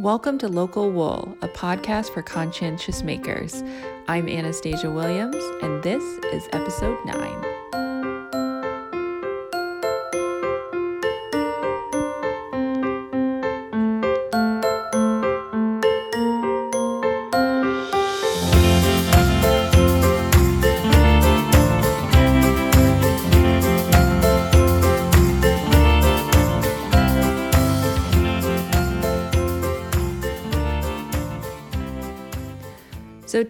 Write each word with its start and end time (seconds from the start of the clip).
Welcome 0.00 0.38
to 0.38 0.48
Local 0.48 0.90
Wool, 0.90 1.38
a 1.40 1.46
podcast 1.46 2.12
for 2.12 2.20
conscientious 2.20 3.04
makers. 3.04 3.62
I'm 4.08 4.28
Anastasia 4.28 4.90
Williams, 4.90 5.36
and 5.62 5.84
this 5.84 6.02
is 6.32 6.48
episode 6.52 6.98
9. 7.06 7.53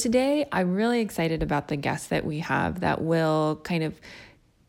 Today 0.04 0.46
I'm 0.52 0.74
really 0.74 1.00
excited 1.00 1.42
about 1.42 1.68
the 1.68 1.76
guests 1.76 2.08
that 2.08 2.26
we 2.26 2.40
have 2.40 2.80
that 2.80 3.00
will 3.00 3.58
kind 3.64 3.82
of 3.82 3.98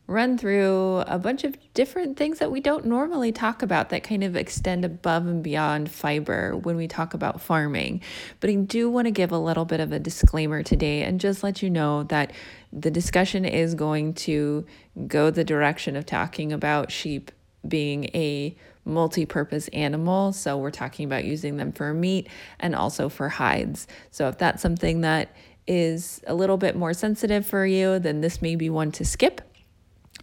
run 0.08 0.38
through 0.38 1.04
a 1.08 1.20
bunch 1.20 1.44
of 1.44 1.58
different 1.74 2.16
things 2.16 2.40
that 2.40 2.54
we 2.54 2.62
don't 2.62 2.86
normally 2.86 3.34
talk 3.34 3.62
about 3.62 3.90
that 3.90 4.02
kind 4.02 4.24
of 4.24 4.38
extend 4.38 4.86
above 4.86 5.28
and 5.28 5.44
beyond 5.44 5.92
fiber 5.92 6.56
when 6.56 6.78
we 6.78 6.88
talk 6.88 7.14
about 7.14 7.42
farming. 7.42 8.00
But 8.40 8.50
I 8.50 8.56
do 8.56 8.90
want 8.90 9.08
to 9.08 9.12
give 9.12 9.34
a 9.34 9.38
little 9.38 9.66
bit 9.66 9.82
of 9.82 9.92
a 9.92 10.00
disclaimer 10.00 10.64
today 10.64 11.04
and 11.04 11.20
just 11.20 11.44
let 11.44 11.62
you 11.62 11.70
know 11.70 12.04
that 12.04 12.32
the 12.72 12.90
discussion 12.90 13.44
is 13.44 13.76
going 13.76 14.14
to 14.14 14.66
go 15.06 15.32
the 15.32 15.44
direction 15.44 15.98
of 15.98 16.06
talking 16.06 16.54
about 16.54 16.94
sheep 16.94 17.30
being 17.68 18.06
a 18.14 18.56
multi 18.86 19.26
purpose 19.26 19.68
animal. 19.70 20.32
So 20.32 20.58
we're 20.58 20.72
talking 20.72 21.06
about 21.06 21.26
using 21.26 21.58
them 21.58 21.72
for 21.72 21.94
meat 21.94 22.28
and 22.60 22.76
also 22.76 23.10
for 23.10 23.30
hides. 23.30 23.88
So 24.12 24.28
if 24.30 24.38
that's 24.38 24.62
something 24.62 25.02
that 25.02 25.36
is 25.68 26.22
a 26.28 26.36
little 26.36 26.58
bit 26.58 26.76
more 26.76 26.94
sensitive 26.94 27.46
for 27.46 27.66
you, 27.66 28.00
then 28.00 28.22
this 28.22 28.42
may 28.42 28.56
be 28.56 28.70
one 28.70 28.92
to 28.94 29.06
skip. 29.06 29.42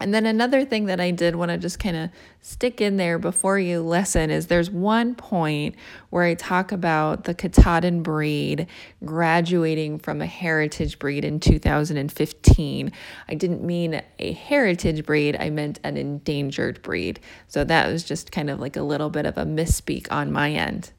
And 0.03 0.12
then 0.12 0.27
another 0.27 0.64
thing 0.64 0.86
that 0.86 0.98
I 0.98 1.12
did 1.12 1.36
want 1.36 1.53
to 1.53 1.58
just 1.58 1.78
kind 1.78 1.97
of 1.97 2.11
stick 2.41 2.81
in 2.81 2.97
there 2.97 3.20
before 3.20 3.56
you 3.61 3.81
listen 3.83 4.31
is 4.31 4.48
there's 4.48 4.69
one 4.69 5.14
point 5.14 5.77
where 6.11 6.25
I 6.25 6.34
talk 6.34 6.72
about 6.72 7.22
the 7.22 7.34
Katahdin 7.34 8.03
breed 8.03 8.67
graduating 9.05 10.00
from 10.00 10.20
a 10.20 10.27
heritage 10.27 10.98
breed 10.98 11.25
in 11.25 11.39
2015. 11.39 12.92
I 13.28 13.34
didn't 13.34 13.62
mean 13.62 14.03
a 14.19 14.33
heritage 14.33 15.06
breed, 15.06 15.36
I 15.39 15.50
meant 15.50 15.78
an 15.84 15.97
endangered 15.97 16.83
breed. 16.83 17.20
So 17.47 17.62
that 17.62 17.86
was 17.86 18.03
just 18.03 18.33
kind 18.33 18.50
of 18.50 18.58
like 18.58 18.77
a 18.77 18.83
little 18.83 19.08
bit 19.08 19.25
of 19.25 19.39
a 19.39 19.45
misspeak 19.45 20.11
on 20.11 20.33
my 20.33 20.50
end. 20.50 20.91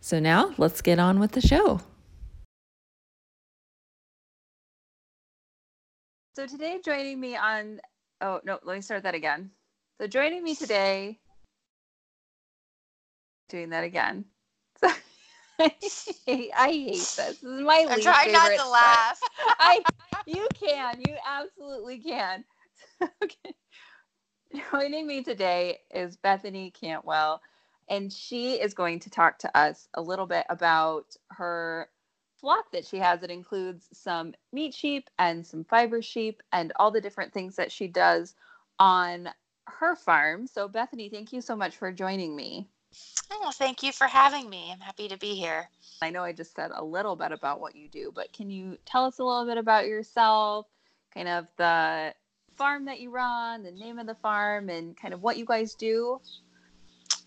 So 0.00 0.20
now 0.20 0.54
let's 0.56 0.82
get 0.82 1.00
on 1.00 1.18
with 1.18 1.32
the 1.32 1.40
show. 1.40 1.80
So 6.36 6.46
today 6.46 6.78
joining 6.84 7.18
me 7.18 7.34
on 7.34 7.80
Oh, 8.20 8.40
no, 8.44 8.58
let 8.64 8.76
me 8.76 8.80
start 8.80 9.02
that 9.02 9.14
again. 9.14 9.50
So 10.00 10.06
joining 10.06 10.42
me 10.42 10.54
today, 10.54 11.18
doing 13.48 13.70
that 13.70 13.84
again. 13.84 14.24
So, 14.78 14.88
I 16.28 16.68
hate 16.68 16.98
this. 16.98 17.14
This 17.16 17.42
is 17.42 17.62
my 17.62 17.86
I'm 17.88 18.00
trying 18.02 18.30
not 18.30 18.52
to 18.52 18.68
laugh. 18.68 19.18
I, 19.58 19.82
you 20.26 20.46
can. 20.52 21.00
You 21.00 21.16
absolutely 21.26 21.98
can. 21.98 22.44
okay. 23.22 23.54
Joining 24.70 25.06
me 25.06 25.22
today 25.22 25.78
is 25.94 26.16
Bethany 26.16 26.70
Cantwell, 26.70 27.40
and 27.88 28.12
she 28.12 28.54
is 28.54 28.74
going 28.74 29.00
to 29.00 29.10
talk 29.10 29.38
to 29.38 29.58
us 29.58 29.88
a 29.94 30.02
little 30.02 30.26
bit 30.26 30.44
about 30.50 31.16
her 31.30 31.88
flock 32.40 32.70
that 32.72 32.86
she 32.86 32.98
has. 32.98 33.22
It 33.22 33.30
includes 33.30 33.88
some 33.92 34.34
meat 34.52 34.74
sheep 34.74 35.08
and 35.18 35.46
some 35.46 35.64
fiber 35.64 36.02
sheep 36.02 36.42
and 36.52 36.72
all 36.76 36.90
the 36.90 37.00
different 37.00 37.32
things 37.32 37.56
that 37.56 37.72
she 37.72 37.88
does 37.88 38.34
on 38.78 39.28
her 39.66 39.96
farm. 39.96 40.46
So, 40.46 40.68
Bethany, 40.68 41.08
thank 41.08 41.32
you 41.32 41.40
so 41.40 41.56
much 41.56 41.76
for 41.76 41.90
joining 41.92 42.36
me. 42.36 42.68
Oh, 43.30 43.50
thank 43.52 43.82
you 43.82 43.92
for 43.92 44.06
having 44.06 44.48
me. 44.48 44.70
I'm 44.72 44.80
happy 44.80 45.08
to 45.08 45.18
be 45.18 45.34
here. 45.34 45.68
I 46.00 46.10
know 46.10 46.22
I 46.22 46.32
just 46.32 46.54
said 46.54 46.70
a 46.74 46.84
little 46.84 47.16
bit 47.16 47.32
about 47.32 47.60
what 47.60 47.74
you 47.74 47.88
do, 47.88 48.12
but 48.14 48.32
can 48.32 48.50
you 48.50 48.78
tell 48.84 49.04
us 49.04 49.18
a 49.18 49.24
little 49.24 49.46
bit 49.46 49.58
about 49.58 49.86
yourself, 49.86 50.66
kind 51.12 51.28
of 51.28 51.46
the 51.56 52.14
farm 52.56 52.84
that 52.86 53.00
you 53.00 53.10
run, 53.10 53.62
the 53.62 53.72
name 53.72 53.98
of 53.98 54.06
the 54.06 54.14
farm, 54.14 54.68
and 54.68 54.96
kind 54.96 55.12
of 55.12 55.22
what 55.22 55.36
you 55.36 55.44
guys 55.44 55.74
do? 55.74 56.20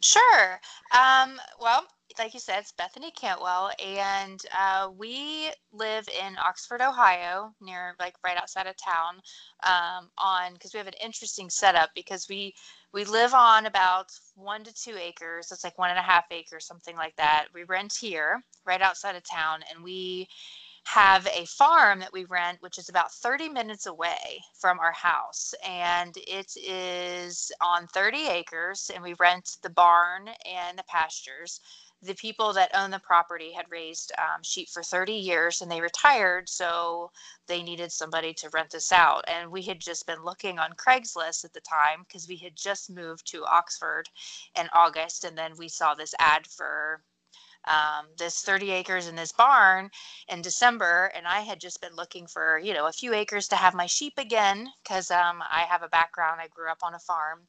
Sure. 0.02 0.60
Um, 0.98 1.40
well, 1.60 1.86
like 2.20 2.34
you 2.34 2.40
said, 2.40 2.60
it's 2.60 2.74
Bethany 2.74 3.12
Cantwell, 3.12 3.72
and 3.84 4.42
uh, 4.56 4.90
we 4.96 5.52
live 5.72 6.08
in 6.10 6.36
Oxford, 6.38 6.82
Ohio, 6.82 7.54
near 7.62 7.96
like 7.98 8.14
right 8.24 8.38
outside 8.38 8.68
of 8.68 8.76
town. 8.76 9.22
Um, 9.64 10.10
on 10.18 10.54
because 10.54 10.74
we 10.74 10.80
have 10.80 10.88
an 10.88 10.94
interesting 11.04 11.50
setup 11.50 11.90
because 11.96 12.28
we 12.30 12.54
we 12.94 13.06
live 13.06 13.34
on 13.34 13.66
about 13.66 14.12
one 14.36 14.64
to 14.66 14.74
two 14.74 14.98
acres. 14.98 15.52
It's 15.52 15.64
like 15.64 15.78
one 15.78 15.92
and 15.92 16.00
a 16.00 16.04
half 16.04 16.26
acres, 16.30 16.68
something 16.68 16.98
like 16.98 17.16
that. 17.16 17.48
We 17.54 17.64
rent 17.64 17.94
here, 18.00 18.44
right 18.66 18.82
outside 18.82 19.16
of 19.16 19.24
town, 19.24 19.62
and 19.74 19.82
we 19.84 20.28
have 20.86 21.28
a 21.28 21.46
farm 21.46 22.00
that 22.00 22.12
we 22.12 22.26
rent, 22.26 22.58
which 22.62 22.80
is 22.80 22.90
about 22.90 23.12
30 23.12 23.50
minutes 23.50 23.86
away 23.86 24.42
from 24.60 24.80
our 24.80 24.92
house. 24.92 25.54
And 25.64 26.16
it 26.28 26.52
is 26.58 27.52
on 27.62 27.86
30 27.88 28.28
acres, 28.28 28.90
and 28.94 29.04
we 29.04 29.14
rent 29.20 29.58
the 29.62 29.70
barn 29.70 30.30
and 30.46 30.78
the 30.78 30.84
pastures 30.84 31.62
the 32.02 32.16
people 32.16 32.54
that 32.54 32.72
own 32.74 32.92
the 32.92 33.00
property 33.00 33.52
had 33.52 33.66
raised 33.70 34.12
um, 34.18 34.42
sheep 34.44 34.70
for 34.70 34.84
30 34.84 35.14
years 35.14 35.62
and 35.62 35.72
they 35.72 35.82
retired 35.82 36.48
so 36.48 37.12
they 37.48 37.62
needed 37.62 37.92
somebody 37.92 38.34
to 38.34 38.50
rent 38.54 38.70
this 38.72 38.92
out 38.92 39.24
and 39.28 39.52
we 39.52 39.62
had 39.62 39.80
just 39.80 40.08
been 40.08 40.24
looking 40.24 40.60
on 40.60 40.72
craigslist 40.74 41.44
at 41.46 41.54
the 41.54 41.62
time 41.62 42.06
because 42.08 42.28
we 42.28 42.38
had 42.38 42.56
just 42.56 42.90
moved 42.90 43.28
to 43.30 43.46
oxford 43.46 44.10
in 44.60 44.68
august 44.74 45.26
and 45.26 45.38
then 45.38 45.52
we 45.58 45.68
saw 45.68 45.94
this 45.94 46.16
ad 46.20 46.48
for 46.48 47.02
um, 47.66 48.08
this 48.18 48.42
30 48.42 48.72
acres 48.72 49.08
in 49.08 49.16
this 49.16 49.32
barn 49.32 49.90
in 50.30 50.42
December, 50.42 51.12
and 51.16 51.28
I 51.28 51.42
had 51.42 51.60
just 51.60 51.82
been 51.82 51.96
looking 51.96 52.26
for, 52.26 52.58
you 52.58 52.74
know, 52.74 52.88
a 52.88 52.92
few 52.92 53.14
acres 53.14 53.48
to 53.50 53.56
have 53.56 53.76
my 53.76 53.86
sheep 53.86 54.14
again 54.18 54.68
because 54.84 55.12
um, 55.12 55.44
I 55.52 55.62
have 55.70 55.84
a 55.84 55.90
background. 55.90 56.40
I 56.42 56.48
grew 56.48 56.72
up 56.72 56.80
on 56.84 56.96
a 56.96 57.00
farm 57.00 57.42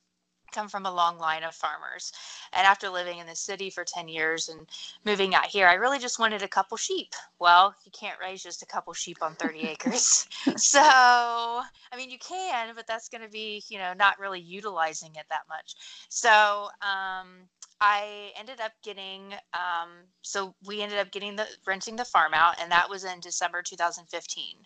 come 0.52 0.68
from 0.68 0.86
a 0.86 0.92
long 0.92 1.18
line 1.18 1.42
of 1.42 1.54
farmers. 1.54 2.12
And 2.52 2.66
after 2.66 2.88
living 2.88 3.18
in 3.18 3.26
the 3.26 3.36
city 3.36 3.70
for 3.70 3.84
10 3.84 4.08
years 4.08 4.48
and 4.48 4.66
moving 5.04 5.34
out 5.34 5.46
here, 5.46 5.66
I 5.66 5.74
really 5.74 5.98
just 5.98 6.18
wanted 6.18 6.42
a 6.42 6.48
couple 6.48 6.76
sheep. 6.76 7.14
Well, 7.38 7.74
you 7.84 7.92
can't 7.92 8.18
raise 8.20 8.42
just 8.42 8.62
a 8.62 8.66
couple 8.66 8.92
sheep 8.92 9.18
on 9.22 9.34
30 9.34 9.60
acres. 9.68 10.26
So, 10.56 10.80
I 10.80 11.96
mean, 11.96 12.10
you 12.10 12.18
can, 12.18 12.74
but 12.74 12.86
that's 12.86 13.08
going 13.08 13.22
to 13.22 13.28
be, 13.28 13.62
you 13.68 13.78
know, 13.78 13.92
not 13.94 14.18
really 14.18 14.40
utilizing 14.40 15.14
it 15.14 15.26
that 15.30 15.42
much. 15.48 15.74
So, 16.08 16.68
um, 16.82 17.48
I 17.80 18.32
ended 18.38 18.60
up 18.60 18.72
getting, 18.82 19.32
um, 19.54 19.90
so 20.20 20.54
we 20.66 20.82
ended 20.82 20.98
up 20.98 21.10
getting 21.10 21.36
the 21.36 21.46
renting 21.66 21.96
the 21.96 22.04
farm 22.04 22.34
out, 22.34 22.60
and 22.60 22.70
that 22.70 22.90
was 22.90 23.04
in 23.04 23.20
December 23.20 23.62
2015. 23.62 24.56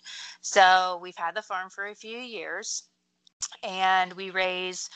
So 0.41 0.99
we've 1.01 1.17
had 1.17 1.37
the 1.37 1.43
farm 1.43 1.71
for 1.71 1.87
a 1.87 1.95
few 1.95 2.19
years, 2.19 2.85
and 3.63 4.13
we 4.15 4.31
raise 4.31 4.91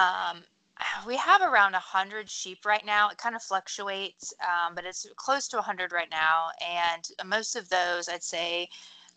um, 0.00 0.42
we 1.06 1.16
have 1.16 1.42
around 1.42 1.72
100 1.72 2.30
sheep 2.30 2.64
right 2.64 2.84
now. 2.84 3.08
It 3.08 3.18
kind 3.18 3.36
of 3.36 3.42
fluctuates, 3.42 4.32
um, 4.42 4.74
but 4.74 4.84
it's 4.84 5.06
close 5.16 5.48
to 5.48 5.56
100 5.56 5.92
right 5.92 6.10
now. 6.10 6.48
And 6.66 7.06
most 7.26 7.56
of 7.56 7.68
those, 7.68 8.08
I'd 8.08 8.22
say, 8.22 8.68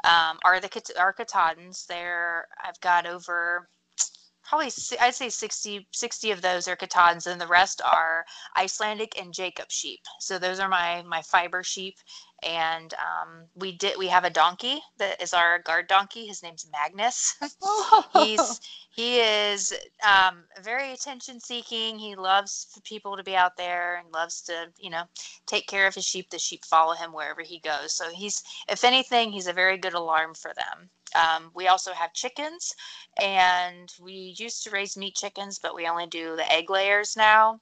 um, 0.03 0.38
are 0.43 0.59
the 0.59 0.69
are 0.99 1.13
Katahdins. 1.13 1.85
There, 1.85 2.47
I've 2.63 2.79
got 2.81 3.05
over 3.05 3.69
probably 4.43 4.69
I'd 4.99 5.16
say 5.16 5.29
60, 5.29 5.88
60 5.91 6.31
of 6.31 6.41
those 6.41 6.67
are 6.67 6.75
Katahdins, 6.75 7.27
and 7.27 7.39
the 7.39 7.47
rest 7.47 7.81
are 7.85 8.25
Icelandic 8.57 9.17
and 9.19 9.33
Jacob 9.33 9.72
sheep. 9.72 10.01
So 10.19 10.38
those 10.38 10.59
are 10.59 10.67
my 10.67 11.03
my 11.03 11.22
fiber 11.22 11.63
sheep, 11.63 11.96
and 12.45 12.93
um, 12.93 13.45
we 13.55 13.72
did 13.72 13.97
we 13.97 14.07
have 14.07 14.25
a 14.25 14.29
donkey 14.29 14.81
that 14.97 15.22
is 15.22 15.34
our 15.34 15.59
guard 15.59 15.87
donkey. 15.87 16.25
His 16.28 16.43
name's 16.43 16.67
Magnus. 16.72 17.35
He's 18.13 18.61
he 18.95 19.19
is 19.19 19.73
um, 20.07 20.43
very 20.61 20.91
attention 20.93 21.40
seeking. 21.40 21.97
He 21.97 22.16
loves 22.16 22.79
people 22.84 23.17
to 23.17 23.23
be 23.23 23.35
out 23.35 23.57
there 23.57 23.97
and 23.97 24.11
loves 24.11 24.41
to 24.43 24.67
you 24.78 24.90
know 24.90 25.03
take 25.45 25.67
care 25.67 25.87
of 25.87 25.95
his 25.95 26.05
sheep. 26.05 26.29
The 26.29 26.40
sheep 26.40 26.66
follow 26.66 26.93
him 26.93 27.13
wherever 27.13 27.41
he 27.41 27.59
goes. 27.59 27.93
So 27.93 28.09
he's 28.09 28.43
if 28.69 28.84
anything, 28.84 29.31
he's 29.31 29.47
a 29.47 29.53
very 29.53 29.78
good 29.78 29.93
alarm 29.93 30.34
for 30.35 30.51
them. 30.55 30.89
Um, 31.16 31.51
we 31.53 31.67
also 31.67 31.93
have 31.93 32.13
chickens, 32.13 32.73
and 33.22 33.93
we 34.01 34.35
used 34.37 34.63
to 34.63 34.72
raise 34.72 34.97
meat 34.97 35.16
chickens, 35.16 35.59
but 35.59 35.75
we 35.75 35.87
only 35.87 36.07
do 36.07 36.35
the 36.35 36.51
egg 36.51 36.69
layers 36.69 37.16
now 37.16 37.59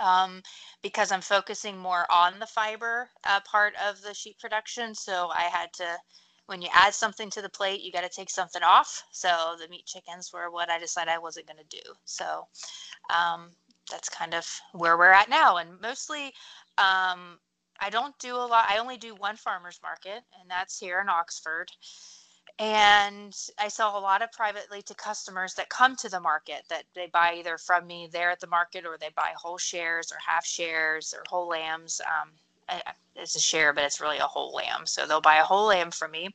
um, 0.00 0.42
because 0.82 1.12
I'm 1.12 1.22
focusing 1.22 1.78
more 1.78 2.06
on 2.12 2.38
the 2.40 2.46
fiber 2.46 3.10
uh, 3.26 3.40
part 3.50 3.74
of 3.88 4.02
the 4.02 4.14
sheep 4.14 4.38
production. 4.40 4.94
So 4.94 5.30
I 5.34 5.44
had 5.44 5.72
to, 5.74 5.86
when 6.46 6.62
you 6.62 6.68
add 6.74 6.94
something 6.94 7.30
to 7.30 7.42
the 7.42 7.50
plate, 7.50 7.82
you 7.82 7.92
got 7.92 8.02
to 8.02 8.10
take 8.10 8.30
something 8.30 8.62
off. 8.62 9.04
So 9.12 9.56
the 9.60 9.68
meat 9.68 9.86
chickens 9.86 10.32
were 10.32 10.50
what 10.50 10.70
I 10.70 10.78
decided 10.78 11.12
I 11.12 11.18
wasn't 11.18 11.46
going 11.48 11.58
to 11.58 11.76
do. 11.76 11.92
So 12.06 12.48
um, 13.14 13.50
that's 13.90 14.08
kind 14.08 14.34
of 14.34 14.46
where 14.72 14.98
we're 14.98 15.12
at 15.12 15.30
now. 15.30 15.58
And 15.58 15.80
mostly 15.82 16.32
Um, 16.78 17.38
I 17.80 17.90
don't 17.90 18.18
do 18.18 18.36
a 18.36 18.46
lot. 18.46 18.66
I 18.68 18.78
only 18.78 18.96
do 18.96 19.14
one 19.14 19.36
farmers 19.36 19.80
market, 19.82 20.22
and 20.40 20.50
that's 20.50 20.78
here 20.78 21.00
in 21.00 21.08
Oxford. 21.08 21.70
And 22.58 23.36
I 23.58 23.66
sell 23.66 23.98
a 23.98 24.00
lot 24.00 24.22
of 24.22 24.30
privately 24.30 24.80
to 24.82 24.94
customers 24.94 25.54
that 25.54 25.68
come 25.68 25.96
to 25.96 26.08
the 26.08 26.20
market 26.20 26.62
that 26.68 26.84
they 26.94 27.08
buy 27.08 27.34
either 27.38 27.58
from 27.58 27.86
me 27.86 28.08
there 28.12 28.30
at 28.30 28.38
the 28.38 28.46
market 28.46 28.86
or 28.86 28.96
they 28.96 29.10
buy 29.16 29.32
whole 29.36 29.58
shares 29.58 30.12
or 30.12 30.18
half 30.24 30.46
shares 30.46 31.12
or 31.12 31.24
whole 31.28 31.48
lambs. 31.48 32.00
Um, 32.00 32.30
it's 33.16 33.36
a 33.36 33.40
share, 33.40 33.72
but 33.72 33.84
it's 33.84 34.00
really 34.00 34.18
a 34.18 34.26
whole 34.26 34.52
lamb. 34.52 34.86
So 34.86 35.06
they'll 35.06 35.20
buy 35.20 35.36
a 35.36 35.44
whole 35.44 35.66
lamb 35.66 35.90
from 35.90 36.12
me, 36.12 36.28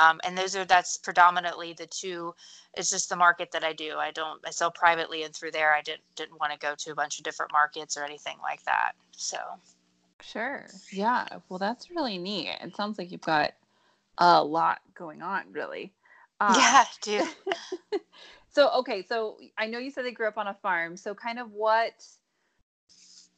um, 0.00 0.20
and 0.24 0.36
those 0.36 0.54
are 0.56 0.64
that's 0.64 0.98
predominantly 0.98 1.72
the 1.72 1.86
two. 1.86 2.34
It's 2.74 2.90
just 2.90 3.08
the 3.08 3.16
market 3.16 3.50
that 3.52 3.64
I 3.64 3.72
do. 3.72 3.96
I 3.96 4.10
don't. 4.12 4.40
I 4.46 4.50
sell 4.50 4.70
privately 4.70 5.24
and 5.24 5.34
through 5.34 5.52
there. 5.52 5.74
I 5.74 5.82
didn't 5.82 6.02
didn't 6.14 6.38
want 6.38 6.52
to 6.52 6.58
go 6.58 6.74
to 6.76 6.92
a 6.92 6.94
bunch 6.94 7.18
of 7.18 7.24
different 7.24 7.52
markets 7.52 7.96
or 7.96 8.04
anything 8.04 8.36
like 8.42 8.62
that. 8.64 8.92
So. 9.12 9.38
Sure. 10.22 10.66
Yeah. 10.90 11.26
Well, 11.48 11.58
that's 11.58 11.90
really 11.90 12.16
neat. 12.16 12.48
It 12.60 12.74
sounds 12.74 12.98
like 12.98 13.12
you've 13.12 13.20
got 13.20 13.52
a 14.18 14.42
lot 14.42 14.80
going 14.94 15.22
on, 15.22 15.44
really. 15.52 15.92
Um, 16.40 16.54
yeah, 16.56 16.84
dude. 17.02 17.28
so 18.50 18.70
okay, 18.78 19.02
so 19.02 19.38
I 19.56 19.66
know 19.66 19.78
you 19.78 19.90
said 19.90 20.04
they 20.04 20.12
grew 20.12 20.28
up 20.28 20.38
on 20.38 20.48
a 20.48 20.54
farm. 20.54 20.96
So 20.96 21.14
kind 21.14 21.38
of 21.38 21.52
what 21.52 22.04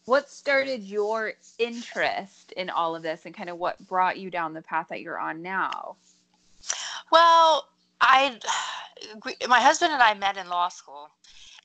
what 0.04 0.30
started 0.30 0.82
your 0.82 1.34
interest 1.58 2.52
in 2.52 2.70
all 2.70 2.96
of 2.96 3.02
this 3.02 3.26
and 3.26 3.34
kind 3.34 3.50
of 3.50 3.58
what 3.58 3.78
brought 3.86 4.18
you 4.18 4.30
down 4.30 4.54
the 4.54 4.62
path 4.62 4.86
that 4.88 5.02
you're 5.02 5.18
on 5.18 5.42
now? 5.42 5.96
Well, 7.12 7.68
I 8.00 8.38
my 9.48 9.60
husband 9.60 9.92
and 9.92 10.02
I 10.02 10.14
met 10.14 10.36
in 10.36 10.48
law 10.48 10.68
school 10.68 11.10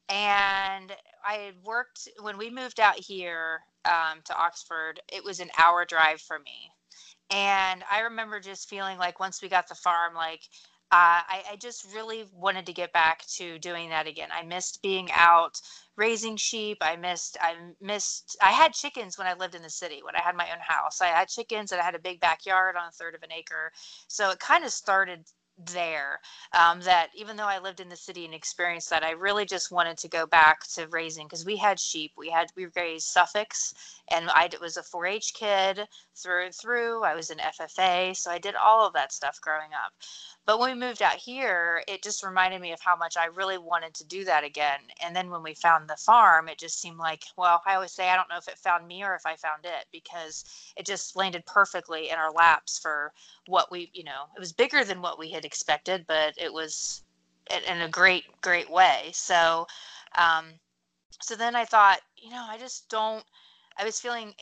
and 0.09 0.92
I 1.25 1.36
had 1.36 1.56
worked 1.63 2.09
when 2.21 2.38
we 2.38 2.50
moved 2.50 2.80
out 2.80 3.00
here 3.00 3.62
um, 3.86 4.19
to 4.25 4.38
Oxford. 4.38 5.00
It 5.12 5.24
was 5.24 5.39
an 5.39 5.50
hour 5.57 5.86
drive 5.86 6.21
for 6.21 6.39
me, 6.39 6.71
and 7.30 7.84
I 7.92 8.02
remember 8.02 8.40
just 8.40 8.70
feeling 8.70 8.98
like 8.98 9.20
once 9.20 9.42
we 9.42 9.50
got 9.50 9.68
the 9.68 9.75
farm, 9.75 10.14
like 10.16 10.42
uh, 10.92 11.25
I, 11.28 11.44
I, 11.54 11.56
just 11.56 11.92
really 11.96 12.25
wanted 12.31 12.68
to 12.68 12.74
get 12.74 12.94
back 12.94 13.25
to 13.38 13.58
doing 13.58 13.90
that 13.90 14.06
again. 14.06 14.30
I 14.31 14.44
missed 14.44 14.84
being 14.84 15.10
out 15.12 15.60
raising 15.96 16.36
sheep. 16.36 16.78
I 16.81 16.98
missed, 16.98 17.36
I 17.42 17.56
missed, 17.81 18.38
I 18.44 18.52
had 18.52 18.74
chickens 18.74 19.18
when 19.18 19.25
I 19.25 19.34
lived 19.34 19.56
in 19.56 19.64
the 19.64 19.72
city, 19.72 20.02
when 20.04 20.16
I 20.16 20.22
had 20.22 20.36
my 20.36 20.52
own 20.52 20.60
house. 20.62 21.02
I 21.02 21.08
had 21.08 21.30
chickens 21.30 21.72
and 21.72 21.81
I 21.81 21.84
had 21.84 21.96
a 21.96 22.00
big 22.00 22.20
backyard 22.20 22.75
on 22.75 22.90
a 22.90 22.92
third 22.92 23.16
of 23.16 23.24
an 23.24 23.31
acre. 23.31 23.72
So 24.08 24.30
it 24.30 24.40
kind 24.40 24.64
of 24.64 24.72
started 24.72 25.22
there 25.58 26.20
um, 26.58 26.82
that 26.82 27.10
even 27.16 27.38
though 27.38 27.48
I 27.48 27.60
lived 27.60 27.80
in 27.80 27.90
the 27.90 27.96
city 27.96 28.26
and 28.26 28.34
experienced 28.34 28.90
that, 28.90 29.04
I 29.04 29.12
really 29.12 29.46
just 29.46 29.72
wanted 29.72 29.98
to 30.00 30.08
go 30.08 30.26
back 30.26 30.68
to 30.74 30.88
raising 30.88 31.28
because 31.28 31.46
we 31.46 31.58
had 31.58 31.80
sheep. 31.80 32.14
We 32.18 32.30
had 32.30 32.48
we 32.56 32.68
raised 32.76 33.08
Suffolks, 33.08 33.74
and 34.12 34.30
I 34.30 34.50
was 34.62 34.78
a 34.78 34.82
4-H 34.84 35.34
kid 35.34 35.88
through 36.16 36.46
and 36.46 36.56
through. 36.56 37.04
I 37.04 37.16
was 37.16 37.30
an 37.30 37.40
FFA, 37.40 38.16
so 38.16 38.32
I 38.32 38.38
did 38.40 38.56
all 38.56 38.88
of 38.88 38.94
that 38.94 39.14
stuff 39.14 39.40
growing 39.42 39.72
up. 39.74 39.94
But 40.45 40.60
when 40.60 40.72
we 40.72 40.86
moved 40.88 41.01
out 41.01 41.16
here, 41.16 41.84
it 41.88 42.04
just 42.04 42.22
reminded 42.22 42.60
me 42.60 42.74
of 42.74 42.81
how 42.81 42.98
much 42.98 43.16
I 43.16 43.28
really 43.28 43.57
wanted 43.57 43.94
to 43.95 44.06
do 44.06 44.25
that 44.25 44.44
again. 44.44 44.80
And 45.01 45.16
then 45.16 45.30
when 45.30 45.42
we 45.42 45.54
found 45.54 45.90
the 45.90 45.95
farm, 45.95 46.50
it 46.50 46.60
just 46.60 46.81
seemed 46.81 46.98
like, 46.98 47.24
well, 47.38 47.62
I 47.66 47.75
always 47.75 47.94
say 47.94 48.10
I 48.10 48.18
don't 48.18 48.30
know 48.30 48.38
if 48.38 48.50
it 48.50 48.57
found 48.57 48.86
me 48.86 49.04
or 49.04 49.16
if 49.16 49.25
I 49.25 49.38
found 49.38 49.63
it 49.63 49.86
because 49.94 50.44
it 50.75 50.86
just 50.86 51.16
landed 51.16 51.45
perfectly 51.45 52.10
in 52.10 52.18
our 52.18 52.31
laps 52.31 52.78
for 52.78 53.13
what 53.48 53.72
we, 53.72 53.90
you 53.94 54.04
know, 54.04 54.25
it 54.36 54.40
was 54.40 54.51
bigger 54.51 54.84
than 54.84 55.01
what 55.01 55.18
we 55.18 55.31
had 55.31 55.45
expected, 55.45 56.04
but 56.07 56.34
it 56.38 56.51
was 56.51 57.04
in 57.50 57.81
a 57.81 57.90
great, 57.90 58.25
great 58.42 58.69
way. 58.69 59.12
So, 59.13 59.66
um, 60.18 60.48
so 61.22 61.36
then 61.38 61.56
I 61.56 61.63
thought, 61.63 62.01
you 62.18 62.31
know, 62.31 62.45
I 62.50 62.57
just 62.57 62.90
don't, 62.90 63.24
I 63.78 63.86
was 63.86 64.00
feeling, 64.00 64.34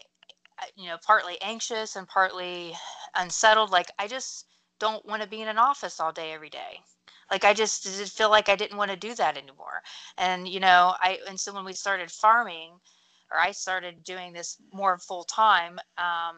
you 0.76 0.88
know, 0.88 0.98
partly 1.06 1.40
anxious 1.42 1.96
and 1.96 2.08
partly 2.08 2.74
unsettled. 3.16 3.70
Like 3.70 3.92
I 4.00 4.08
just, 4.08 4.48
don't 4.82 5.06
want 5.06 5.22
to 5.22 5.30
be 5.30 5.42
in 5.42 5.48
an 5.48 5.60
office 5.60 6.00
all 6.00 6.12
day 6.12 6.34
every 6.34 6.50
day 6.50 6.82
like 7.30 7.46
i 7.46 7.54
just 7.54 7.84
did 7.84 8.10
feel 8.10 8.32
like 8.32 8.50
i 8.50 8.56
didn't 8.56 8.78
want 8.78 8.90
to 8.90 8.98
do 8.98 9.14
that 9.14 9.38
anymore 9.38 9.82
and 10.18 10.48
you 10.48 10.60
know 10.60 10.96
i 11.00 11.20
and 11.30 11.40
so 11.40 11.54
when 11.54 11.64
we 11.64 11.72
started 11.72 12.10
farming 12.10 12.72
or 13.32 13.40
i 13.40 13.52
started 13.52 14.04
doing 14.04 14.34
this 14.34 14.58
more 14.74 14.98
full 14.98 15.24
time 15.24 15.80
um, 16.00 16.38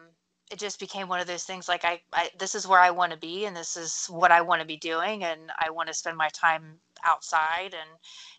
it 0.52 0.58
just 0.58 0.78
became 0.78 1.08
one 1.08 1.20
of 1.20 1.26
those 1.26 1.44
things 1.44 1.68
like 1.68 1.86
I, 1.86 2.02
I 2.12 2.28
this 2.38 2.54
is 2.54 2.68
where 2.68 2.80
i 2.80 2.90
want 2.90 3.12
to 3.12 3.18
be 3.18 3.46
and 3.46 3.56
this 3.56 3.78
is 3.78 4.06
what 4.10 4.30
i 4.30 4.42
want 4.42 4.60
to 4.60 4.66
be 4.66 4.76
doing 4.76 5.24
and 5.24 5.50
i 5.58 5.70
want 5.70 5.88
to 5.88 5.94
spend 5.94 6.18
my 6.18 6.28
time 6.28 6.80
outside 7.06 7.74
and 7.74 7.90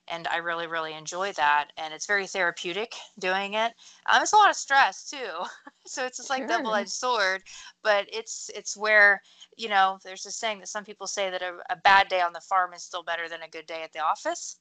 and 0.08 0.28
I 0.28 0.38
really 0.38 0.68
really 0.68 0.94
enjoy 0.94 1.32
that 1.34 1.68
and 1.78 1.94
it's 1.94 2.06
very 2.06 2.28
therapeutic 2.28 2.96
doing 3.20 3.54
it. 3.54 3.74
Um, 4.12 4.22
it's 4.22 4.34
a 4.34 4.38
lot 4.38 4.50
of 4.50 4.56
stress 4.56 5.10
too, 5.10 5.46
so 5.86 6.06
it's 6.06 6.18
just 6.18 6.30
like 6.30 6.42
sure. 6.42 6.48
double 6.48 6.74
edged 6.74 6.92
sword. 6.92 7.44
But 7.84 8.08
it's 8.12 8.50
it's 8.56 8.78
where 8.78 9.22
you 9.58 9.70
know 9.70 10.00
there's 10.04 10.26
a 10.26 10.32
saying 10.32 10.60
that 10.60 10.68
some 10.68 10.84
people 10.84 11.08
say 11.08 11.30
that 11.30 11.42
a, 11.42 11.54
a, 11.70 11.76
bad 11.78 12.08
day 12.08 12.22
on 12.22 12.34
the 12.34 12.42
farm 12.42 12.74
is 12.74 12.84
still 12.84 13.04
better 13.04 13.30
than 13.30 13.42
a 13.42 13.50
good 13.50 13.66
day 13.66 13.84
at 13.84 13.94
the 13.94 14.00
office. 14.00 14.58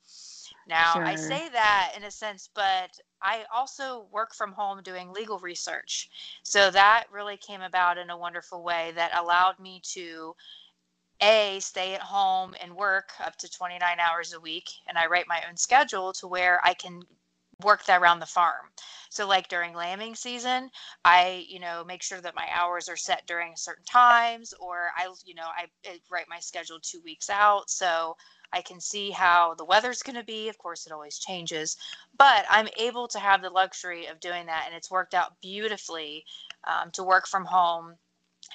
Now 0.69 0.95
sure. 0.95 1.05
I 1.05 1.15
say 1.15 1.49
that 1.49 1.93
in 1.97 2.05
a 2.05 2.11
sense, 2.11 2.49
but 2.55 2.91
I 3.23 3.45
also 3.55 4.07
work 4.13 4.35
from 4.35 4.53
home 4.53 4.83
doing 4.83 5.13
legal 5.13 5.39
research, 5.39 6.11
so 6.43 6.71
that 6.71 7.05
really 7.11 7.37
came 7.37 7.63
about 7.63 7.99
in 7.99 8.11
a 8.11 8.17
wonderful 8.17 8.63
way 8.63 8.93
that 8.95 9.17
allowed 9.19 9.59
me 9.59 9.81
to 9.93 10.35
a 11.21 11.59
stay 11.61 11.95
at 11.95 12.01
home 12.01 12.55
and 12.61 12.75
work 12.75 13.11
up 13.25 13.37
to 13.37 13.49
29 13.49 13.81
hours 14.01 14.33
a 14.33 14.41
week 14.41 14.69
and 14.89 14.99
i 14.99 15.07
write 15.07 15.27
my 15.29 15.41
own 15.49 15.57
schedule 15.57 16.13
to 16.13 16.27
where 16.27 16.61
i 16.65 16.75
can 16.75 17.01
work 17.63 17.85
that 17.87 18.01
around 18.01 18.21
the 18.21 18.27
farm. 18.27 18.67
So 19.11 19.27
like 19.29 19.49
during 19.49 19.75
lambing 19.75 20.15
season 20.15 20.71
i 21.05 21.45
you 21.49 21.61
know 21.61 21.85
make 21.87 22.03
sure 22.03 22.21
that 22.21 22.35
my 22.35 22.47
hours 22.53 22.89
are 22.89 22.97
set 22.97 23.27
during 23.27 23.53
certain 23.57 23.85
times 23.85 24.55
or 24.61 24.89
i 24.97 25.09
you 25.25 25.35
know 25.35 25.47
i, 25.57 25.67
I 25.87 25.99
write 26.11 26.27
my 26.29 26.41
schedule 26.41 26.79
two 26.83 27.01
weeks 27.05 27.31
out 27.31 27.71
so 27.71 28.17
i 28.53 28.61
can 28.63 28.81
see 28.81 29.11
how 29.11 29.55
the 29.55 29.65
weather's 29.65 30.03
going 30.03 30.17
to 30.17 30.25
be. 30.25 30.49
Of 30.49 30.59
course 30.59 30.87
it 30.87 30.93
always 30.93 31.19
changes 31.19 31.77
but 32.19 32.45
i'm 32.51 32.69
able 32.79 33.09
to 33.09 33.19
have 33.19 33.43
the 33.43 33.51
luxury 33.51 34.07
of 34.07 34.21
doing 34.21 34.47
that 34.47 34.65
and 34.67 34.75
it's 34.75 34.91
worked 34.91 35.15
out 35.15 35.41
beautifully 35.41 36.25
um, 36.67 36.91
to 36.93 37.05
work 37.05 37.27
from 37.27 37.45
home 37.45 37.95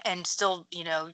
and 0.06 0.26
still 0.26 0.68
you 0.72 0.84
know 0.84 1.10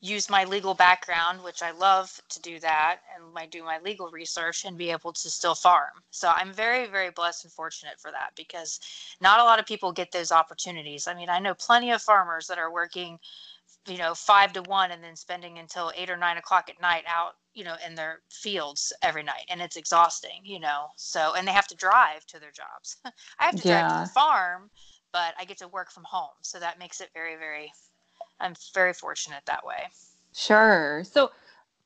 use 0.00 0.30
my 0.30 0.44
legal 0.44 0.72
background, 0.72 1.42
which 1.42 1.62
I 1.62 1.72
love 1.72 2.20
to 2.30 2.40
do 2.40 2.58
that, 2.60 3.00
and 3.14 3.24
I 3.36 3.46
do 3.46 3.62
my 3.62 3.78
legal 3.80 4.08
research 4.08 4.64
and 4.64 4.76
be 4.76 4.90
able 4.90 5.12
to 5.12 5.30
still 5.30 5.54
farm. 5.54 5.90
So 6.10 6.30
I'm 6.34 6.52
very, 6.52 6.86
very 6.86 7.10
blessed 7.10 7.44
and 7.44 7.52
fortunate 7.52 8.00
for 8.00 8.10
that 8.10 8.30
because 8.34 8.80
not 9.20 9.40
a 9.40 9.44
lot 9.44 9.58
of 9.58 9.66
people 9.66 9.92
get 9.92 10.10
those 10.10 10.32
opportunities. 10.32 11.06
I 11.06 11.14
mean, 11.14 11.28
I 11.28 11.38
know 11.38 11.54
plenty 11.54 11.90
of 11.90 12.00
farmers 12.00 12.46
that 12.46 12.58
are 12.58 12.72
working, 12.72 13.18
you 13.86 13.98
know, 13.98 14.14
five 14.14 14.54
to 14.54 14.62
one 14.62 14.90
and 14.90 15.04
then 15.04 15.16
spending 15.16 15.58
until 15.58 15.92
eight 15.94 16.08
or 16.08 16.16
nine 16.16 16.38
o'clock 16.38 16.70
at 16.70 16.80
night 16.80 17.04
out, 17.06 17.32
you 17.52 17.64
know, 17.64 17.76
in 17.86 17.94
their 17.94 18.20
fields 18.30 18.94
every 19.02 19.22
night, 19.22 19.44
and 19.50 19.60
it's 19.60 19.76
exhausting, 19.76 20.40
you 20.44 20.60
know. 20.60 20.86
So, 20.96 21.34
and 21.34 21.46
they 21.46 21.52
have 21.52 21.68
to 21.68 21.76
drive 21.76 22.24
to 22.28 22.40
their 22.40 22.52
jobs. 22.52 22.96
I 23.38 23.44
have 23.44 23.60
to 23.60 23.68
yeah. 23.68 23.80
drive 23.80 23.92
to 24.02 24.08
the 24.08 24.14
farm, 24.14 24.70
but 25.12 25.34
I 25.38 25.44
get 25.44 25.58
to 25.58 25.68
work 25.68 25.90
from 25.90 26.04
home, 26.04 26.38
so 26.40 26.58
that 26.58 26.78
makes 26.78 27.02
it 27.02 27.10
very, 27.12 27.36
very 27.36 27.70
I'm 28.40 28.54
very 28.74 28.92
fortunate 28.92 29.42
that 29.46 29.64
way. 29.64 29.88
Sure. 30.32 31.02
So, 31.04 31.30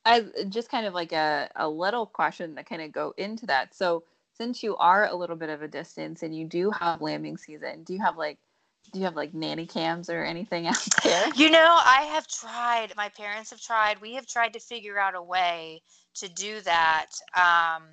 I 0.07 0.27
just 0.51 0.71
kind 0.71 0.87
of 0.87 0.95
like 0.95 1.13
a, 1.13 1.49
a 1.57 1.69
little 1.69 2.07
question 2.07 2.55
that 2.57 2.69
kind 2.69 2.83
of 2.83 2.93
go 2.93 3.15
into 3.17 3.47
that. 3.47 3.75
So, 3.75 4.05
since 4.37 4.63
you 4.63 4.77
are 4.77 5.07
a 5.07 5.15
little 5.15 5.37
bit 5.37 5.49
of 5.49 5.63
a 5.63 5.69
distance 5.69 6.23
and 6.23 6.37
you 6.37 6.45
do 6.45 6.71
have 6.73 7.01
lambing 7.01 7.37
season, 7.37 7.85
do 7.85 7.93
you 7.93 8.01
have 8.01 8.17
like 8.17 8.39
do 8.93 8.99
you 8.99 9.05
have 9.07 9.17
like 9.17 9.33
nanny 9.35 9.67
cams 9.67 10.11
or 10.11 10.25
anything 10.25 10.67
out 10.69 10.87
there? 11.03 11.29
You 11.35 11.51
know, 11.51 11.81
I 11.85 12.03
have 12.13 12.27
tried. 12.29 12.93
My 12.97 13.09
parents 13.09 13.51
have 13.51 13.61
tried. 13.61 14.01
We 14.01 14.15
have 14.15 14.27
tried 14.27 14.53
to 14.53 14.61
figure 14.61 14.99
out 14.99 15.15
a 15.15 15.23
way 15.23 15.83
to 16.17 16.29
do 16.29 16.61
that. 16.63 17.07
Um, 17.37 17.85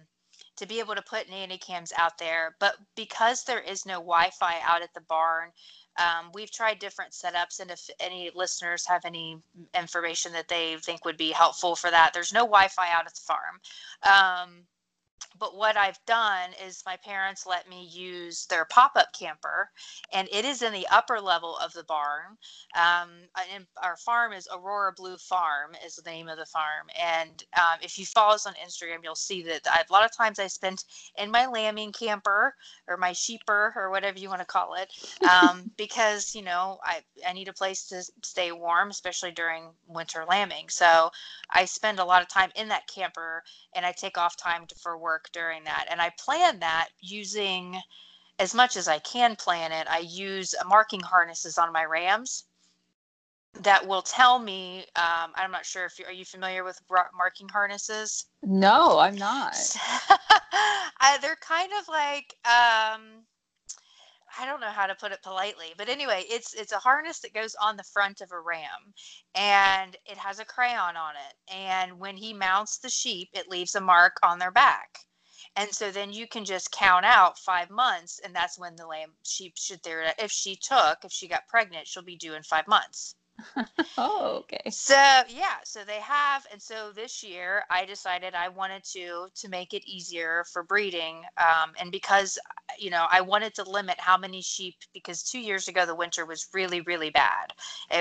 to 0.57 0.67
be 0.67 0.79
able 0.79 0.93
to 0.93 1.01
put 1.01 1.29
nanny 1.29 1.57
cams 1.57 1.91
out 1.97 2.17
there, 2.19 2.55
but 2.59 2.75
because 2.95 3.43
there 3.43 3.61
is 3.61 3.85
no 3.85 3.95
Wi-Fi 3.95 4.59
out 4.63 4.83
at 4.83 4.93
the 4.93 5.01
barn, 5.01 5.49
um, 6.01 6.31
we've 6.33 6.51
tried 6.51 6.79
different 6.79 7.11
setups, 7.11 7.59
and 7.59 7.69
if 7.69 7.89
any 7.99 8.31
listeners 8.33 8.85
have 8.87 9.05
any 9.05 9.37
information 9.77 10.31
that 10.33 10.47
they 10.47 10.75
think 10.81 11.05
would 11.05 11.17
be 11.17 11.31
helpful 11.31 11.75
for 11.75 11.91
that, 11.91 12.11
there's 12.13 12.33
no 12.33 12.41
Wi 12.41 12.67
Fi 12.67 12.91
out 12.91 13.05
at 13.05 13.13
the 13.13 13.21
farm. 13.21 13.59
Um, 14.03 14.63
but 15.39 15.55
what 15.55 15.77
I've 15.77 15.99
done 16.05 16.51
is 16.65 16.83
my 16.85 16.97
parents 16.97 17.45
let 17.47 17.69
me 17.69 17.87
use 17.91 18.45
their 18.45 18.65
pop 18.65 18.91
up 18.95 19.07
camper, 19.17 19.69
and 20.13 20.27
it 20.31 20.45
is 20.45 20.61
in 20.61 20.73
the 20.73 20.87
upper 20.91 21.19
level 21.19 21.57
of 21.57 21.73
the 21.73 21.83
barn. 21.83 22.37
Um, 22.75 23.09
and 23.53 23.65
our 23.81 23.97
farm 23.97 24.33
is 24.33 24.47
Aurora 24.53 24.93
Blue 24.93 25.17
Farm, 25.17 25.75
is 25.85 25.95
the 25.95 26.09
name 26.09 26.27
of 26.27 26.37
the 26.37 26.45
farm. 26.45 26.87
And 26.99 27.43
um, 27.59 27.79
if 27.81 27.97
you 27.97 28.05
follow 28.05 28.35
us 28.35 28.45
on 28.45 28.53
Instagram, 28.53 29.03
you'll 29.03 29.15
see 29.15 29.41
that 29.43 29.61
I, 29.69 29.83
a 29.87 29.93
lot 29.93 30.05
of 30.05 30.15
times 30.15 30.39
I 30.39 30.47
spend 30.47 30.83
in 31.17 31.31
my 31.31 31.47
lambing 31.47 31.91
camper 31.91 32.55
or 32.87 32.97
my 32.97 33.13
sheeper 33.13 33.73
or 33.75 33.89
whatever 33.89 34.19
you 34.19 34.29
want 34.29 34.41
to 34.41 34.45
call 34.45 34.75
it, 34.75 34.91
um, 35.29 35.71
because 35.77 36.35
you 36.35 36.41
know 36.43 36.77
I 36.83 37.01
I 37.27 37.33
need 37.33 37.47
a 37.47 37.53
place 37.53 37.87
to 37.89 38.03
stay 38.23 38.51
warm, 38.51 38.89
especially 38.89 39.31
during 39.31 39.69
winter 39.87 40.23
lambing. 40.27 40.69
So 40.69 41.09
I 41.49 41.65
spend 41.65 41.99
a 41.99 42.05
lot 42.05 42.21
of 42.21 42.29
time 42.29 42.51
in 42.55 42.67
that 42.69 42.87
camper, 42.87 43.43
and 43.75 43.85
I 43.85 43.91
take 43.91 44.17
off 44.17 44.37
time 44.37 44.65
to, 44.67 44.75
for 44.75 44.97
work 44.97 45.10
during 45.33 45.63
that. 45.65 45.87
And 45.89 46.01
I 46.01 46.11
plan 46.17 46.59
that 46.59 46.89
using 46.99 47.77
as 48.39 48.53
much 48.55 48.75
as 48.75 48.87
I 48.87 48.99
can 48.99 49.35
plan 49.35 49.71
it, 49.71 49.87
I 49.89 49.99
use 49.99 50.55
marking 50.67 51.01
harnesses 51.01 51.57
on 51.57 51.71
my 51.71 51.85
rams 51.85 52.45
that 53.61 53.85
will 53.85 54.01
tell 54.01 54.39
me. 54.39 54.79
Um, 54.95 55.31
I'm 55.35 55.51
not 55.51 55.65
sure 55.65 55.85
if 55.85 55.99
you 55.99 56.05
are 56.05 56.11
you 56.11 56.25
familiar 56.25 56.63
with 56.63 56.79
marking 57.15 57.49
harnesses. 57.49 58.25
No, 58.43 58.99
I'm 58.99 59.15
not. 59.15 59.55
I, 60.99 61.17
they're 61.21 61.35
kind 61.35 61.71
of 61.79 61.87
like 61.87 62.35
um, 62.45 63.23
I 64.39 64.45
don't 64.45 64.61
know 64.61 64.71
how 64.71 64.87
to 64.87 64.95
put 64.95 65.11
it 65.11 65.21
politely, 65.23 65.73
but 65.77 65.89
anyway, 65.89 66.25
it's 66.29 66.53
it's 66.53 66.71
a 66.71 66.79
harness 66.79 67.19
that 67.19 67.33
goes 67.33 67.55
on 67.55 67.77
the 67.77 67.83
front 67.83 68.21
of 68.21 68.31
a 68.31 68.39
ram, 68.39 68.93
and 69.35 69.95
it 70.05 70.17
has 70.17 70.39
a 70.39 70.45
crayon 70.45 70.95
on 70.95 71.15
it. 71.15 71.53
And 71.53 71.99
when 71.99 72.17
he 72.17 72.33
mounts 72.33 72.77
the 72.77 72.89
sheep, 72.89 73.29
it 73.33 73.49
leaves 73.49 73.75
a 73.75 73.81
mark 73.81 74.17
on 74.23 74.39
their 74.39 74.51
back. 74.51 74.99
And 75.55 75.73
so 75.73 75.91
then 75.91 76.13
you 76.13 76.27
can 76.27 76.45
just 76.45 76.71
count 76.71 77.05
out 77.05 77.37
five 77.39 77.69
months, 77.69 78.19
and 78.23 78.33
that's 78.35 78.57
when 78.57 78.75
the 78.75 78.87
lamb 78.87 79.13
sheep 79.25 79.57
should 79.57 79.83
there. 79.83 80.13
If 80.17 80.31
she 80.31 80.55
took, 80.55 81.03
if 81.03 81.11
she 81.11 81.27
got 81.27 81.47
pregnant, 81.47 81.87
she'll 81.87 82.03
be 82.03 82.15
due 82.15 82.33
in 82.35 82.43
five 82.43 82.67
months. 82.67 83.15
oh, 83.97 84.37
okay. 84.39 84.69
So 84.69 84.93
yeah, 85.29 85.57
so 85.63 85.83
they 85.83 85.99
have, 85.99 86.45
and 86.51 86.61
so 86.61 86.91
this 86.93 87.23
year 87.23 87.63
I 87.69 87.85
decided 87.85 88.33
I 88.35 88.49
wanted 88.49 88.83
to 88.93 89.27
to 89.33 89.49
make 89.49 89.73
it 89.73 89.87
easier 89.87 90.45
for 90.51 90.63
breeding, 90.63 91.23
um, 91.37 91.71
and 91.79 91.91
because 91.91 92.37
you 92.79 92.89
know 92.89 93.05
I 93.09 93.21
wanted 93.21 93.53
to 93.55 93.69
limit 93.69 93.99
how 93.99 94.17
many 94.17 94.41
sheep 94.41 94.75
because 94.93 95.23
two 95.23 95.39
years 95.39 95.67
ago 95.67 95.85
the 95.85 95.95
winter 95.95 96.25
was 96.25 96.47
really 96.53 96.81
really 96.81 97.09
bad. 97.09 97.53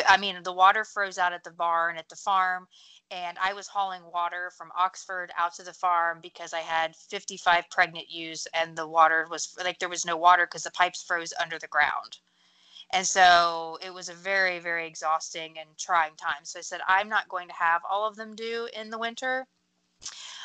I 0.08 0.16
mean 0.16 0.42
the 0.42 0.52
water 0.52 0.84
froze 0.84 1.18
out 1.18 1.32
at 1.32 1.44
the 1.44 1.50
barn 1.50 1.96
at 1.96 2.08
the 2.08 2.16
farm, 2.16 2.66
and 3.10 3.36
I 3.38 3.52
was 3.52 3.66
hauling 3.66 4.02
water 4.12 4.52
from 4.56 4.70
Oxford 4.78 5.32
out 5.36 5.54
to 5.54 5.62
the 5.62 5.72
farm 5.72 6.20
because 6.22 6.52
I 6.52 6.60
had 6.60 6.94
55 6.96 7.68
pregnant 7.70 8.08
ewes, 8.10 8.46
and 8.54 8.76
the 8.76 8.86
water 8.86 9.26
was 9.30 9.54
like 9.62 9.78
there 9.78 9.88
was 9.88 10.06
no 10.06 10.16
water 10.16 10.46
because 10.46 10.64
the 10.64 10.70
pipes 10.70 11.02
froze 11.02 11.32
under 11.40 11.58
the 11.58 11.68
ground. 11.68 12.18
And 12.92 13.06
so 13.06 13.78
it 13.82 13.92
was 13.94 14.08
a 14.08 14.14
very, 14.14 14.58
very 14.58 14.86
exhausting 14.86 15.58
and 15.58 15.68
trying 15.78 16.16
time. 16.16 16.44
So 16.44 16.58
I 16.58 16.62
said, 16.62 16.80
I'm 16.88 17.08
not 17.08 17.28
going 17.28 17.48
to 17.48 17.54
have 17.54 17.82
all 17.88 18.06
of 18.06 18.16
them 18.16 18.34
due 18.34 18.68
in 18.74 18.90
the 18.90 18.98
winter. 18.98 19.46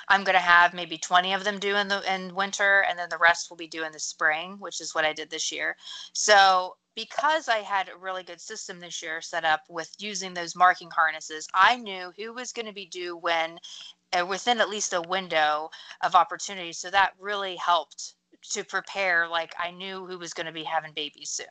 I'm 0.08 0.24
going 0.24 0.36
to 0.36 0.40
have 0.40 0.74
maybe 0.74 0.98
20 0.98 1.34
of 1.34 1.44
them 1.44 1.58
due 1.58 1.76
in 1.76 1.88
the 1.88 2.14
in 2.14 2.36
winter, 2.36 2.82
and 2.82 3.00
then 3.00 3.10
the 3.10 3.18
rest 3.18 3.50
will 3.50 3.58
be 3.58 3.68
due 3.68 3.84
in 3.84 3.92
the 3.92 4.00
spring, 4.00 4.58
which 4.60 4.80
is 4.80 4.94
what 4.94 5.06
I 5.06 5.14
did 5.14 5.30
this 5.32 5.52
year. 5.52 5.76
So 6.14 6.78
because 6.96 7.50
I 7.50 7.58
had 7.58 7.90
a 7.90 7.98
really 7.98 8.24
good 8.24 8.40
system 8.40 8.80
this 8.80 9.02
year 9.02 9.22
set 9.22 9.44
up 9.44 9.64
with 9.68 9.94
using 9.98 10.34
those 10.34 10.56
marking 10.56 10.90
harnesses, 10.92 11.48
I 11.54 11.76
knew 11.76 12.14
who 12.18 12.34
was 12.34 12.54
going 12.54 12.68
to 12.68 12.74
be 12.74 12.86
due 12.86 13.18
when, 13.18 13.60
uh, 14.14 14.26
within 14.26 14.62
at 14.62 14.70
least 14.70 14.94
a 14.94 15.02
window 15.02 15.70
of 16.02 16.16
opportunity. 16.16 16.72
So 16.72 16.90
that 16.92 17.14
really 17.20 17.58
helped 17.58 18.14
to 18.50 18.64
prepare 18.64 19.28
like 19.28 19.54
i 19.60 19.72
knew 19.72 20.06
who 20.06 20.18
was 20.18 20.34
going 20.34 20.46
to 20.46 20.52
be 20.52 20.64
having 20.64 20.92
babies 20.94 21.30
soon 21.30 21.46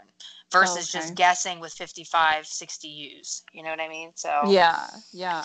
versus 0.51 0.95
okay. 0.95 1.01
just 1.01 1.15
guessing 1.15 1.61
with 1.61 1.73
55 1.73 2.47
60 2.47 2.89
ewes 2.89 3.43
you 3.53 3.63
know 3.63 3.71
what 3.71 3.81
i 3.81 3.89
mean 3.89 4.11
so 4.15 4.43
yeah 4.47 4.87
yeah 5.13 5.45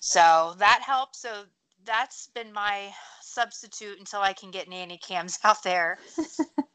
so 0.00 0.54
that 0.58 0.82
helps 0.84 1.20
so 1.20 1.44
that's 1.84 2.28
been 2.34 2.52
my 2.52 2.92
substitute 3.20 3.98
until 3.98 4.20
i 4.20 4.32
can 4.32 4.50
get 4.50 4.68
nanny 4.68 4.98
cams 4.98 5.38
out 5.44 5.62
there 5.62 5.98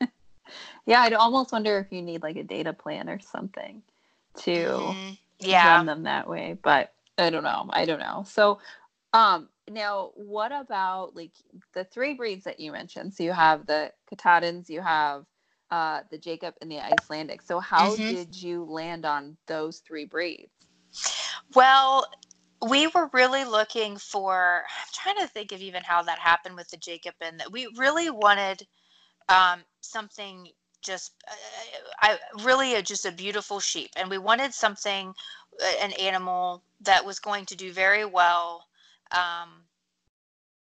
yeah 0.85 1.01
i'd 1.01 1.13
almost 1.13 1.51
wonder 1.51 1.79
if 1.79 1.91
you 1.91 2.01
need 2.01 2.23
like 2.23 2.35
a 2.35 2.43
data 2.43 2.73
plan 2.73 3.09
or 3.09 3.19
something 3.19 3.81
to 4.35 4.51
mm-hmm. 4.51 5.13
yeah 5.39 5.75
run 5.75 5.85
them 5.85 6.03
that 6.03 6.29
way 6.29 6.57
but 6.61 6.93
i 7.17 7.29
don't 7.29 7.43
know 7.43 7.67
i 7.71 7.85
don't 7.85 7.99
know 7.99 8.23
so 8.27 8.59
um 9.13 9.49
now 9.69 10.11
what 10.15 10.51
about 10.51 11.15
like 11.15 11.31
the 11.73 11.83
three 11.83 12.13
breeds 12.13 12.43
that 12.45 12.59
you 12.59 12.71
mentioned? 12.71 13.13
So 13.13 13.23
you 13.23 13.31
have 13.31 13.65
the 13.65 13.91
katahdins 14.09 14.69
you 14.69 14.81
have 14.81 15.25
uh, 15.71 16.01
the 16.09 16.17
jacob 16.17 16.55
and 16.61 16.71
the 16.71 16.79
icelandic. 16.79 17.41
So 17.41 17.59
how 17.59 17.95
mm-hmm. 17.95 18.15
did 18.15 18.41
you 18.41 18.63
land 18.65 19.05
on 19.05 19.37
those 19.47 19.79
three 19.79 20.05
breeds? 20.05 20.51
Well 21.55 22.05
we 22.67 22.87
were 22.87 23.09
really 23.13 23.45
looking 23.45 23.95
for 23.95 24.63
i'm 24.67 24.87
trying 24.91 25.25
to 25.25 25.31
think 25.31 25.53
of 25.53 25.61
even 25.61 25.81
how 25.81 26.03
that 26.03 26.19
happened 26.19 26.53
with 26.57 26.67
the 26.67 26.75
jacob 26.75 27.13
and 27.21 27.39
that 27.39 27.49
we 27.49 27.65
really 27.77 28.09
wanted 28.09 28.67
um, 29.29 29.61
something 29.79 30.49
just 30.81 31.13
uh, 31.27 31.33
I 32.01 32.17
really 32.43 32.75
a, 32.75 32.81
just 32.81 33.05
a 33.05 33.11
beautiful 33.11 33.59
sheep. 33.59 33.91
And 33.95 34.09
we 34.09 34.17
wanted 34.17 34.53
something 34.53 35.13
uh, 35.61 35.71
an 35.81 35.91
animal 35.93 36.63
that 36.81 37.05
was 37.05 37.19
going 37.19 37.45
to 37.47 37.55
do 37.55 37.71
very 37.71 38.05
well 38.05 38.65
um, 39.11 39.63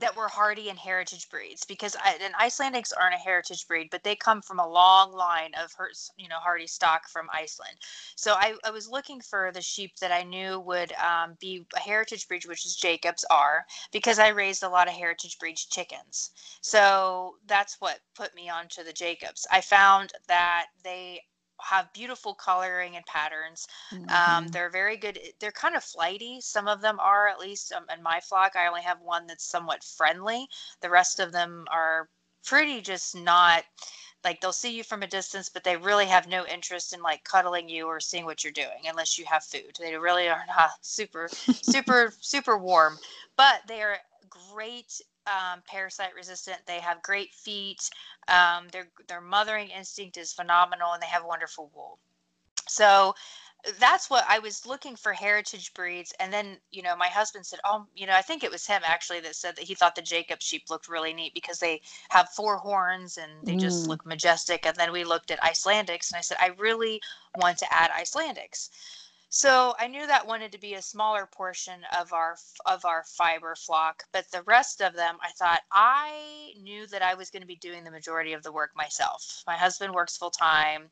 that 0.01 0.17
were 0.17 0.29
hardy 0.29 0.71
and 0.71 0.79
heritage 0.79 1.29
breeds 1.31 1.65
because 1.65 1.95
I, 2.03 2.19
and 2.23 2.35
Icelandics 2.35 2.93
aren't 2.99 3.15
a 3.15 3.19
heritage 3.19 3.69
breed, 3.69 3.89
but 3.91 4.03
they 4.03 4.17
come 4.17 4.41
from 4.43 4.59
a 4.59 4.69
long 4.69 5.13
line 5.13 5.53
of 5.63 5.73
her, 5.75 5.91
you 6.17 6.29
know, 6.29 6.39
hardy 6.39 6.67
stock 6.67 7.09
from 7.09 7.29
Iceland. 7.33 7.77
So 8.17 8.33
I, 8.33 8.55
I 8.65 8.71
was 8.71 8.89
looking 8.89 9.21
for 9.21 9.51
the 9.53 9.61
sheep 9.61 9.93
that 10.01 10.11
I 10.11 10.23
knew 10.23 10.59
would 10.61 10.93
um, 10.95 11.37
be 11.39 11.67
a 11.77 11.81
heritage 11.81 12.27
breed, 12.29 12.47
which 12.47 12.65
is 12.65 12.77
Jacobs 12.77 13.25
R, 13.31 13.65
because 13.93 14.19
I 14.19 14.29
raised 14.29 14.63
a 14.63 14.69
lot 14.69 14.89
of 14.89 14.95
heritage 14.95 15.39
breed 15.39 15.57
chickens. 15.57 16.31
So 16.63 17.35
that's 17.47 17.77
what 17.81 18.01
put 18.15 18.35
me 18.35 18.49
onto 18.49 18.83
the 18.83 18.93
Jacobs. 18.93 19.47
I 19.53 19.61
found 19.61 20.13
that 20.29 20.67
they 20.83 21.21
have 21.63 21.93
beautiful 21.93 22.35
coloring 22.35 22.97
and 22.97 23.05
patterns. 23.07 23.67
Um, 23.93 23.99
mm-hmm. 23.99 24.37
Um, 24.45 24.49
they're 24.49 24.71
very 24.71 24.97
good. 24.97 25.19
They're 25.39 25.53
kind 25.53 25.77
of 25.77 25.85
flighty. 25.85 26.41
Some 26.41 26.69
of 26.69 26.81
them 26.81 26.99
are, 27.01 27.29
at 27.29 27.39
least 27.39 27.73
um, 27.73 27.85
in 27.95 28.03
my 28.03 28.21
flock. 28.21 28.57
I 28.57 28.67
only 28.67 28.83
have 28.83 29.01
one 29.01 29.27
that's 29.27 29.45
somewhat 29.45 29.85
friendly. 29.85 30.49
The 30.81 30.91
rest 30.91 31.21
of 31.21 31.33
them 31.33 31.67
are 31.71 32.09
pretty 32.45 32.81
just 32.81 33.15
not 33.15 33.65
like 34.25 34.41
they'll 34.41 34.53
see 34.53 34.71
you 34.71 34.85
from 34.85 35.03
a 35.03 35.07
distance, 35.07 35.49
but 35.49 35.65
they 35.65 35.77
really 35.77 36.07
have 36.07 36.29
no 36.29 36.47
interest 36.47 36.93
in 36.93 37.03
like 37.03 37.25
cuddling 37.25 37.69
you 37.69 37.87
or 37.87 38.01
seeing 38.01 38.25
what 38.25 38.45
you're 38.45 38.53
doing 38.53 38.87
unless 38.87 39.19
you 39.19 39.25
have 39.25 39.43
food. 39.45 39.77
They 39.79 39.97
really 39.97 40.29
are 40.29 40.45
not 40.59 40.71
super, 40.83 41.29
super, 41.63 42.13
super 42.21 42.59
warm, 42.59 42.99
but 43.37 43.63
they 43.67 43.83
are 43.83 43.97
great 44.29 45.01
um, 45.31 45.63
parasite 45.67 46.15
resistant. 46.15 46.59
They 46.67 46.81
have 46.81 47.03
great 47.03 47.33
feet. 47.33 47.89
Um, 48.29 48.69
their 48.73 48.89
their 49.09 49.21
mothering 49.21 49.69
instinct 49.69 50.17
is 50.17 50.33
phenomenal, 50.33 50.93
and 50.93 51.03
they 51.03 51.07
have 51.07 51.25
wonderful 51.25 51.71
wool. 51.75 51.99
So 52.69 53.15
that's 53.79 54.09
what 54.09 54.25
I 54.29 54.39
was 54.39 54.65
looking 54.65 54.97
for 54.97 55.13
heritage 55.13 55.75
breeds. 55.75 56.15
And 56.19 56.33
then, 56.33 56.57
you 56.71 56.83
know, 56.83 56.97
my 56.97 57.09
husband 57.09 57.45
said, 57.45 57.61
Oh, 57.65 57.87
you 57.95 58.07
know, 58.07 58.15
I 58.15 58.23
think 58.23 58.43
it 58.43 58.51
was 58.51 58.67
him 58.67 58.83
actually 58.85 59.21
that 59.21 59.37
said 59.37 59.57
that 59.57 59.65
he 59.65 59.75
thought 59.75 59.95
the 59.95 60.03
Jacob 60.03 60.41
sheep 60.41 60.65
looked 60.71 60.89
really 60.89 61.13
neat 61.13 61.35
because 61.35 61.59
they 61.59 61.81
have 62.09 62.31
four 62.31 62.57
horns 62.57 63.19
and 63.19 63.31
they 63.45 63.55
mm. 63.55 63.61
just 63.61 63.87
look 63.87 64.07
majestic. 64.07 64.67
And 64.67 64.77
then 64.77 64.93
we 64.93 65.05
looked 65.05 65.31
at 65.31 65.41
Icelandics 65.43 66.11
and 66.11 66.17
I 66.17 66.23
said, 66.23 66.39
I 66.41 66.53
really 66.59 67.01
want 67.37 67.59
to 67.59 67.67
add 67.71 67.91
Icelandics. 67.91 68.71
So 69.33 69.75
I 69.79 69.87
knew 69.87 70.09
that 70.09 70.27
wanted 70.27 70.51
to 70.53 70.59
be 70.59 70.75
a 70.75 70.83
smaller 70.83 71.25
portion 71.25 71.83
of 71.97 72.13
our 72.13 72.37
of 72.67 72.85
our 72.85 73.05
fiber 73.05 73.55
flock, 73.55 74.03
but 74.13 74.29
the 74.33 74.43
rest 74.43 74.81
of 74.83 74.95
them, 74.95 75.19
I 75.23 75.31
thought 75.31 75.61
I 75.71 76.53
knew 76.61 76.89
that 76.89 77.03
I 77.03 77.15
was 77.15 77.31
going 77.31 77.43
to 77.43 77.47
be 77.47 77.55
doing 77.55 77.85
the 77.85 77.93
majority 77.93 78.33
of 78.33 78.43
the 78.43 78.51
work 78.51 78.73
myself. 78.75 79.45
My 79.47 79.57
husband 79.57 79.95
works 79.95 80.17
full 80.17 80.33
time, 80.33 80.91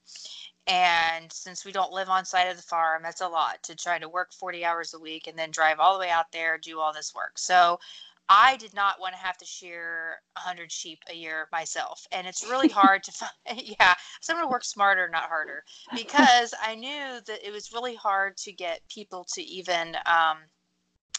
and 0.68 1.32
since 1.32 1.64
we 1.64 1.72
don't 1.72 1.92
live 1.92 2.08
on 2.08 2.24
site 2.24 2.48
of 2.48 2.56
the 2.56 2.62
farm, 2.62 3.02
that's 3.02 3.22
a 3.22 3.28
lot 3.28 3.60
to 3.64 3.74
try 3.74 3.98
to 3.98 4.08
work 4.08 4.32
40 4.32 4.64
hours 4.64 4.94
a 4.94 5.00
week 5.00 5.26
and 5.26 5.36
then 5.36 5.50
drive 5.50 5.80
all 5.80 5.94
the 5.94 6.00
way 6.00 6.10
out 6.10 6.30
there, 6.30 6.58
do 6.58 6.78
all 6.78 6.92
this 6.92 7.12
work. 7.16 7.38
So 7.38 7.80
I 8.28 8.56
did 8.56 8.74
not 8.74 9.00
want 9.00 9.14
to 9.14 9.20
have 9.20 9.38
to 9.38 9.44
shear 9.44 10.16
100 10.34 10.70
sheep 10.70 10.98
a 11.10 11.14
year 11.14 11.48
myself. 11.50 12.06
And 12.12 12.26
it's 12.26 12.46
really 12.48 12.68
hard 12.68 13.02
to 13.04 13.12
find, 13.12 13.32
yeah, 13.80 13.94
someone 14.20 14.44
to 14.44 14.50
work 14.50 14.64
smarter, 14.64 15.08
not 15.08 15.24
harder, 15.24 15.64
because 15.94 16.54
I 16.62 16.74
knew 16.74 17.20
that 17.26 17.46
it 17.46 17.52
was 17.52 17.72
really 17.72 17.94
hard 17.94 18.36
to 18.38 18.52
get 18.52 18.80
people 18.88 19.24
to 19.32 19.42
even, 19.42 19.96
um, 20.06 20.38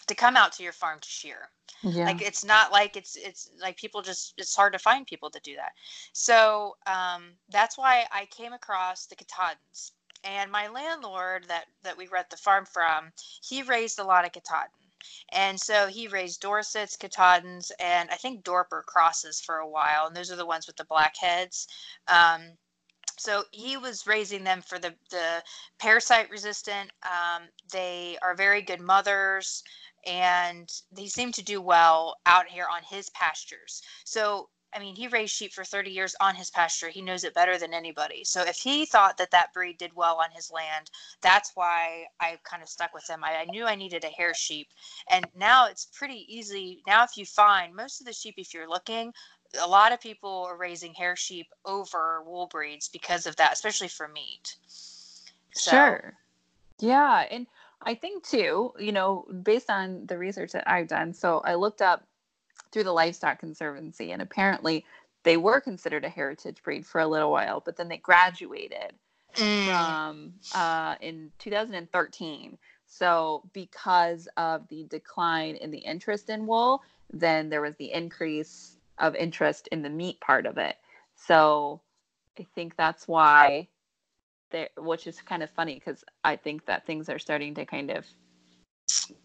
to 0.08 0.16
come 0.16 0.36
out 0.36 0.52
to 0.54 0.64
your 0.64 0.74
farm 0.74 1.00
to 1.00 1.10
shear. 1.10 1.50
Yeah. 1.84 2.06
Like 2.06 2.22
it's 2.22 2.44
not 2.44 2.72
like 2.72 2.98
it's 2.98 3.16
it's 3.16 3.52
like 3.62 3.78
people 3.78 4.02
just 4.02 4.34
it's 4.38 4.56
hard 4.56 4.74
to 4.74 4.80
find 4.80 5.08
people 5.08 5.30
to 5.30 5.40
do 5.44 5.56
that. 5.56 5.72
So 6.14 6.76
um, 6.88 7.36
that's 7.50 7.78
why 7.78 8.06
I 8.12 8.26
came 8.26 8.54
across 8.54 9.06
the 9.06 9.16
Katahdins. 9.16 9.94
And 10.26 10.52
my 10.52 10.68
landlord 10.68 11.46
that 11.48 11.66
that 11.84 11.98
we 11.98 12.08
rent 12.08 12.30
the 12.30 12.38
farm 12.38 12.66
from, 12.66 13.12
he 13.42 13.64
raised 13.64 14.00
a 14.00 14.04
lot 14.04 14.26
of 14.26 14.34
Katahdin. 14.34 14.89
And 15.30 15.60
so 15.60 15.88
he 15.88 16.08
raised 16.08 16.42
Dorsets, 16.42 16.96
Katahdins, 16.96 17.72
and 17.80 18.10
I 18.10 18.16
think 18.16 18.44
Dorper 18.44 18.84
crosses 18.86 19.42
for 19.42 19.58
a 19.58 19.68
while. 19.68 20.08
And 20.08 20.16
those 20.16 20.32
are 20.32 20.36
the 20.36 20.46
ones 20.46 20.68
with 20.68 20.78
the 20.78 20.86
black 20.86 21.16
heads. 21.18 21.68
Um, 22.08 22.58
so 23.18 23.44
he 23.52 23.76
was 23.76 24.08
raising 24.08 24.44
them 24.46 24.62
for 24.62 24.80
the, 24.80 24.96
the 25.12 25.44
parasite 25.78 26.30
resistant. 26.30 26.92
Um, 27.04 27.50
they 27.72 28.18
are 28.22 28.34
very 28.34 28.62
good 28.62 28.80
mothers 28.80 29.64
and 30.06 30.72
they 30.92 31.08
seem 31.08 31.32
to 31.34 31.44
do 31.44 31.62
well 31.62 32.16
out 32.26 32.48
here 32.48 32.68
on 32.72 32.82
his 32.84 33.10
pastures. 33.10 33.82
So 34.06 34.50
I 34.74 34.80
mean, 34.80 34.96
he 34.96 35.08
raised 35.08 35.34
sheep 35.34 35.54
for 35.54 35.64
30 35.64 35.90
years 35.90 36.16
on 36.22 36.36
his 36.36 36.52
pasture. 36.52 36.90
He 36.90 37.02
knows 37.02 37.24
it 37.24 37.34
better 37.34 37.58
than 37.58 37.74
anybody. 37.74 38.24
So 38.24 38.42
if 38.42 38.58
he 38.58 38.86
thought 38.86 39.18
that 39.18 39.32
that 39.32 39.52
breed 39.54 39.78
did 39.78 39.96
well 39.96 40.18
on 40.18 40.30
his 40.32 40.52
land, 40.52 40.92
that's 41.22 41.52
why 41.56 42.06
I 42.20 42.38
kind 42.44 42.62
of 42.62 42.70
stuck 42.70 42.94
with 42.94 43.10
him. 43.10 43.24
I, 43.24 43.38
I, 43.38 43.46
knew 43.46 43.66
I 43.66 43.76
needed 43.76 44.04
a 44.04 44.10
hair 44.10 44.34
sheep. 44.36 44.68
And 45.10 45.26
now 45.36 45.68
it's 45.68 45.86
pretty 45.86 46.26
easy. 46.28 46.84
Now, 46.86 47.04
if 47.04 47.18
you 47.18 47.26
find 47.26 47.76
most 47.76 48.00
of 48.00 48.06
the 48.06 48.14
sheep, 48.14 48.36
if 48.38 48.54
you're 48.54 48.70
looking, 48.70 49.12
a 49.60 49.68
lot 49.68 49.92
of 49.92 50.00
people 50.00 50.46
are 50.48 50.58
raising 50.58 50.94
hair 50.94 51.16
sheep 51.16 51.48
over 51.66 52.22
wool 52.24 52.48
breeds 52.48 52.90
because 52.90 53.26
of 53.26 53.36
that, 53.38 53.54
especially 53.54 53.88
for 53.88 54.08
meat. 54.08 54.56
So. 55.54 55.72
Sure. 55.72 56.14
Yeah. 56.80 57.26
And 57.32 57.48
I 57.82 57.96
think 57.96 58.24
too, 58.24 58.74
you 58.78 58.92
know, 58.92 59.26
based 59.44 59.70
on 59.70 60.06
the 60.06 60.18
research 60.18 60.52
that 60.52 60.70
I've 60.70 60.88
done, 60.88 61.14
so 61.14 61.42
I 61.44 61.56
looked 61.56 61.82
up 61.82 62.06
through 62.72 62.84
the 62.84 62.94
Livestock 62.94 63.40
Conservancy, 63.40 64.12
and 64.12 64.22
apparently 64.22 64.86
they 65.24 65.38
were 65.38 65.60
considered 65.60 66.06
a 66.06 66.10
heritage 66.10 66.62
breed 66.64 66.86
for 66.86 67.02
a 67.02 67.08
little 67.08 67.32
while, 67.32 67.62
but 67.64 67.76
then 67.76 67.88
they 67.88 67.98
graduated 67.98 68.94
mm. 69.36 69.66
from 69.66 70.34
uh, 70.56 70.96
in 71.02 71.32
2013. 71.40 72.58
So 72.86 73.44
because 73.54 74.28
of 74.38 74.68
the 74.68 74.86
decline 74.86 75.56
in 75.56 75.72
the 75.72 75.78
interest 75.78 76.30
in 76.30 76.48
wool, 76.48 76.82
then 77.12 77.50
there 77.50 77.62
was 77.62 77.76
the 77.76 77.92
increase 77.92 78.78
of 78.98 79.16
interest 79.16 79.68
in 79.72 79.82
the 79.82 79.90
meat 79.90 80.20
part 80.22 80.46
of 80.46 80.58
it. 80.58 80.78
So 81.16 81.82
I 82.40 82.46
think 82.56 82.76
that's 82.76 83.08
why 83.08 83.68
there, 84.52 84.70
which 84.78 85.08
is 85.08 85.22
kind 85.22 85.44
of 85.44 85.50
funny 85.52 85.76
because 85.76 86.04
I 86.24 86.36
think 86.36 86.66
that 86.66 86.86
things 86.86 87.10
are 87.10 87.20
starting 87.20 87.54
to 87.56 87.66
kind 87.66 87.92
of 87.92 88.06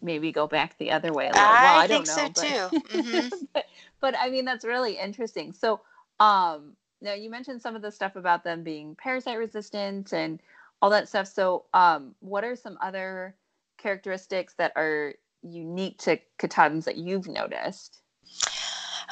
maybe 0.01 0.31
go 0.31 0.47
back 0.47 0.77
the 0.77 0.91
other 0.91 1.13
way 1.13 1.25
a 1.27 1.31
little. 1.31 1.45
I, 1.45 1.63
well, 1.63 1.75
I 1.75 1.87
don't 1.87 2.07
know, 2.07 2.13
so 2.13 2.29
but, 2.29 2.41
too. 2.41 2.89
Mm-hmm. 2.95 3.45
but, 3.53 3.65
but 4.01 4.15
I 4.19 4.29
mean 4.29 4.45
that's 4.45 4.65
really 4.65 4.97
interesting. 4.97 5.53
So 5.53 5.81
um 6.19 6.73
now 7.01 7.13
you 7.13 7.29
mentioned 7.29 7.61
some 7.61 7.75
of 7.75 7.81
the 7.81 7.91
stuff 7.91 8.15
about 8.15 8.43
them 8.43 8.63
being 8.63 8.95
parasite 8.95 9.37
resistant 9.37 10.13
and 10.13 10.41
all 10.81 10.89
that 10.89 11.09
stuff. 11.09 11.27
So 11.27 11.65
um 11.73 12.15
what 12.19 12.43
are 12.43 12.55
some 12.55 12.77
other 12.81 13.35
characteristics 13.77 14.53
that 14.57 14.71
are 14.75 15.13
unique 15.41 15.99
to 15.99 16.19
Katahdins 16.39 16.85
that 16.85 16.97
you've 16.97 17.27
noticed? 17.27 18.01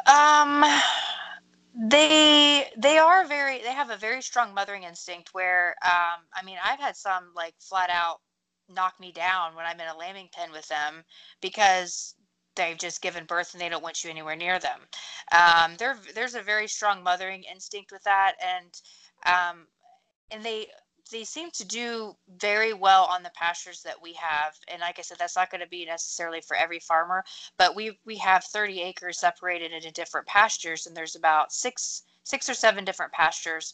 Um 0.07 0.63
they 1.75 2.67
they 2.77 2.97
are 2.99 3.25
very 3.25 3.59
they 3.59 3.73
have 3.73 3.89
a 3.89 3.97
very 3.97 4.21
strong 4.21 4.53
mothering 4.53 4.83
instinct 4.83 5.29
where 5.33 5.75
um 5.83 6.21
i 6.35 6.43
mean 6.45 6.57
i've 6.63 6.79
had 6.79 6.95
some 6.95 7.31
like 7.35 7.55
flat 7.59 7.89
out 7.89 8.19
knock 8.69 8.93
me 8.99 9.11
down 9.11 9.55
when 9.55 9.65
i'm 9.65 9.79
in 9.79 9.87
a 9.87 9.97
lambing 9.97 10.29
pen 10.31 10.51
with 10.51 10.67
them 10.67 11.03
because 11.41 12.15
they've 12.55 12.77
just 12.77 13.01
given 13.01 13.25
birth 13.25 13.53
and 13.53 13.61
they 13.61 13.69
don't 13.69 13.83
want 13.83 14.03
you 14.03 14.09
anywhere 14.09 14.35
near 14.35 14.59
them 14.59 14.79
um 15.31 15.75
there 15.77 15.97
there's 16.15 16.35
a 16.35 16.41
very 16.41 16.67
strong 16.67 17.03
mothering 17.03 17.43
instinct 17.51 17.91
with 17.91 18.03
that 18.03 18.33
and 18.41 18.81
um 19.25 19.67
and 20.31 20.43
they 20.43 20.67
they 21.11 21.23
seem 21.23 21.51
to 21.51 21.65
do 21.65 22.15
very 22.37 22.73
well 22.73 23.05
on 23.05 23.23
the 23.23 23.31
pastures 23.35 23.81
that 23.83 24.01
we 24.01 24.13
have. 24.13 24.55
And 24.67 24.81
like 24.81 24.99
I 24.99 25.03
said, 25.03 25.17
that's 25.19 25.35
not 25.35 25.51
going 25.51 25.61
to 25.61 25.67
be 25.67 25.85
necessarily 25.85 26.41
for 26.41 26.55
every 26.55 26.79
farmer, 26.79 27.23
but 27.57 27.75
we 27.75 27.99
we 28.05 28.17
have 28.17 28.43
30 28.45 28.81
acres 28.81 29.19
separated 29.19 29.71
into 29.71 29.91
different 29.91 30.27
pastures, 30.27 30.85
and 30.87 30.95
there's 30.95 31.15
about 31.15 31.51
six 31.53 32.03
six 32.23 32.49
or 32.49 32.53
seven 32.53 32.85
different 32.85 33.11
pastures. 33.11 33.73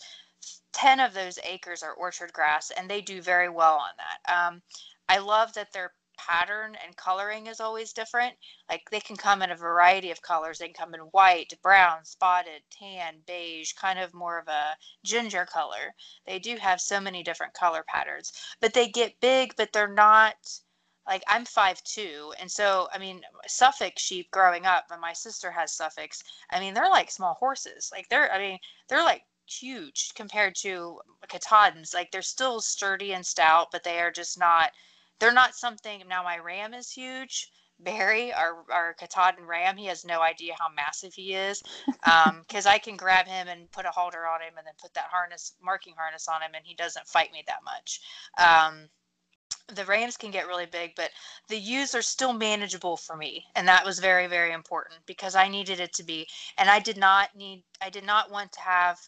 10 0.73 0.99
of 0.99 1.13
those 1.13 1.39
acres 1.43 1.83
are 1.83 1.93
orchard 1.93 2.31
grass, 2.33 2.71
and 2.71 2.89
they 2.89 3.01
do 3.01 3.21
very 3.21 3.49
well 3.49 3.75
on 3.75 3.91
that. 3.97 4.33
Um, 4.33 4.61
I 5.07 5.17
love 5.17 5.53
that 5.53 5.73
they're 5.73 5.93
pattern 6.19 6.75
and 6.83 6.95
coloring 6.97 7.47
is 7.47 7.59
always 7.59 7.93
different. 7.93 8.35
Like 8.69 8.89
they 8.91 8.99
can 8.99 9.15
come 9.15 9.41
in 9.41 9.51
a 9.51 9.55
variety 9.55 10.11
of 10.11 10.21
colors. 10.21 10.59
They 10.59 10.67
can 10.67 10.73
come 10.73 10.93
in 10.93 11.01
white, 11.01 11.53
brown, 11.63 12.03
spotted, 12.03 12.61
tan, 12.69 13.15
beige, 13.25 13.73
kind 13.73 13.99
of 13.99 14.13
more 14.13 14.37
of 14.37 14.47
a 14.47 14.75
ginger 15.03 15.45
color. 15.45 15.95
They 16.25 16.39
do 16.39 16.57
have 16.57 16.81
so 16.81 16.99
many 16.99 17.23
different 17.23 17.53
color 17.53 17.83
patterns, 17.87 18.33
but 18.59 18.73
they 18.73 18.89
get 18.89 19.19
big, 19.21 19.55
but 19.55 19.71
they're 19.71 19.93
not 19.93 20.35
like 21.07 21.23
I'm 21.27 21.45
five 21.45 21.81
two, 21.83 22.33
and 22.39 22.51
so 22.51 22.87
I 22.93 22.99
mean 22.99 23.21
Suffolk 23.47 23.93
sheep 23.97 24.29
growing 24.31 24.65
up, 24.65 24.85
and 24.91 25.01
my 25.01 25.13
sister 25.13 25.49
has 25.51 25.73
Suffolks. 25.73 26.21
I 26.51 26.59
mean 26.59 26.73
they're 26.73 26.89
like 26.89 27.09
small 27.09 27.35
horses. 27.35 27.89
Like 27.91 28.07
they're 28.09 28.31
I 28.31 28.37
mean 28.39 28.59
they're 28.89 29.03
like 29.03 29.23
huge 29.51 30.13
compared 30.15 30.55
to 30.55 30.99
Katahdins. 31.27 31.93
Like 31.93 32.11
they're 32.11 32.21
still 32.21 32.61
sturdy 32.61 33.13
and 33.13 33.25
stout, 33.25 33.67
but 33.71 33.83
they 33.83 33.99
are 33.99 34.11
just 34.11 34.39
not 34.39 34.71
they're 35.19 35.33
not 35.33 35.55
something 35.55 36.03
now 36.07 36.23
my 36.23 36.37
ram 36.37 36.73
is 36.73 36.91
huge. 36.91 37.51
Barry 37.81 38.33
our, 38.33 38.65
our 38.69 38.93
katahdin 38.93 39.45
ram 39.45 39.77
he 39.77 39.85
has 39.85 40.03
no 40.03 40.21
idea 40.21 40.53
how 40.59 40.67
massive 40.67 41.13
he 41.13 41.33
is 41.33 41.63
because 42.03 42.65
um, 42.65 42.71
i 42.73 42.77
can 42.77 42.97
grab 42.97 43.25
him 43.25 43.47
and 43.47 43.71
put 43.71 43.85
a 43.85 43.89
halter 43.89 44.27
on 44.27 44.41
him 44.41 44.57
and 44.57 44.67
then 44.67 44.73
put 44.81 44.93
that 44.95 45.07
harness 45.09 45.53
marking 45.63 45.93
harness 45.97 46.27
on 46.27 46.41
him 46.41 46.51
and 46.55 46.65
he 46.65 46.73
doesn't 46.75 47.07
fight 47.07 47.31
me 47.31 47.41
that 47.47 47.63
much. 47.63 48.01
Um, 48.37 48.89
the 49.73 49.85
rams 49.85 50.17
can 50.17 50.29
get 50.29 50.47
really 50.47 50.65
big 50.65 50.91
but 50.95 51.11
the 51.47 51.57
ewes 51.57 51.95
are 51.95 52.01
still 52.01 52.33
manageable 52.33 52.97
for 52.97 53.15
me 53.15 53.45
and 53.55 53.65
that 53.67 53.85
was 53.85 53.99
very 53.99 54.27
very 54.27 54.51
important 54.51 54.99
because 55.05 55.35
i 55.35 55.47
needed 55.47 55.79
it 55.79 55.93
to 55.93 56.03
be. 56.03 56.27
And 56.57 56.69
i 56.69 56.79
did 56.79 56.97
not 56.97 57.33
need 57.33 57.63
i 57.81 57.89
did 57.89 58.03
not 58.03 58.29
want 58.29 58.51
to 58.53 58.59
have 58.61 58.99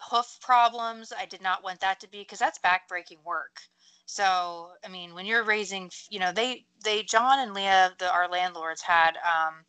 hoof 0.00 0.38
problems 0.40 1.12
i 1.18 1.26
did 1.26 1.42
not 1.42 1.62
want 1.62 1.80
that 1.80 2.00
to 2.00 2.08
be 2.08 2.20
because 2.20 2.38
that's 2.38 2.58
backbreaking 2.58 3.22
work 3.24 3.60
so, 4.06 4.70
I 4.84 4.88
mean, 4.88 5.14
when 5.14 5.26
you're 5.26 5.42
raising, 5.42 5.90
you 6.10 6.20
know, 6.20 6.30
they 6.32 6.64
they 6.84 7.02
John 7.02 7.40
and 7.40 7.52
Leah, 7.52 7.92
the 7.98 8.10
our 8.10 8.28
landlords 8.28 8.80
had 8.80 9.16
um 9.16 9.64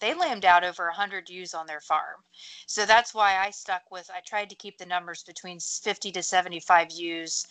they 0.00 0.14
lambed 0.14 0.44
out 0.44 0.64
over 0.64 0.86
100 0.86 1.28
ewes 1.28 1.54
on 1.54 1.66
their 1.66 1.80
farm. 1.80 2.22
So 2.66 2.86
that's 2.86 3.12
why 3.12 3.36
I 3.36 3.50
stuck 3.50 3.90
with 3.90 4.08
I 4.10 4.20
tried 4.20 4.48
to 4.50 4.56
keep 4.56 4.78
the 4.78 4.86
numbers 4.86 5.24
between 5.24 5.58
50 5.60 6.12
to 6.12 6.22
75 6.22 6.90
ewes 6.92 7.46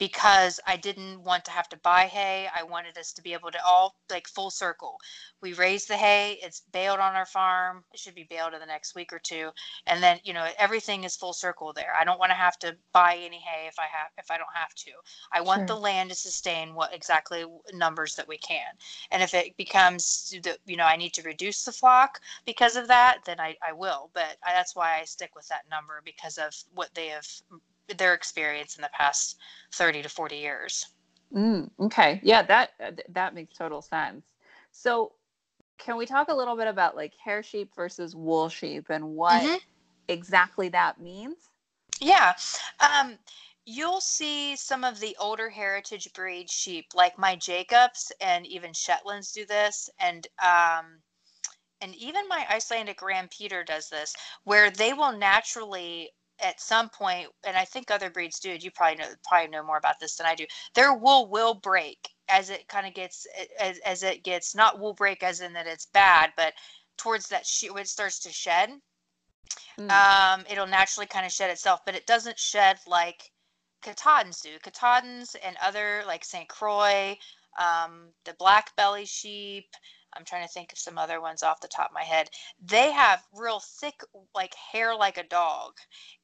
because 0.00 0.58
I 0.66 0.78
didn't 0.78 1.22
want 1.22 1.44
to 1.44 1.50
have 1.50 1.68
to 1.68 1.76
buy 1.76 2.06
hay. 2.06 2.48
I 2.56 2.62
wanted 2.62 2.96
us 2.96 3.12
to 3.12 3.22
be 3.22 3.34
able 3.34 3.50
to 3.50 3.58
all 3.64 3.96
like 4.10 4.26
full 4.26 4.50
circle. 4.50 4.98
We 5.42 5.52
raise 5.52 5.84
the 5.84 5.96
hay, 5.96 6.38
it's 6.42 6.62
baled 6.72 7.00
on 7.00 7.14
our 7.14 7.26
farm. 7.26 7.84
It 7.92 8.00
should 8.00 8.14
be 8.14 8.26
baled 8.28 8.54
in 8.54 8.60
the 8.60 8.66
next 8.66 8.94
week 8.94 9.12
or 9.12 9.18
two. 9.18 9.50
And 9.86 10.02
then, 10.02 10.18
you 10.24 10.32
know, 10.32 10.48
everything 10.58 11.04
is 11.04 11.16
full 11.16 11.34
circle 11.34 11.74
there. 11.74 11.92
I 11.98 12.04
don't 12.04 12.18
want 12.18 12.30
to 12.30 12.34
have 12.36 12.58
to 12.60 12.74
buy 12.94 13.18
any 13.22 13.40
hay 13.40 13.68
if 13.68 13.78
I 13.78 13.84
have 13.92 14.10
if 14.16 14.30
I 14.30 14.38
don't 14.38 14.48
have 14.54 14.74
to. 14.74 14.90
I 15.32 15.42
want 15.42 15.60
sure. 15.60 15.66
the 15.66 15.76
land 15.76 16.08
to 16.10 16.16
sustain 16.16 16.74
what 16.74 16.94
exactly 16.94 17.44
numbers 17.74 18.14
that 18.14 18.26
we 18.26 18.38
can. 18.38 18.72
And 19.10 19.22
if 19.22 19.34
it 19.34 19.54
becomes 19.58 20.34
the, 20.42 20.56
you 20.64 20.76
know, 20.78 20.86
I 20.86 20.96
need 20.96 21.12
to 21.14 21.22
reduce 21.22 21.62
the 21.64 21.72
flock 21.72 22.20
because 22.46 22.74
of 22.74 22.88
that, 22.88 23.18
then 23.26 23.38
I, 23.38 23.54
I 23.66 23.74
will. 23.74 24.08
But 24.14 24.38
I, 24.42 24.54
that's 24.54 24.74
why 24.74 24.98
I 24.98 25.04
stick 25.04 25.34
with 25.36 25.48
that 25.48 25.68
number 25.70 26.00
because 26.06 26.38
of 26.38 26.54
what 26.74 26.88
they 26.94 27.08
have 27.08 27.26
their 27.98 28.14
experience 28.14 28.76
in 28.76 28.82
the 28.82 28.90
past 28.92 29.36
30 29.74 30.02
to 30.02 30.08
40 30.08 30.36
years. 30.36 30.86
Mm, 31.34 31.70
okay. 31.78 32.20
Yeah, 32.22 32.42
that 32.42 32.70
that 33.10 33.34
makes 33.34 33.56
total 33.56 33.82
sense. 33.82 34.24
So, 34.72 35.12
can 35.78 35.96
we 35.96 36.06
talk 36.06 36.28
a 36.28 36.34
little 36.34 36.56
bit 36.56 36.66
about 36.66 36.96
like 36.96 37.12
hair 37.22 37.42
sheep 37.42 37.70
versus 37.74 38.16
wool 38.16 38.48
sheep 38.48 38.86
and 38.90 39.04
what 39.14 39.42
mm-hmm. 39.42 39.56
exactly 40.08 40.68
that 40.70 41.00
means? 41.00 41.36
Yeah. 42.00 42.34
Um, 42.80 43.16
you'll 43.64 44.00
see 44.00 44.56
some 44.56 44.84
of 44.84 44.98
the 44.98 45.16
older 45.20 45.48
heritage 45.48 46.12
breed 46.12 46.50
sheep, 46.50 46.86
like 46.94 47.18
my 47.18 47.36
Jacobs 47.36 48.10
and 48.20 48.46
even 48.46 48.72
Shetlands, 48.72 49.32
do 49.32 49.46
this, 49.46 49.88
and 50.00 50.26
um, 50.42 51.00
and 51.80 51.94
even 51.94 52.28
my 52.28 52.44
Icelandic 52.50 53.00
Ram 53.02 53.28
Peter 53.28 53.64
does 53.64 53.88
this, 53.88 54.14
where 54.44 54.70
they 54.70 54.92
will 54.92 55.16
naturally 55.16 56.10
at 56.42 56.60
some 56.60 56.88
point, 56.88 57.28
and 57.46 57.56
I 57.56 57.64
think 57.64 57.90
other 57.90 58.10
breeds 58.10 58.40
do. 58.40 58.56
You 58.58 58.70
probably 58.70 58.96
know 58.96 59.10
probably 59.24 59.48
know 59.48 59.62
more 59.62 59.78
about 59.78 60.00
this 60.00 60.16
than 60.16 60.26
I 60.26 60.34
do. 60.34 60.46
Their 60.74 60.94
wool 60.94 61.28
will 61.28 61.54
break 61.54 61.98
as 62.28 62.50
it 62.50 62.68
kind 62.68 62.86
of 62.86 62.94
gets 62.94 63.26
as, 63.58 63.78
as 63.78 64.02
it 64.02 64.22
gets 64.22 64.54
not 64.54 64.78
wool 64.78 64.94
break 64.94 65.22
as 65.22 65.40
in 65.40 65.52
that 65.54 65.66
it's 65.66 65.86
bad, 65.86 66.32
but 66.36 66.54
towards 66.96 67.28
that 67.28 67.46
she 67.46 67.70
when 67.70 67.82
it 67.82 67.88
starts 67.88 68.18
to 68.20 68.32
shed, 68.32 68.70
mm. 69.78 69.90
um, 69.90 70.44
it'll 70.50 70.66
naturally 70.66 71.06
kind 71.06 71.26
of 71.26 71.32
shed 71.32 71.50
itself. 71.50 71.80
But 71.84 71.94
it 71.94 72.06
doesn't 72.06 72.38
shed 72.38 72.78
like 72.86 73.30
Katahdins 73.82 74.40
do. 74.40 74.58
Katahdins 74.62 75.36
and 75.44 75.56
other 75.62 76.02
like 76.06 76.24
St. 76.24 76.48
Croix, 76.48 77.16
um, 77.58 78.08
the 78.24 78.34
black 78.38 78.74
belly 78.76 79.06
sheep. 79.06 79.66
I'm 80.14 80.24
trying 80.24 80.46
to 80.46 80.52
think 80.52 80.72
of 80.72 80.78
some 80.78 80.98
other 80.98 81.20
ones 81.20 81.42
off 81.42 81.60
the 81.60 81.68
top 81.68 81.90
of 81.90 81.94
my 81.94 82.02
head. 82.02 82.30
They 82.60 82.92
have 82.92 83.22
real 83.32 83.60
thick, 83.60 84.00
like 84.34 84.54
hair 84.54 84.94
like 84.94 85.18
a 85.18 85.24
dog. 85.24 85.72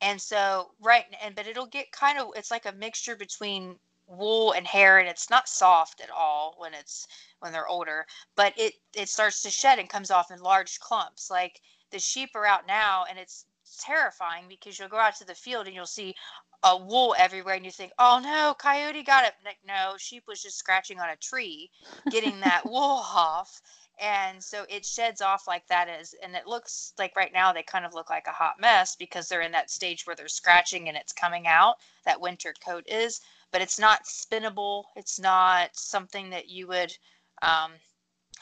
And 0.01 0.21
so, 0.21 0.73
right, 0.81 1.05
and 1.23 1.35
but 1.35 1.47
it'll 1.47 1.67
get 1.67 1.93
kind 1.93 2.19
of, 2.19 2.29
it's 2.37 2.51
like 2.51 2.67
a 2.67 2.73
mixture 2.73 3.17
between 3.17 3.79
wool 4.09 4.53
and 4.53 4.67
hair 4.67 4.99
and 4.99 5.09
it's 5.09 5.31
not 5.31 5.49
soft 5.49 6.01
at 6.01 6.11
all 6.11 6.55
when 6.59 6.73
it's 6.73 7.09
when 7.41 7.53
they're 7.53 7.67
older 7.67 8.07
but 8.37 8.53
it 8.57 8.75
it 8.95 9.09
starts 9.09 9.43
to 9.43 9.51
shed 9.51 9.81
and 9.81 9.89
comes 9.89 10.13
off 10.13 10.31
in 10.31 10.39
large 10.39 10.79
clumps 10.79 11.29
like 11.29 11.61
the 11.91 11.99
sheep 11.99 12.31
are 12.37 12.47
out 12.47 12.67
now 12.69 13.05
and 13.11 13.19
it's 13.19 13.47
terrifying 13.81 14.45
because 14.49 14.79
you'll 14.79 14.89
go 14.89 14.97
out 14.97 15.17
to 15.17 15.25
the 15.25 15.35
field 15.35 15.67
and 15.67 15.75
you'll 15.75 15.87
see 15.87 16.15
a 16.63 16.77
wool 16.77 17.15
everywhere 17.19 17.55
and 17.55 17.65
you 17.65 17.71
think, 17.71 17.93
oh 17.99 18.21
no, 18.23 18.55
coyote 18.59 19.03
got 19.03 19.25
it. 19.25 19.33
Like, 19.45 19.59
no, 19.67 19.95
sheep 19.99 20.25
was 20.27 20.43
just 20.43 20.59
scratching 20.59 21.01
on 21.01 21.11
a 21.11 21.17
tree, 21.17 21.71
getting 22.11 22.41
that 22.41 22.65
wool 22.71 23.03
off. 23.15 23.61
And 23.99 24.43
so 24.45 24.67
it 24.69 24.85
sheds 24.85 25.23
off 25.23 25.47
like 25.47 25.67
that 25.69 25.89
is, 25.89 26.15
and 26.23 26.35
it 26.35 26.47
looks 26.47 26.93
like 26.99 27.17
right 27.17 27.33
now 27.33 27.53
they 27.53 27.63
kind 27.63 27.87
of 27.87 27.95
look 27.95 28.11
like 28.11 28.27
a 28.27 28.33
hot 28.33 28.61
mess 28.61 28.95
because 28.95 29.27
they're 29.27 29.41
in 29.41 29.53
that 29.53 29.71
stage 29.71 30.07
where 30.07 30.15
they're 30.15 30.29
scratching 30.29 30.89
and 30.89 30.99
it's 30.99 31.15
coming 31.15 31.47
out. 31.47 31.77
That 32.05 32.21
winter 32.21 32.53
coat 32.63 32.85
is, 32.87 33.21
but 33.53 33.63
it's 33.63 33.79
not 33.79 34.05
spinnable. 34.05 34.85
It's 34.97 35.19
not 35.19 35.71
something 35.75 36.29
that 36.31 36.51
you 36.51 36.67
would 36.67 36.95
um, 37.41 37.73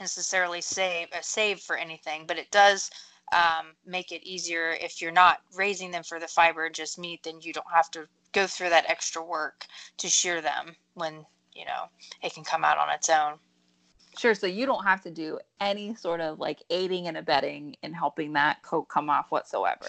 necessarily 0.01 0.61
save 0.61 1.09
uh, 1.13 1.21
save 1.23 1.61
for 1.61 1.77
anything, 1.77 2.27
but 2.27 2.39
it 2.39 2.51
does 2.51 2.91
um, 3.35 3.67
make 3.85 4.13
it 4.13 4.27
easier 4.27 4.71
if 4.71 5.03
you're 5.03 5.13
not 5.13 5.41
raising 5.57 5.91
them 5.91 6.03
for 6.03 6.21
the 6.21 6.29
fiber 6.29 6.67
and 6.67 6.75
just 6.75 6.99
meat 6.99 7.21
then 7.25 7.41
you 7.41 7.53
don't 7.53 7.67
have 7.73 7.91
to 7.91 8.07
go 8.33 8.47
through 8.47 8.71
that 8.71 8.89
extra 8.89 9.23
work 9.23 9.67
to 9.99 10.09
shear 10.09 10.41
them 10.41 10.75
when 10.95 11.25
you 11.55 11.65
know 11.65 11.85
it 12.23 12.33
can 12.35 12.45
come 12.45 12.65
out 12.65 12.79
on 12.79 12.91
its 12.91 13.09
own 13.11 13.39
Sure. 14.19 14.35
So 14.35 14.47
you 14.47 14.67
don't 14.67 14.85
have 14.85 15.03
to 15.03 15.11
do 15.11 15.39
any 15.61 15.95
sort 15.95 16.21
of 16.21 16.39
like 16.39 16.63
aiding 16.71 17.09
and 17.09 17.17
abetting 17.17 17.77
in 17.83 17.93
helping 17.93 18.33
that 18.35 18.63
coat 18.63 18.89
come 18.89 19.11
off 19.11 19.31
whatsoever. 19.31 19.87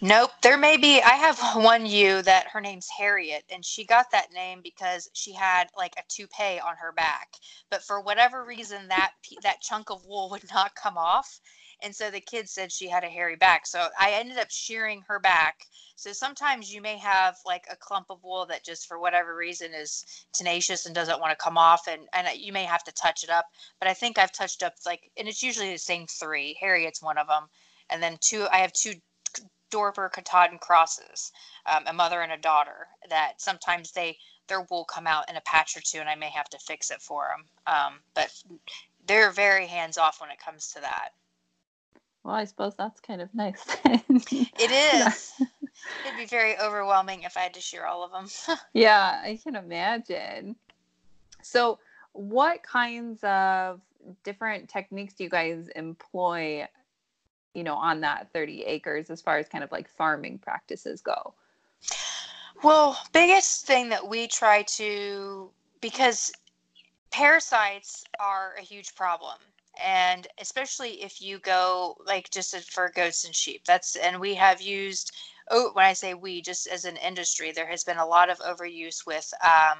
Nope. 0.00 0.30
There 0.42 0.56
may 0.56 0.76
be. 0.76 1.02
I 1.02 1.16
have 1.16 1.40
one 1.56 1.84
ewe 1.84 2.22
that 2.22 2.46
her 2.52 2.60
name's 2.60 2.88
Harriet, 2.88 3.42
and 3.50 3.64
she 3.64 3.84
got 3.84 4.12
that 4.12 4.32
name 4.32 4.60
because 4.62 5.10
she 5.12 5.32
had 5.32 5.68
like 5.76 5.94
a 5.98 6.04
toupee 6.08 6.60
on 6.60 6.76
her 6.80 6.92
back. 6.92 7.34
But 7.68 7.82
for 7.82 8.00
whatever 8.00 8.44
reason, 8.44 8.86
that 8.88 9.12
that 9.42 9.60
chunk 9.60 9.90
of 9.90 10.06
wool 10.06 10.30
would 10.30 10.44
not 10.54 10.76
come 10.76 10.96
off, 10.96 11.40
and 11.82 11.92
so 11.92 12.12
the 12.12 12.20
kids 12.20 12.52
said 12.52 12.70
she 12.70 12.88
had 12.88 13.02
a 13.02 13.08
hairy 13.08 13.34
back. 13.34 13.66
So 13.66 13.88
I 13.98 14.12
ended 14.12 14.38
up 14.38 14.50
shearing 14.50 15.02
her 15.08 15.18
back. 15.18 15.66
So 15.96 16.12
sometimes 16.12 16.72
you 16.72 16.80
may 16.80 16.96
have 16.98 17.36
like 17.44 17.64
a 17.68 17.74
clump 17.74 18.06
of 18.10 18.22
wool 18.22 18.46
that 18.46 18.64
just 18.64 18.86
for 18.86 19.00
whatever 19.00 19.34
reason 19.34 19.74
is 19.74 20.04
tenacious 20.32 20.86
and 20.86 20.94
doesn't 20.94 21.20
want 21.20 21.36
to 21.36 21.44
come 21.44 21.58
off, 21.58 21.88
and 21.88 22.02
and 22.12 22.28
you 22.38 22.52
may 22.52 22.64
have 22.64 22.84
to 22.84 22.92
touch 22.92 23.24
it 23.24 23.30
up. 23.30 23.46
But 23.80 23.88
I 23.88 23.94
think 23.94 24.16
I've 24.16 24.32
touched 24.32 24.62
up 24.62 24.78
like, 24.88 25.10
and 25.16 25.28
it's 25.28 25.42
usually 25.42 25.70
the 25.70 25.78
same 25.78 26.06
three. 26.06 26.56
Harriet's 26.60 27.02
one 27.02 27.18
of 27.18 27.28
them, 27.28 27.44
and 27.90 28.02
then 28.02 28.18
two. 28.20 28.46
I 28.50 28.58
have 28.58 28.72
two 28.72 28.94
Dorper 29.70 30.10
Katahdin 30.10 30.58
crosses, 30.58 31.30
um, 31.66 31.84
a 31.86 31.92
mother 31.92 32.22
and 32.22 32.32
a 32.32 32.38
daughter, 32.38 32.88
that 33.10 33.40
sometimes 33.40 33.92
they 33.92 34.16
their 34.48 34.62
wool 34.62 34.84
come 34.84 35.06
out 35.06 35.28
in 35.28 35.36
a 35.36 35.42
patch 35.42 35.76
or 35.76 35.80
two, 35.80 35.98
and 35.98 36.08
I 36.08 36.14
may 36.14 36.30
have 36.30 36.48
to 36.50 36.58
fix 36.58 36.90
it 36.90 37.02
for 37.02 37.28
them. 37.30 37.44
Um, 37.66 38.00
but 38.14 38.32
they're 39.06 39.30
very 39.30 39.66
hands 39.66 39.98
off 39.98 40.20
when 40.22 40.30
it 40.30 40.40
comes 40.40 40.72
to 40.72 40.80
that. 40.80 41.10
Well, 42.24 42.34
I 42.34 42.44
suppose 42.44 42.74
that's 42.74 43.00
kind 43.00 43.20
of 43.20 43.34
nice. 43.34 43.62
it 43.84 44.70
is. 44.70 45.32
It'd 46.04 46.18
be 46.18 46.26
very 46.26 46.58
overwhelming 46.58 47.22
if 47.22 47.36
I 47.36 47.40
had 47.40 47.54
to 47.54 47.60
shear 47.60 47.84
all 47.84 48.02
of 48.02 48.10
them. 48.10 48.58
yeah, 48.72 49.20
I 49.22 49.38
can 49.42 49.54
imagine. 49.54 50.56
So, 51.42 51.78
what 52.12 52.62
kinds 52.62 53.20
of 53.22 53.80
different 54.24 54.68
techniques 54.68 55.14
do 55.14 55.24
you 55.24 55.30
guys 55.30 55.68
employ 55.76 56.66
you 57.54 57.64
know, 57.64 57.74
on 57.74 58.00
that 58.00 58.32
30 58.32 58.62
acres 58.62 59.10
as 59.10 59.20
far 59.20 59.38
as 59.38 59.48
kind 59.48 59.64
of 59.64 59.72
like 59.72 59.88
farming 59.88 60.38
practices 60.38 61.00
go? 61.00 61.34
Well, 62.62 62.98
biggest 63.12 63.66
thing 63.66 63.88
that 63.88 64.06
we 64.06 64.28
try 64.28 64.62
to 64.62 65.50
because 65.80 66.32
parasites 67.10 68.04
are 68.20 68.54
a 68.58 68.62
huge 68.62 68.94
problem 68.94 69.38
and 69.82 70.26
especially 70.40 71.02
if 71.02 71.22
you 71.22 71.38
go 71.38 71.96
like 72.04 72.30
just 72.30 72.54
for 72.70 72.92
goats 72.94 73.24
and 73.24 73.34
sheep 73.34 73.62
that's 73.64 73.96
and 73.96 74.20
we 74.20 74.34
have 74.34 74.60
used 74.60 75.12
oh 75.50 75.70
when 75.72 75.86
i 75.86 75.92
say 75.92 76.12
we 76.12 76.42
just 76.42 76.66
as 76.66 76.84
an 76.84 76.96
industry 76.96 77.50
there 77.50 77.66
has 77.66 77.82
been 77.84 77.96
a 77.96 78.04
lot 78.04 78.28
of 78.28 78.38
overuse 78.40 79.06
with 79.06 79.32
um, 79.42 79.78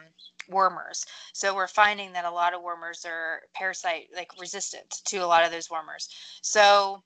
wormers 0.51 1.05
so 1.33 1.55
we're 1.55 1.69
finding 1.69 2.13
that 2.13 2.25
a 2.25 2.31
lot 2.31 2.55
of 2.55 2.63
wormers 2.63 3.05
are 3.05 3.43
parasite 3.55 4.07
like 4.17 4.31
resistant 4.41 5.01
to 5.05 5.19
a 5.19 5.27
lot 5.27 5.45
of 5.45 5.51
those 5.51 5.69
wormers 5.69 6.09
so 6.43 7.03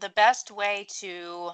the 0.00 0.10
best 0.10 0.50
way 0.50 0.86
to 1.00 1.50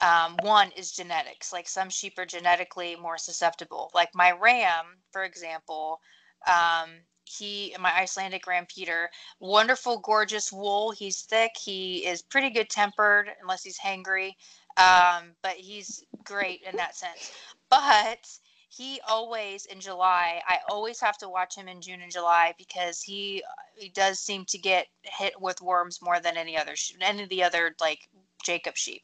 um, 0.00 0.36
one 0.42 0.70
is 0.76 0.92
genetics. 0.92 1.52
Like 1.52 1.68
some 1.68 1.90
sheep 1.90 2.18
are 2.18 2.26
genetically 2.26 2.96
more 2.96 3.18
susceptible. 3.18 3.90
Like 3.94 4.10
my 4.14 4.32
ram, 4.32 4.98
for 5.12 5.24
example, 5.24 6.00
um, 6.46 6.90
he 7.24 7.74
my 7.78 7.92
Icelandic 7.94 8.46
ram 8.46 8.66
Peter, 8.74 9.10
wonderful, 9.40 9.98
gorgeous 9.98 10.52
wool. 10.52 10.92
He's 10.92 11.22
thick. 11.22 11.50
He 11.60 12.06
is 12.06 12.22
pretty 12.22 12.50
good 12.50 12.70
tempered, 12.70 13.28
unless 13.42 13.62
he's 13.62 13.78
hangry. 13.78 14.32
Um, 14.76 15.34
but 15.42 15.54
he's 15.54 16.04
great 16.24 16.62
in 16.62 16.76
that 16.76 16.96
sense. 16.96 17.32
But 17.68 18.26
he 18.68 19.00
always 19.08 19.66
in 19.66 19.80
July, 19.80 20.42
I 20.46 20.58
always 20.68 21.00
have 21.00 21.16
to 21.18 21.28
watch 21.28 21.56
him 21.56 21.68
in 21.68 21.80
June 21.80 22.02
and 22.02 22.12
July 22.12 22.54
because 22.58 23.00
he 23.00 23.42
he 23.76 23.88
does 23.88 24.20
seem 24.20 24.44
to 24.46 24.58
get 24.58 24.86
hit 25.02 25.40
with 25.40 25.60
worms 25.62 26.00
more 26.02 26.20
than 26.20 26.36
any 26.36 26.56
other 26.56 26.74
any 27.00 27.22
of 27.22 27.28
the 27.28 27.42
other 27.42 27.74
like 27.80 28.08
Jacob 28.44 28.76
sheep. 28.76 29.02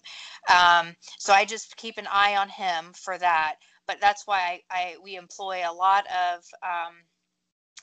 Um, 0.48 0.94
so 1.18 1.33
I 1.33 1.44
just 1.44 1.77
keep 1.77 1.98
an 1.98 2.09
eye 2.11 2.37
on 2.37 2.48
him 2.48 2.92
for 2.94 3.18
that. 3.18 3.57
But 3.87 4.00
that's 4.00 4.27
why 4.27 4.62
I, 4.70 4.77
I 4.77 4.96
we 5.03 5.16
employ 5.16 5.62
a 5.66 5.72
lot 5.72 6.07
of 6.07 6.44
um, 6.62 6.94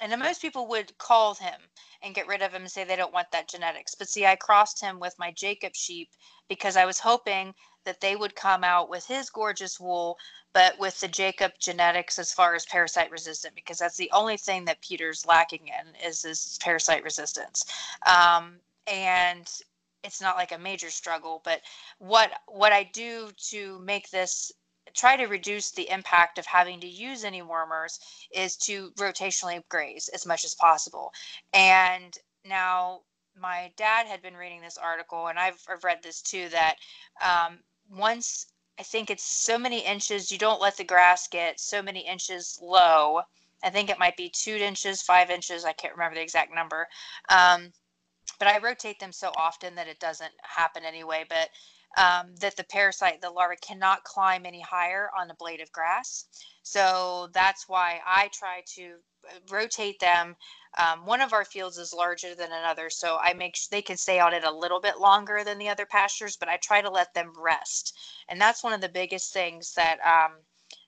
and 0.01 0.19
most 0.19 0.41
people 0.41 0.67
would 0.67 0.97
call 0.97 1.35
him 1.35 1.61
and 2.01 2.15
get 2.15 2.27
rid 2.27 2.41
of 2.41 2.51
him 2.51 2.63
and 2.63 2.71
say 2.71 2.83
they 2.83 2.95
don't 2.95 3.13
want 3.13 3.31
that 3.31 3.47
genetics. 3.47 3.93
But 3.93 4.09
see, 4.09 4.25
I 4.25 4.35
crossed 4.35 4.81
him 4.81 4.99
with 4.99 5.13
my 5.19 5.31
Jacob 5.31 5.75
sheep 5.75 6.09
because 6.49 6.75
I 6.75 6.85
was 6.85 6.99
hoping 6.99 7.53
that 7.85 8.01
they 8.01 8.15
would 8.15 8.35
come 8.35 8.63
out 8.63 8.89
with 8.89 9.05
his 9.05 9.29
gorgeous 9.29 9.79
wool, 9.79 10.17
but 10.53 10.77
with 10.79 10.99
the 10.99 11.07
Jacob 11.07 11.53
genetics 11.59 12.19
as 12.19 12.33
far 12.33 12.55
as 12.55 12.65
parasite 12.65 13.11
resistant, 13.11 13.55
because 13.55 13.77
that's 13.77 13.97
the 13.97 14.11
only 14.11 14.37
thing 14.37 14.65
that 14.65 14.81
Peter's 14.81 15.25
lacking 15.25 15.67
in 15.67 16.07
is 16.07 16.21
this 16.23 16.57
parasite 16.61 17.03
resistance. 17.03 17.65
Um, 18.05 18.55
and 18.87 19.49
it's 20.03 20.21
not 20.21 20.35
like 20.35 20.51
a 20.51 20.57
major 20.57 20.89
struggle, 20.89 21.41
but 21.45 21.61
what 21.99 22.31
what 22.47 22.73
I 22.73 22.83
do 22.83 23.29
to 23.49 23.79
make 23.79 24.09
this 24.09 24.51
try 24.93 25.15
to 25.15 25.25
reduce 25.25 25.71
the 25.71 25.89
impact 25.89 26.37
of 26.37 26.45
having 26.45 26.79
to 26.81 26.87
use 26.87 27.23
any 27.23 27.41
wormers 27.41 27.99
is 28.33 28.55
to 28.57 28.91
rotationally 28.91 29.61
graze 29.69 30.09
as 30.13 30.25
much 30.25 30.43
as 30.43 30.55
possible. 30.55 31.11
And 31.53 32.17
now 32.45 33.01
my 33.39 33.71
dad 33.77 34.07
had 34.07 34.21
been 34.21 34.35
reading 34.35 34.61
this 34.61 34.77
article, 34.77 35.27
and 35.27 35.39
I've, 35.39 35.61
I've 35.69 35.83
read 35.83 36.03
this 36.03 36.21
too, 36.21 36.49
that 36.49 36.75
um, 37.21 37.59
once 37.89 38.47
I 38.79 38.83
think 38.83 39.09
it's 39.09 39.23
so 39.23 39.57
many 39.57 39.85
inches, 39.85 40.31
you 40.31 40.37
don't 40.37 40.61
let 40.61 40.77
the 40.77 40.83
grass 40.83 41.27
get 41.27 41.59
so 41.59 41.81
many 41.81 41.99
inches 41.99 42.59
low. 42.61 43.21
I 43.63 43.69
think 43.69 43.89
it 43.89 43.99
might 43.99 44.17
be 44.17 44.29
two 44.29 44.55
inches, 44.55 45.01
five 45.01 45.29
inches. 45.29 45.65
I 45.65 45.73
can't 45.73 45.93
remember 45.93 46.15
the 46.15 46.23
exact 46.23 46.53
number. 46.53 46.87
Um, 47.29 47.71
but 48.39 48.47
I 48.47 48.57
rotate 48.57 48.99
them 48.99 49.11
so 49.11 49.31
often 49.37 49.75
that 49.75 49.87
it 49.87 49.99
doesn't 49.99 50.33
happen 50.41 50.83
anyway. 50.83 51.25
But 51.29 51.49
um, 51.97 52.35
that 52.39 52.55
the 52.55 52.63
parasite, 52.63 53.21
the 53.21 53.29
larva, 53.29 53.55
cannot 53.57 54.03
climb 54.03 54.45
any 54.45 54.61
higher 54.61 55.09
on 55.17 55.29
a 55.29 55.35
blade 55.35 55.61
of 55.61 55.71
grass. 55.71 56.25
So 56.63 57.29
that's 57.33 57.67
why 57.67 57.99
I 58.05 58.29
try 58.33 58.63
to 58.75 58.95
uh, 59.27 59.39
rotate 59.49 59.99
them. 59.99 60.35
Um, 60.77 61.05
one 61.05 61.21
of 61.21 61.33
our 61.33 61.43
fields 61.43 61.77
is 61.77 61.93
larger 61.93 62.33
than 62.33 62.51
another, 62.51 62.89
so 62.89 63.17
I 63.21 63.33
make 63.33 63.55
sure 63.55 63.67
they 63.71 63.81
can 63.81 63.97
stay 63.97 64.19
on 64.19 64.33
it 64.33 64.43
a 64.43 64.51
little 64.51 64.79
bit 64.79 64.99
longer 64.99 65.43
than 65.43 65.57
the 65.57 65.69
other 65.69 65.85
pastures, 65.85 66.37
but 66.37 66.49
I 66.49 66.57
try 66.57 66.81
to 66.81 66.89
let 66.89 67.13
them 67.13 67.33
rest. 67.37 67.97
And 68.29 68.39
that's 68.39 68.63
one 68.63 68.73
of 68.73 68.81
the 68.81 68.89
biggest 68.89 69.33
things 69.33 69.73
that 69.73 69.97
um, 70.05 70.37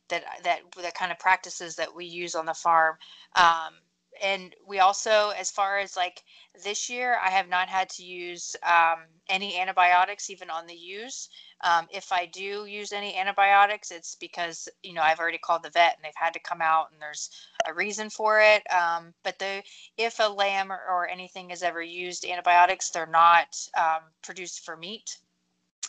that 0.10 0.24
that 0.44 0.62
the 0.76 0.92
kind 0.92 1.12
of 1.12 1.20
practices 1.20 1.76
that 1.76 1.94
we 1.94 2.06
use 2.06 2.36
on 2.36 2.46
the 2.46 2.54
farm. 2.54 2.96
Um, 3.36 3.74
and 4.22 4.56
we 4.68 4.80
also, 4.80 5.30
as 5.38 5.52
far 5.52 5.80
as 5.80 5.96
like 5.96 6.24
this 6.64 6.90
year, 6.90 7.18
I 7.24 7.30
have 7.30 7.50
not 7.50 7.68
had 7.68 7.90
to 7.92 8.04
use 8.04 8.56
um, 8.64 9.06
any 9.30 9.60
antibiotics 9.60 10.30
even 10.30 10.50
on 10.50 10.68
the 10.68 10.76
ewes. 10.76 11.30
Um, 11.62 11.88
if 11.92 12.12
I 12.12 12.26
do 12.26 12.66
use 12.66 12.92
any 12.92 13.16
antibiotics, 13.16 13.92
it's 13.92 14.16
because 14.16 14.68
you 14.84 14.94
know 14.94 15.02
I've 15.02 15.20
already 15.20 15.38
called 15.38 15.64
the 15.64 15.70
vet 15.70 15.96
and 15.96 16.04
they've 16.04 16.12
had 16.16 16.34
to 16.34 16.40
come 16.40 16.62
out 16.62 16.92
and 16.92 17.02
there's 17.02 17.30
a 17.66 17.74
reason 17.74 18.10
for 18.10 18.40
it. 18.40 18.64
Um, 18.72 19.14
but 19.24 19.40
the 19.40 19.64
if 19.98 20.20
a 20.20 20.30
lamb 20.30 20.72
or, 20.72 20.80
or, 20.90 21.08
anything 21.08 21.50
has 21.50 21.64
ever 21.64 21.82
used 21.82 22.26
antibiotics, 22.26 22.90
they're 22.90 23.06
not 23.06 23.58
um, 23.78 24.04
produced 24.22 24.66
for 24.66 24.76
meat. 24.76 25.18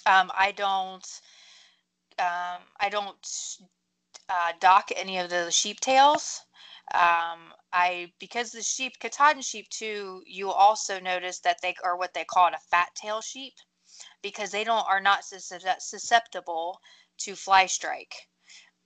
Um, 0.06 0.30
I 0.36 0.52
don't. 0.52 1.06
Um, 2.18 2.62
I 2.78 2.88
don't 2.90 3.58
uh, 4.28 4.52
dock 4.60 4.90
any 4.94 5.18
of 5.18 5.30
the 5.30 5.50
sheep 5.50 5.80
tails. 5.80 6.42
Um, 6.92 7.52
I 7.74 8.12
because 8.20 8.52
the 8.52 8.62
sheep, 8.62 8.98
Katahdin 9.00 9.42
sheep 9.42 9.68
too, 9.68 10.22
you 10.26 10.50
also 10.50 11.00
notice 11.00 11.40
that 11.40 11.58
they 11.60 11.74
are 11.82 11.96
what 11.96 12.14
they 12.14 12.24
call 12.24 12.46
it 12.48 12.54
a 12.54 12.60
fat 12.70 12.88
tail 12.94 13.20
sheep 13.20 13.54
because 14.22 14.50
they 14.52 14.62
don't 14.64 14.88
are 14.88 15.00
not 15.00 15.24
susceptible 15.24 16.80
to 17.18 17.34
fly 17.34 17.66
strike. 17.66 18.14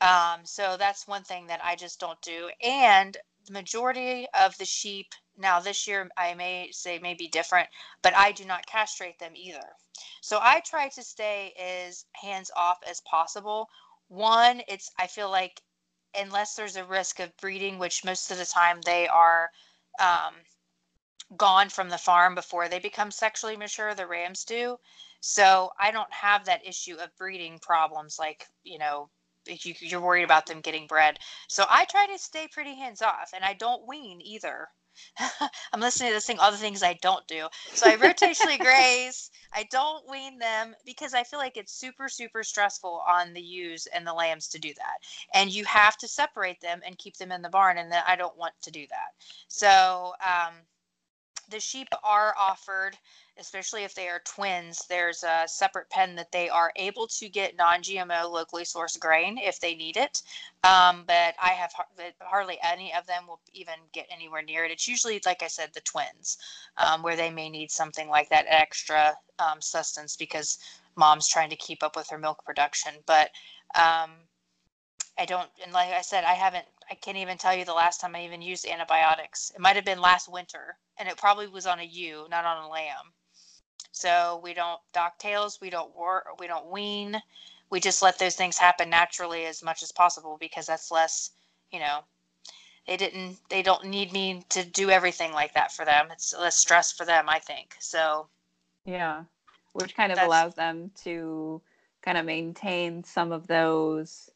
Um, 0.01 0.45
so 0.45 0.77
that's 0.79 1.07
one 1.07 1.25
thing 1.25 1.47
that 1.49 1.61
I 1.63 1.77
just 1.77 2.01
don't 2.01 2.21
do. 2.23 2.51
And 2.63 3.17
the 3.47 3.53
majority 3.53 4.27
of 4.39 4.57
the 4.59 4.65
sheep 4.65 5.07
now 5.37 5.61
this 5.61 5.87
year 5.87 6.09
I 6.17 6.35
may 6.35 6.71
say 6.73 6.99
may 6.99 7.15
be 7.15 7.29
different, 7.29 7.69
but 8.03 8.17
I 8.17 8.33
do 8.33 8.45
not 8.47 8.67
castrate 8.67 9.19
them 9.19 9.33
either. 9.37 9.77
So 10.23 10.39
I 10.41 10.61
try 10.61 10.89
to 10.89 11.03
stay 11.03 11.53
as 11.59 12.05
hands 12.15 12.51
off 12.57 12.79
as 12.89 13.01
possible. 13.03 13.69
One, 14.09 14.63
it's 14.67 14.91
I 14.99 15.07
feel 15.09 15.31
like 15.31 15.61
unless 16.15 16.55
there's 16.55 16.77
a 16.77 16.85
risk 16.85 17.21
of 17.21 17.37
breeding, 17.37 17.79
which 17.79 18.05
most 18.05 18.31
of 18.31 18.39
the 18.39 18.47
time 18.47 18.81
they 18.83 19.09
are 19.09 19.51
um, 20.01 20.35
gone 21.37 21.69
from 21.69 21.89
the 21.89 21.99
farm 21.99 22.35
before 22.35 22.69
they 22.69 22.79
become 22.79 23.11
sexually 23.11 23.57
mature, 23.57 23.95
the 23.95 24.07
rams 24.07 24.45
do. 24.45 24.79
So 25.21 25.71
I 25.79 25.91
don't 25.91 26.13
have 26.13 26.45
that 26.45 26.67
issue 26.67 26.97
of 26.97 27.17
breeding 27.17 27.59
problems 27.59 28.19
like, 28.19 28.47
you 28.63 28.79
know, 28.79 29.11
you, 29.47 29.75
you're 29.81 30.01
worried 30.01 30.25
about 30.25 30.47
them 30.47 30.61
getting 30.61 30.87
bred. 30.87 31.19
So 31.49 31.65
I 31.69 31.85
try 31.87 32.07
to 32.07 32.19
stay 32.19 32.49
pretty 32.49 32.75
hands 32.75 33.03
off, 33.03 33.31
and 33.35 33.45
I 33.45 33.55
don't 33.55 33.87
wean 33.87 34.21
either. 34.21 34.69
I'm 35.73 35.81
listening 35.81 36.11
to 36.11 36.15
this 36.15 36.27
thing, 36.27 36.39
all 36.39 36.51
the 36.51 36.57
things 36.57 36.83
I 36.83 36.95
don't 36.95 37.27
do. 37.27 37.49
So 37.75 37.89
I 37.89 37.97
rotationally 37.97 38.59
graze. 38.61 39.31
I 39.53 39.65
don't 39.71 40.09
wean 40.11 40.39
them 40.39 40.75
because 40.85 41.15
I 41.15 41.25
feel 41.25 41.39
like 41.39 41.57
it's 41.57 41.73
super, 41.73 42.09
super 42.09 42.43
stressful 42.43 43.03
on 43.09 43.33
the 43.33 43.41
ewes 43.41 43.87
and 43.95 44.07
the 44.07 44.13
lambs 44.13 44.49
to 44.49 44.59
do 44.59 44.73
that. 44.75 44.99
And 45.35 45.53
you 45.53 45.65
have 45.65 45.97
to 45.99 46.09
separate 46.09 46.61
them 46.61 46.81
and 46.85 46.99
keep 46.99 47.17
them 47.17 47.33
in 47.33 47.43
the 47.43 47.49
barn. 47.49 47.79
And 47.79 47.91
then 47.91 48.03
I 48.07 48.17
don't 48.17 48.37
want 48.37 48.55
to 48.63 48.71
do 48.71 48.87
that. 48.91 49.15
So 49.49 50.13
um, 50.25 50.55
the 51.49 51.61
sheep 51.61 51.89
are 52.05 52.35
offered 52.39 52.97
especially 53.39 53.85
if 53.85 53.95
they 53.95 54.09
are 54.09 54.21
twins, 54.25 54.85
there's 54.89 55.23
a 55.23 55.45
separate 55.47 55.89
pen 55.91 56.17
that 56.17 56.33
they 56.33 56.49
are 56.49 56.73
able 56.77 57.07
to 57.07 57.29
get 57.29 57.57
non-GMO 57.57 58.31
locally 58.31 58.65
sourced 58.65 58.99
grain 58.99 59.39
if 59.39 59.61
they 59.61 59.75
need 59.75 59.97
it. 59.97 60.23
Um, 60.65 61.05
but 61.07 61.35
I 61.41 61.51
have 61.51 61.73
hardly 62.21 62.59
any 62.63 62.93
of 62.93 63.07
them 63.07 63.27
will 63.27 63.41
even 63.55 63.75
get 63.93 64.07
anywhere 64.11 64.43
near 64.43 64.65
it. 64.65 64.73
It's 64.73 64.89
usually, 64.89 65.21
like 65.25 65.43
I 65.43 65.47
said, 65.47 65.71
the 65.73 65.81
twins, 65.81 66.39
um, 66.77 67.03
where 67.03 67.17
they 67.17 67.31
may 67.31 67.49
need 67.49 67.71
something 67.71 68.09
like 68.09 68.29
that 68.31 68.47
extra 68.49 69.15
um, 69.39 69.61
sustenance 69.61 70.17
because 70.17 70.59
mom's 70.97 71.29
trying 71.29 71.51
to 71.51 71.57
keep 71.57 71.83
up 71.83 71.97
with 71.97 72.09
her 72.11 72.19
milk 72.19 72.45
production. 72.45 72.95
But 73.07 73.31
um, 73.77 74.11
I 75.19 75.25
don't, 75.25 75.49
and 75.63 75.73
like 75.73 75.91
I 75.91 76.01
said, 76.01 76.25
I 76.25 76.35
haven't, 76.35 76.65
I 76.91 76.95
can't 76.95 77.17
even 77.17 77.39
tell 77.39 77.55
you 77.55 77.65
the 77.65 77.75
last 77.75 78.01
time 78.01 78.15
I 78.15 78.25
even 78.25 78.41
used 78.41 78.67
antibiotics. 78.67 79.51
It 79.55 79.61
might 79.61 79.77
have 79.77 79.85
been 79.85 80.01
last 80.01 80.31
winter, 80.31 80.77
and 80.97 81.09
it 81.09 81.17
probably 81.17 81.49
was 81.49 81.67
on 81.67 81.81
a 81.81 81.85
ewe, 81.85 82.27
not 82.31 82.45
on 82.45 82.65
a 82.65 82.69
lamb. 82.69 83.13
So 83.91 84.41
we 84.45 84.55
don't 84.55 84.81
dock 84.93 85.19
tails, 85.19 85.61
we 85.61 85.71
don't 85.71 85.95
war, 85.97 86.25
we 86.39 86.47
don't 86.47 86.71
wean. 86.71 87.21
We 87.71 87.81
just 87.81 88.01
let 88.01 88.19
those 88.19 88.37
things 88.37 88.57
happen 88.57 88.89
naturally 88.89 89.45
as 89.47 89.63
much 89.63 89.83
as 89.83 89.93
possible 89.93 90.37
because 90.39 90.67
that's 90.67 90.91
less, 90.91 91.31
you 91.73 91.81
know, 91.81 92.01
they 92.87 92.97
didn't 92.97 93.39
they 93.51 93.63
don't 93.63 93.85
need 93.85 94.13
me 94.13 94.43
to 94.51 94.65
do 94.65 94.89
everything 94.89 95.33
like 95.33 95.53
that 95.55 95.73
for 95.73 95.85
them. 95.85 96.09
It's 96.13 96.33
less 96.33 96.57
stress 96.57 96.93
for 96.93 97.05
them, 97.05 97.29
I 97.29 97.39
think. 97.41 97.77
So 97.81 98.29
yeah, 98.85 99.25
which 99.73 99.97
kind 99.97 100.13
of 100.13 100.19
allows 100.21 100.55
them 100.55 100.91
to 101.03 101.61
kind 102.01 102.17
of 102.17 102.25
maintain 102.25 103.05
some 103.05 103.33
of 103.33 103.47
those 103.49 104.31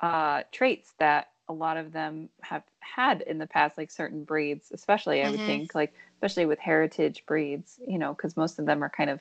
uh, 0.00 0.42
traits 0.52 0.94
that 0.98 1.28
a 1.48 1.52
lot 1.52 1.76
of 1.76 1.92
them 1.92 2.28
have 2.42 2.62
had 2.78 3.22
in 3.22 3.38
the 3.38 3.46
past, 3.46 3.76
like 3.76 3.90
certain 3.90 4.24
breeds, 4.24 4.70
especially 4.72 5.20
I 5.20 5.24
mm-hmm. 5.24 5.32
would 5.32 5.46
think, 5.46 5.74
like 5.74 5.92
especially 6.14 6.46
with 6.46 6.58
heritage 6.58 7.24
breeds, 7.26 7.78
you 7.86 7.98
know, 7.98 8.14
because 8.14 8.36
most 8.36 8.58
of 8.58 8.66
them 8.66 8.82
are 8.84 8.90
kind 8.90 9.10
of 9.10 9.20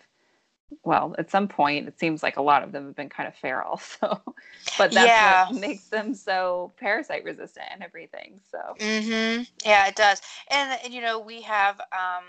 well, 0.83 1.15
at 1.17 1.31
some 1.31 1.47
point 1.47 1.87
it 1.87 1.99
seems 1.99 2.21
like 2.21 2.37
a 2.37 2.41
lot 2.41 2.63
of 2.63 2.71
them 2.71 2.85
have 2.85 2.95
been 2.95 3.09
kind 3.09 3.27
of 3.27 3.35
feral. 3.35 3.81
So 3.99 4.21
but 4.77 4.91
that's 4.91 5.07
yeah. 5.07 5.49
what 5.49 5.59
makes 5.59 5.85
them 5.85 6.13
so 6.13 6.71
parasite 6.77 7.23
resistant 7.23 7.65
and 7.71 7.81
everything. 7.81 8.39
So 8.51 8.59
mm-hmm. 8.79 9.43
yeah, 9.65 9.87
it 9.87 9.95
does. 9.95 10.21
And, 10.49 10.79
and 10.83 10.93
you 10.93 11.01
know, 11.01 11.19
we 11.19 11.41
have 11.41 11.79
um 11.91 12.25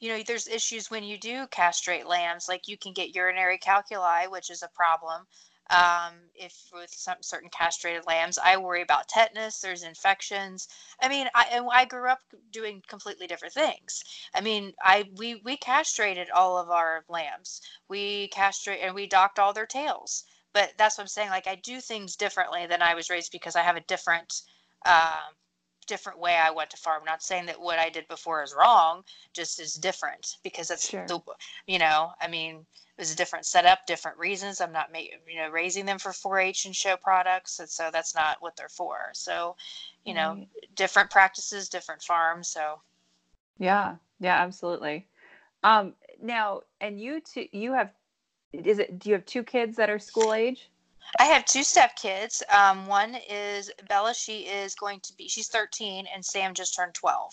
you 0.00 0.08
know, 0.08 0.20
there's 0.26 0.48
issues 0.48 0.90
when 0.90 1.04
you 1.04 1.16
do 1.16 1.46
castrate 1.52 2.08
lambs, 2.08 2.46
like 2.48 2.66
you 2.66 2.76
can 2.76 2.92
get 2.92 3.14
urinary 3.14 3.56
calculi, 3.56 4.26
which 4.28 4.50
is 4.50 4.64
a 4.64 4.68
problem. 4.74 5.22
Um, 5.70 6.14
if 6.34 6.68
with 6.72 6.90
some 6.90 7.22
certain 7.22 7.48
castrated 7.48 8.06
lambs, 8.06 8.38
I 8.38 8.56
worry 8.56 8.82
about 8.82 9.08
tetanus. 9.08 9.60
There's 9.60 9.82
infections. 9.84 10.68
I 11.00 11.08
mean, 11.08 11.28
I 11.34 11.60
I 11.72 11.84
grew 11.84 12.08
up 12.10 12.20
doing 12.50 12.82
completely 12.88 13.26
different 13.26 13.54
things. 13.54 14.02
I 14.34 14.40
mean, 14.40 14.74
I 14.82 15.10
we 15.16 15.36
we 15.36 15.56
castrated 15.56 16.30
all 16.30 16.58
of 16.58 16.70
our 16.70 17.04
lambs. 17.08 17.60
We 17.88 18.28
castrate 18.28 18.80
and 18.82 18.94
we 18.94 19.06
docked 19.06 19.38
all 19.38 19.52
their 19.52 19.66
tails. 19.66 20.24
But 20.52 20.74
that's 20.76 20.98
what 20.98 21.04
I'm 21.04 21.08
saying. 21.08 21.30
Like 21.30 21.46
I 21.46 21.54
do 21.54 21.80
things 21.80 22.16
differently 22.16 22.66
than 22.66 22.82
I 22.82 22.94
was 22.94 23.08
raised 23.08 23.32
because 23.32 23.56
I 23.56 23.62
have 23.62 23.76
a 23.76 23.80
different. 23.82 24.42
Uh, 24.84 25.22
different 25.86 26.18
way 26.18 26.36
I 26.36 26.50
went 26.50 26.70
to 26.70 26.76
farm. 26.76 27.04
Not 27.04 27.22
saying 27.22 27.46
that 27.46 27.60
what 27.60 27.78
I 27.78 27.88
did 27.88 28.06
before 28.08 28.42
is 28.42 28.54
wrong, 28.56 29.02
just 29.32 29.60
is 29.60 29.74
different 29.74 30.36
because 30.42 30.70
it's 30.70 30.88
sure. 30.88 31.06
the, 31.06 31.20
you 31.66 31.78
know, 31.78 32.12
I 32.20 32.28
mean, 32.28 32.56
it 32.56 33.00
was 33.00 33.12
a 33.12 33.16
different 33.16 33.46
setup, 33.46 33.86
different 33.86 34.18
reasons. 34.18 34.60
I'm 34.60 34.72
not 34.72 34.92
making, 34.92 35.18
you 35.26 35.38
know, 35.38 35.48
raising 35.48 35.86
them 35.86 35.98
for 35.98 36.10
4-H 36.12 36.66
and 36.66 36.76
show 36.76 36.96
products, 36.96 37.58
and 37.58 37.68
so 37.68 37.90
that's 37.92 38.14
not 38.14 38.36
what 38.40 38.56
they're 38.56 38.68
for. 38.68 39.10
So, 39.12 39.56
you 40.04 40.14
know, 40.14 40.34
right. 40.34 40.48
different 40.74 41.10
practices, 41.10 41.68
different 41.68 42.02
farms. 42.02 42.48
So, 42.48 42.80
yeah, 43.58 43.96
yeah, 44.20 44.36
absolutely. 44.42 45.08
Um, 45.62 45.94
now, 46.20 46.62
and 46.80 47.00
you 47.00 47.20
two, 47.20 47.46
you 47.52 47.72
have, 47.72 47.92
is 48.52 48.78
it? 48.78 48.98
Do 48.98 49.08
you 49.08 49.14
have 49.14 49.26
two 49.26 49.42
kids 49.42 49.76
that 49.76 49.88
are 49.88 49.98
school 49.98 50.34
age? 50.34 50.70
I 51.18 51.24
have 51.24 51.44
two 51.44 51.62
step 51.62 51.96
kids. 51.96 52.42
Um, 52.50 52.86
one 52.86 53.16
is 53.28 53.70
Bella. 53.88 54.14
She 54.14 54.40
is 54.40 54.74
going 54.74 55.00
to 55.00 55.12
be. 55.16 55.28
She's 55.28 55.48
13, 55.48 56.06
and 56.12 56.24
Sam 56.24 56.54
just 56.54 56.74
turned 56.74 56.94
12. 56.94 57.32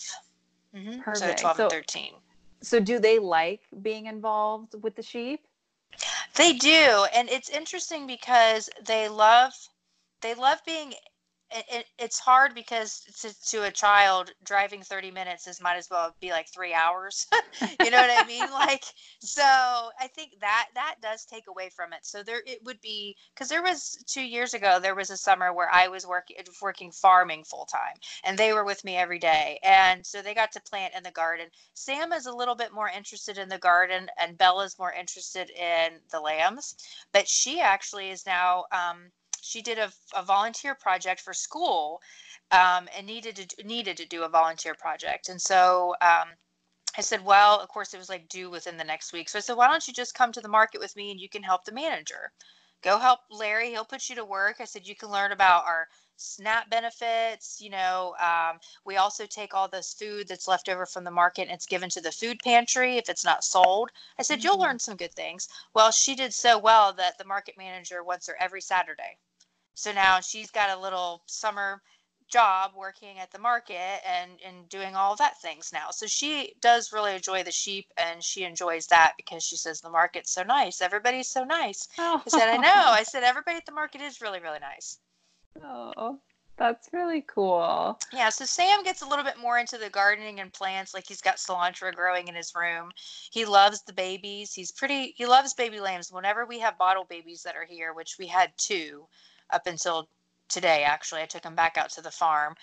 Mm-hmm. 0.76 1.00
Perfect. 1.00 1.40
So 1.40 1.42
12 1.42 1.56
so, 1.56 1.62
and 1.64 1.72
13. 1.72 2.12
So, 2.62 2.80
do 2.80 2.98
they 2.98 3.18
like 3.18 3.62
being 3.82 4.06
involved 4.06 4.74
with 4.82 4.94
the 4.96 5.02
sheep? 5.02 5.40
They 6.36 6.52
do, 6.52 7.06
and 7.14 7.28
it's 7.28 7.48
interesting 7.48 8.06
because 8.06 8.70
they 8.86 9.08
love 9.08 9.52
they 10.20 10.34
love 10.34 10.58
being 10.66 10.94
it, 11.52 11.86
it's 11.98 12.18
hard 12.18 12.54
because 12.54 13.00
to, 13.20 13.34
to 13.50 13.64
a 13.64 13.70
child 13.70 14.30
driving 14.44 14.82
30 14.82 15.10
minutes 15.10 15.46
is 15.46 15.60
might 15.60 15.76
as 15.76 15.88
well 15.90 16.14
be 16.20 16.30
like 16.30 16.48
three 16.48 16.72
hours 16.72 17.26
you 17.60 17.90
know 17.90 17.98
what 17.98 18.10
i 18.10 18.26
mean? 18.26 18.40
Like 18.60 18.84
so 19.20 19.42
i 19.42 20.06
think 20.14 20.32
that 20.40 20.68
that 20.74 20.96
does 21.00 21.24
take 21.24 21.44
away 21.48 21.70
from 21.74 21.92
it. 21.92 22.00
So 22.02 22.22
there 22.22 22.42
it 22.46 22.58
would 22.64 22.80
be 22.80 23.16
because 23.34 23.48
there 23.48 23.62
was 23.62 23.96
two 24.06 24.22
years 24.22 24.54
ago 24.54 24.78
there 24.80 24.94
was 24.94 25.10
a 25.10 25.16
summer 25.16 25.52
where 25.52 25.72
i 25.72 25.88
was 25.88 26.06
working 26.06 26.36
working 26.62 26.90
farming 26.90 27.44
full 27.44 27.64
time 27.64 27.94
and 28.24 28.36
they 28.36 28.52
were 28.52 28.64
with 28.64 28.84
me 28.84 28.96
every 28.96 29.18
day 29.18 29.58
and 29.62 30.04
so 30.04 30.20
they 30.20 30.34
got 30.34 30.52
to 30.52 30.60
plant 30.62 30.94
in 30.96 31.02
the 31.02 31.10
garden. 31.10 31.46
Sam 31.74 32.12
is 32.12 32.26
a 32.26 32.32
little 32.32 32.54
bit 32.54 32.72
more 32.72 32.88
interested 32.88 33.38
in 33.38 33.48
the 33.48 33.58
garden 33.58 34.08
and 34.18 34.36
bella's 34.36 34.78
more 34.78 34.92
interested 34.92 35.50
in 35.50 35.92
the 36.10 36.20
lambs 36.20 36.74
but 37.12 37.28
she 37.28 37.60
actually 37.60 38.10
is 38.10 38.26
now 38.26 38.64
um, 38.72 39.10
she 39.42 39.62
did 39.62 39.78
a, 39.78 39.90
a 40.16 40.22
volunteer 40.22 40.74
project 40.74 41.20
for 41.20 41.32
school 41.32 42.00
um, 42.50 42.88
and 42.96 43.06
needed 43.06 43.36
to 43.36 43.66
needed 43.66 43.96
to 43.96 44.06
do 44.06 44.22
a 44.24 44.28
volunteer 44.28 44.74
project 44.74 45.28
and 45.28 45.40
so 45.40 45.94
um, 46.00 46.28
I 46.98 47.02
said, 47.02 47.24
well, 47.24 47.60
of 47.60 47.68
course, 47.68 47.94
it 47.94 47.98
was 47.98 48.08
like 48.08 48.28
due 48.28 48.50
within 48.50 48.76
the 48.76 48.84
next 48.84 49.12
week. 49.12 49.28
So 49.28 49.38
I 49.38 49.42
said, 49.42 49.56
why 49.56 49.68
don't 49.68 49.86
you 49.86 49.94
just 49.94 50.14
come 50.14 50.32
to 50.32 50.40
the 50.40 50.48
market 50.48 50.80
with 50.80 50.96
me 50.96 51.12
and 51.12 51.20
you 51.20 51.28
can 51.28 51.42
help 51.42 51.64
the 51.64 51.72
manager? 51.72 52.32
Go 52.82 52.98
help 52.98 53.20
Larry. 53.30 53.70
He'll 53.70 53.84
put 53.84 54.08
you 54.08 54.16
to 54.16 54.24
work. 54.24 54.56
I 54.58 54.64
said, 54.64 54.88
you 54.88 54.96
can 54.96 55.10
learn 55.10 55.30
about 55.30 55.66
our 55.66 55.88
SNAP 56.16 56.68
benefits. 56.68 57.60
You 57.60 57.70
know, 57.70 58.16
um, 58.20 58.58
we 58.84 58.96
also 58.96 59.24
take 59.24 59.54
all 59.54 59.68
this 59.68 59.94
food 59.94 60.26
that's 60.26 60.48
left 60.48 60.68
over 60.68 60.84
from 60.84 61.04
the 61.04 61.10
market 61.10 61.42
and 61.42 61.52
it's 61.52 61.66
given 61.66 61.90
to 61.90 62.00
the 62.00 62.10
food 62.10 62.40
pantry 62.42 62.96
if 62.96 63.08
it's 63.08 63.24
not 63.24 63.44
sold. 63.44 63.90
I 64.18 64.22
said, 64.22 64.38
mm-hmm. 64.38 64.46
you'll 64.46 64.58
learn 64.58 64.78
some 64.78 64.96
good 64.96 65.14
things. 65.14 65.48
Well, 65.74 65.92
she 65.92 66.16
did 66.16 66.34
so 66.34 66.58
well 66.58 66.92
that 66.94 67.18
the 67.18 67.24
market 67.24 67.56
manager 67.56 68.02
wants 68.02 68.26
her 68.26 68.36
every 68.40 68.60
Saturday. 68.60 69.16
So 69.80 69.92
now 69.92 70.20
she's 70.20 70.50
got 70.50 70.76
a 70.76 70.80
little 70.80 71.22
summer 71.24 71.80
job 72.28 72.72
working 72.76 73.18
at 73.18 73.30
the 73.32 73.38
market 73.38 74.00
and 74.06 74.32
and 74.46 74.68
doing 74.68 74.94
all 74.94 75.16
that 75.16 75.40
things 75.40 75.70
now. 75.72 75.90
So 75.90 76.06
she 76.06 76.52
does 76.60 76.92
really 76.92 77.14
enjoy 77.14 77.42
the 77.42 77.50
sheep 77.50 77.86
and 77.96 78.22
she 78.22 78.44
enjoys 78.44 78.86
that 78.88 79.14
because 79.16 79.42
she 79.42 79.56
says 79.56 79.80
the 79.80 79.88
market's 79.88 80.32
so 80.32 80.42
nice. 80.42 80.82
Everybody's 80.82 81.28
so 81.28 81.44
nice. 81.44 81.88
Oh. 81.98 82.22
I 82.24 82.28
said, 82.28 82.48
I 82.48 82.58
know. 82.58 82.84
I 82.92 83.02
said 83.04 83.22
everybody 83.22 83.56
at 83.56 83.64
the 83.64 83.72
market 83.72 84.02
is 84.02 84.20
really, 84.20 84.40
really 84.40 84.60
nice. 84.60 84.98
Oh, 85.64 86.20
that's 86.58 86.90
really 86.92 87.24
cool. 87.26 87.98
Yeah, 88.12 88.28
so 88.28 88.44
Sam 88.44 88.82
gets 88.82 89.00
a 89.00 89.08
little 89.08 89.24
bit 89.24 89.38
more 89.38 89.58
into 89.58 89.78
the 89.78 89.88
gardening 89.88 90.40
and 90.40 90.52
plants. 90.52 90.92
Like 90.92 91.08
he's 91.08 91.22
got 91.22 91.36
cilantro 91.36 91.94
growing 91.94 92.28
in 92.28 92.34
his 92.34 92.52
room. 92.54 92.90
He 93.32 93.46
loves 93.46 93.82
the 93.82 93.94
babies. 93.94 94.52
He's 94.52 94.72
pretty 94.72 95.14
he 95.16 95.24
loves 95.24 95.54
baby 95.54 95.80
lambs. 95.80 96.12
Whenever 96.12 96.44
we 96.44 96.58
have 96.58 96.76
bottle 96.76 97.04
babies 97.04 97.42
that 97.44 97.56
are 97.56 97.64
here, 97.64 97.94
which 97.94 98.16
we 98.18 98.26
had 98.26 98.52
two, 98.58 99.06
up 99.52 99.66
until 99.66 100.08
today 100.48 100.82
actually. 100.84 101.22
I 101.22 101.26
took 101.26 101.44
him 101.44 101.54
back 101.54 101.76
out 101.76 101.90
to 101.90 102.02
the 102.02 102.10
farm. 102.10 102.54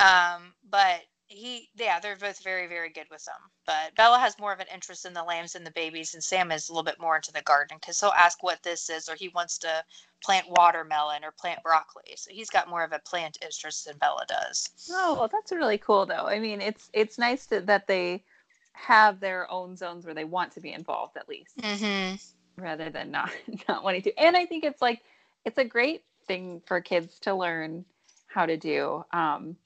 Um, 0.00 0.54
but 0.70 1.02
he 1.32 1.70
yeah 1.76 1.98
they're 1.98 2.16
both 2.16 2.42
very 2.44 2.66
very 2.66 2.90
good 2.90 3.06
with 3.10 3.24
them 3.24 3.50
but 3.64 3.94
bella 3.96 4.18
has 4.18 4.38
more 4.38 4.52
of 4.52 4.60
an 4.60 4.66
interest 4.72 5.06
in 5.06 5.14
the 5.14 5.22
lambs 5.22 5.54
and 5.54 5.66
the 5.66 5.70
babies 5.70 6.14
and 6.14 6.22
sam 6.22 6.52
is 6.52 6.68
a 6.68 6.72
little 6.72 6.84
bit 6.84 7.00
more 7.00 7.16
into 7.16 7.32
the 7.32 7.42
garden 7.42 7.78
because 7.80 7.98
he'll 7.98 8.10
ask 8.10 8.42
what 8.42 8.62
this 8.62 8.90
is 8.90 9.08
or 9.08 9.14
he 9.14 9.28
wants 9.30 9.58
to 9.58 9.82
plant 10.22 10.46
watermelon 10.48 11.24
or 11.24 11.32
plant 11.32 11.60
broccoli. 11.62 12.14
So 12.16 12.30
he's 12.30 12.50
got 12.50 12.68
more 12.68 12.84
of 12.84 12.92
a 12.92 13.00
plant 13.00 13.38
interest 13.42 13.86
than 13.86 13.98
bella 13.98 14.24
does. 14.28 14.70
Oh 14.90 15.14
well 15.14 15.28
that's 15.28 15.52
really 15.52 15.78
cool 15.78 16.06
though. 16.06 16.26
I 16.26 16.38
mean 16.38 16.60
it's 16.60 16.90
it's 16.92 17.18
nice 17.18 17.46
to, 17.46 17.60
that 17.62 17.86
they 17.86 18.24
have 18.72 19.20
their 19.20 19.50
own 19.50 19.76
zones 19.76 20.04
where 20.04 20.14
they 20.14 20.24
want 20.24 20.52
to 20.52 20.60
be 20.60 20.72
involved 20.72 21.16
at 21.16 21.28
least. 21.28 21.56
Mm-hmm. 21.58 22.62
rather 22.62 22.90
than 22.90 23.10
not 23.10 23.30
not 23.68 23.82
wanting 23.84 24.02
to. 24.02 24.18
And 24.18 24.36
i 24.36 24.46
think 24.46 24.64
it's 24.64 24.82
like 24.82 25.00
it's 25.44 25.58
a 25.58 25.64
great 25.64 26.04
thing 26.26 26.62
for 26.66 26.80
kids 26.80 27.18
to 27.20 27.34
learn 27.34 27.84
how 28.26 28.46
to 28.46 28.56
do. 28.56 29.04
Um, 29.12 29.56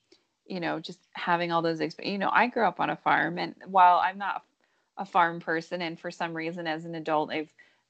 you 0.47 0.61
know, 0.61 0.79
just 0.79 1.01
having 1.12 1.51
all 1.51 1.62
those 1.62 1.81
experiences. 1.81 2.12
You 2.12 2.19
know, 2.19 2.31
I 2.33 2.47
grew 2.47 2.64
up 2.64 2.81
on 2.81 2.90
a 2.90 2.97
farm, 2.97 3.38
and 3.38 3.55
while 3.66 3.99
I'm 3.99 4.19
not 4.19 4.42
a 4.97 5.05
farm 5.05 5.40
person, 5.40 5.83
and 5.83 5.99
for 5.99 6.11
some 6.11 6.35
reason 6.35 6.66
as 6.66 6.85
an 6.85 6.95
adult, 6.95 7.31
I've 7.31 7.49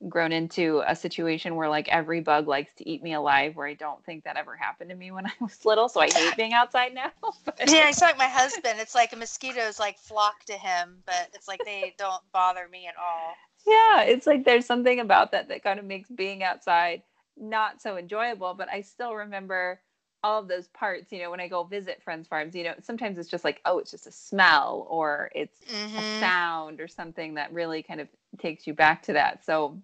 grown 0.08 0.30
into 0.30 0.82
a 0.86 0.94
situation 0.94 1.56
where 1.56 1.70
like 1.70 1.88
every 1.88 2.20
bug 2.20 2.46
likes 2.46 2.74
to 2.74 2.88
eat 2.88 3.02
me 3.02 3.14
alive 3.14 3.56
where 3.56 3.66
I 3.66 3.72
don't 3.72 4.04
think 4.04 4.24
that 4.24 4.36
ever 4.36 4.54
happened 4.54 4.90
to 4.90 4.96
me 4.96 5.10
when 5.10 5.26
I 5.26 5.32
was 5.40 5.64
little. 5.64 5.88
So 5.88 6.00
I 6.00 6.10
hate 6.10 6.36
being 6.36 6.52
outside 6.52 6.94
now. 6.94 7.10
but... 7.44 7.58
Yeah, 7.66 7.88
it's 7.88 8.02
like 8.02 8.18
my 8.18 8.28
husband. 8.28 8.78
It's 8.78 8.94
like 8.94 9.16
mosquitoes 9.16 9.78
like 9.78 9.98
flock 9.98 10.44
to 10.46 10.54
him, 10.54 10.98
but 11.06 11.30
it's 11.34 11.48
like 11.48 11.60
they 11.64 11.94
don't 11.98 12.22
bother 12.32 12.68
me 12.70 12.86
at 12.86 12.94
all. 12.96 13.34
Yeah, 13.66 14.02
it's 14.02 14.26
like 14.26 14.44
there's 14.44 14.66
something 14.66 15.00
about 15.00 15.32
that 15.32 15.48
that 15.48 15.64
kind 15.64 15.78
of 15.78 15.84
makes 15.84 16.08
being 16.10 16.42
outside 16.42 17.02
not 17.36 17.80
so 17.82 17.96
enjoyable, 17.96 18.54
but 18.54 18.68
I 18.70 18.80
still 18.80 19.14
remember 19.14 19.80
all 20.22 20.40
of 20.40 20.48
those 20.48 20.68
parts, 20.68 21.12
you 21.12 21.20
know, 21.20 21.30
when 21.30 21.40
I 21.40 21.48
go 21.48 21.62
visit 21.62 22.02
friends' 22.02 22.26
farms, 22.26 22.54
you 22.54 22.64
know, 22.64 22.74
sometimes 22.82 23.18
it's 23.18 23.28
just 23.28 23.44
like, 23.44 23.60
oh, 23.64 23.78
it's 23.78 23.90
just 23.90 24.06
a 24.06 24.12
smell 24.12 24.86
or 24.90 25.30
it's 25.34 25.60
mm-hmm. 25.60 25.96
a 25.96 26.20
sound 26.20 26.80
or 26.80 26.88
something 26.88 27.34
that 27.34 27.52
really 27.52 27.82
kind 27.82 28.00
of 28.00 28.08
takes 28.38 28.66
you 28.66 28.74
back 28.74 29.02
to 29.04 29.12
that. 29.12 29.44
So 29.44 29.78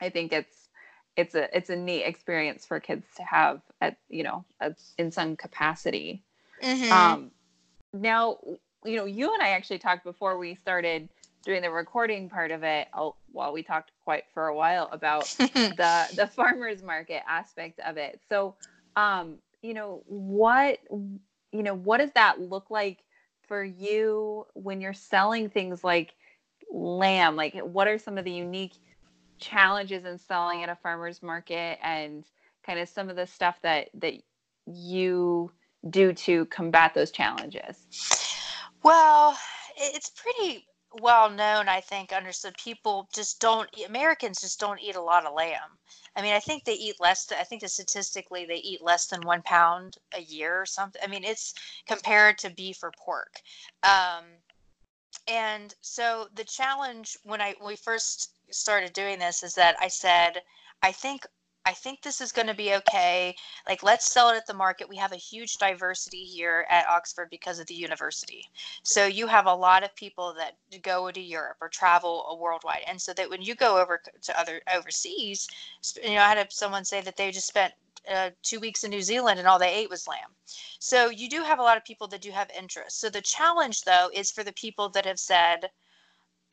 I 0.00 0.10
think 0.10 0.32
it's 0.32 0.68
it's 1.16 1.34
a 1.34 1.56
it's 1.56 1.70
a 1.70 1.76
neat 1.76 2.04
experience 2.04 2.64
for 2.64 2.80
kids 2.80 3.06
to 3.16 3.22
have 3.24 3.60
at 3.80 3.98
you 4.08 4.22
know 4.22 4.44
a, 4.60 4.74
in 4.98 5.10
some 5.10 5.36
capacity. 5.36 6.22
Mm-hmm. 6.62 6.92
Um, 6.92 7.30
now, 7.92 8.38
you 8.84 8.96
know, 8.96 9.04
you 9.04 9.32
and 9.32 9.42
I 9.42 9.50
actually 9.50 9.78
talked 9.78 10.04
before 10.04 10.38
we 10.38 10.54
started 10.56 11.08
doing 11.44 11.62
the 11.62 11.70
recording 11.70 12.28
part 12.28 12.50
of 12.50 12.62
it. 12.62 12.88
I'll, 12.92 13.16
well, 13.32 13.52
we 13.52 13.62
talked 13.62 13.92
quite 14.08 14.24
for 14.32 14.46
a 14.46 14.56
while 14.56 14.88
about 14.90 15.24
the 15.38 16.06
the 16.14 16.26
farmers 16.26 16.82
market 16.82 17.20
aspect 17.28 17.78
of 17.80 17.98
it. 17.98 18.18
So, 18.30 18.54
um, 18.96 19.36
you 19.60 19.74
know, 19.74 20.02
what 20.06 20.78
you 20.88 21.62
know, 21.62 21.74
what 21.74 21.98
does 21.98 22.12
that 22.12 22.40
look 22.40 22.70
like 22.70 23.04
for 23.48 23.62
you 23.62 24.46
when 24.54 24.80
you're 24.80 24.94
selling 24.94 25.50
things 25.50 25.84
like 25.84 26.14
lamb? 26.72 27.36
Like, 27.36 27.54
what 27.58 27.86
are 27.86 27.98
some 27.98 28.16
of 28.16 28.24
the 28.24 28.32
unique 28.32 28.76
challenges 29.40 30.06
in 30.06 30.16
selling 30.16 30.62
at 30.62 30.70
a 30.70 30.76
farmer's 30.76 31.22
market 31.22 31.78
and 31.82 32.24
kind 32.64 32.78
of 32.78 32.88
some 32.88 33.10
of 33.10 33.16
the 33.16 33.26
stuff 33.26 33.60
that 33.60 33.90
that 33.92 34.14
you 34.64 35.52
do 35.90 36.14
to 36.14 36.46
combat 36.46 36.94
those 36.94 37.10
challenges? 37.10 37.76
Well, 38.82 39.36
it's 39.76 40.08
pretty 40.08 40.64
well 41.00 41.30
known, 41.30 41.68
I 41.68 41.80
think, 41.80 42.12
understood. 42.12 42.56
People 42.56 43.08
just 43.12 43.40
don't, 43.40 43.68
Americans 43.86 44.40
just 44.40 44.60
don't 44.60 44.80
eat 44.80 44.96
a 44.96 45.00
lot 45.00 45.26
of 45.26 45.34
lamb. 45.34 45.78
I 46.16 46.22
mean, 46.22 46.34
I 46.34 46.40
think 46.40 46.64
they 46.64 46.74
eat 46.74 46.96
less, 47.00 47.30
I 47.32 47.44
think 47.44 47.62
that 47.62 47.70
statistically 47.70 48.44
they 48.44 48.56
eat 48.56 48.82
less 48.82 49.06
than 49.06 49.20
one 49.22 49.42
pound 49.42 49.96
a 50.14 50.20
year 50.20 50.60
or 50.60 50.66
something. 50.66 51.00
I 51.02 51.06
mean, 51.06 51.24
it's 51.24 51.54
compared 51.86 52.38
to 52.38 52.50
beef 52.50 52.82
or 52.82 52.92
pork. 52.98 53.40
Um, 53.82 54.24
and 55.26 55.74
so 55.82 56.28
the 56.34 56.44
challenge 56.44 57.18
when 57.22 57.40
I 57.40 57.54
when 57.58 57.68
we 57.68 57.76
first 57.76 58.30
started 58.50 58.92
doing 58.92 59.18
this 59.18 59.42
is 59.42 59.54
that 59.54 59.76
I 59.80 59.88
said, 59.88 60.42
I 60.82 60.92
think 60.92 61.26
I 61.68 61.72
think 61.72 62.00
this 62.00 62.22
is 62.22 62.32
going 62.32 62.46
to 62.46 62.54
be 62.54 62.74
okay. 62.76 63.36
Like, 63.68 63.82
let's 63.82 64.10
sell 64.10 64.30
it 64.30 64.36
at 64.36 64.46
the 64.46 64.54
market. 64.54 64.88
We 64.88 64.96
have 64.96 65.12
a 65.12 65.16
huge 65.16 65.58
diversity 65.58 66.24
here 66.24 66.64
at 66.70 66.88
Oxford 66.88 67.28
because 67.30 67.58
of 67.58 67.66
the 67.66 67.74
university. 67.74 68.46
So 68.82 69.04
you 69.04 69.26
have 69.26 69.44
a 69.44 69.54
lot 69.54 69.84
of 69.84 69.94
people 69.94 70.34
that 70.38 70.56
go 70.82 71.10
to 71.10 71.20
Europe 71.20 71.58
or 71.60 71.68
travel 71.68 72.38
worldwide, 72.40 72.84
and 72.86 72.98
so 72.98 73.12
that 73.12 73.28
when 73.28 73.42
you 73.42 73.54
go 73.54 73.78
over 73.78 74.00
to 74.22 74.40
other 74.40 74.62
overseas, 74.74 75.46
you 76.02 76.14
know, 76.14 76.22
I 76.22 76.34
had 76.34 76.50
someone 76.50 76.86
say 76.86 77.02
that 77.02 77.18
they 77.18 77.30
just 77.30 77.48
spent 77.48 77.74
uh, 78.10 78.30
two 78.42 78.60
weeks 78.60 78.84
in 78.84 78.90
New 78.90 79.02
Zealand 79.02 79.38
and 79.38 79.46
all 79.46 79.58
they 79.58 79.74
ate 79.74 79.90
was 79.90 80.08
lamb. 80.08 80.34
So 80.78 81.10
you 81.10 81.28
do 81.28 81.42
have 81.42 81.58
a 81.58 81.62
lot 81.62 81.76
of 81.76 81.84
people 81.84 82.08
that 82.08 82.22
do 82.22 82.30
have 82.30 82.50
interest. 82.58 82.98
So 82.98 83.10
the 83.10 83.20
challenge, 83.20 83.82
though, 83.82 84.08
is 84.14 84.30
for 84.30 84.42
the 84.42 84.54
people 84.54 84.88
that 84.90 85.04
have 85.04 85.20
said, 85.20 85.68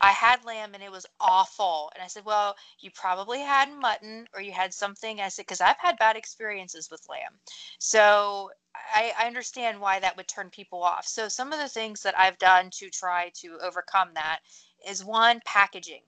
I 0.00 0.10
had 0.12 0.44
lamb 0.44 0.74
and 0.74 0.82
it 0.82 0.92
was 0.92 1.06
awful. 1.20 1.90
And 1.94 2.02
I 2.02 2.06
said, 2.06 2.24
Well, 2.24 2.56
you 2.80 2.90
probably 2.90 3.40
had 3.40 3.72
mutton 3.72 4.26
or 4.34 4.40
you 4.40 4.52
had 4.52 4.74
something. 4.74 5.20
I 5.20 5.28
said, 5.28 5.42
Because 5.42 5.60
I've 5.60 5.78
had 5.78 5.98
bad 5.98 6.16
experiences 6.16 6.90
with 6.90 7.08
lamb. 7.08 7.38
So 7.78 8.50
I, 8.94 9.12
I, 9.18 9.26
understand 9.26 9.80
why 9.80 9.98
that 10.00 10.16
would 10.16 10.28
turn 10.28 10.50
people 10.50 10.82
off. 10.82 11.06
So 11.06 11.28
some 11.28 11.52
of 11.52 11.58
the 11.58 11.68
things 11.68 12.02
that 12.02 12.18
I've 12.18 12.38
done 12.38 12.70
to 12.72 12.90
try 12.90 13.30
to 13.40 13.58
overcome 13.62 14.10
that 14.14 14.40
is 14.86 15.04
one, 15.04 15.40
packaging. 15.46 16.02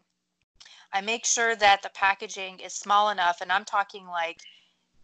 I 0.92 1.00
make 1.00 1.24
sure 1.24 1.56
that 1.56 1.82
the 1.82 1.90
packaging 1.90 2.60
is 2.60 2.74
small 2.74 3.10
enough, 3.10 3.40
and 3.40 3.50
I'm 3.52 3.64
talking 3.64 4.06
like 4.06 4.40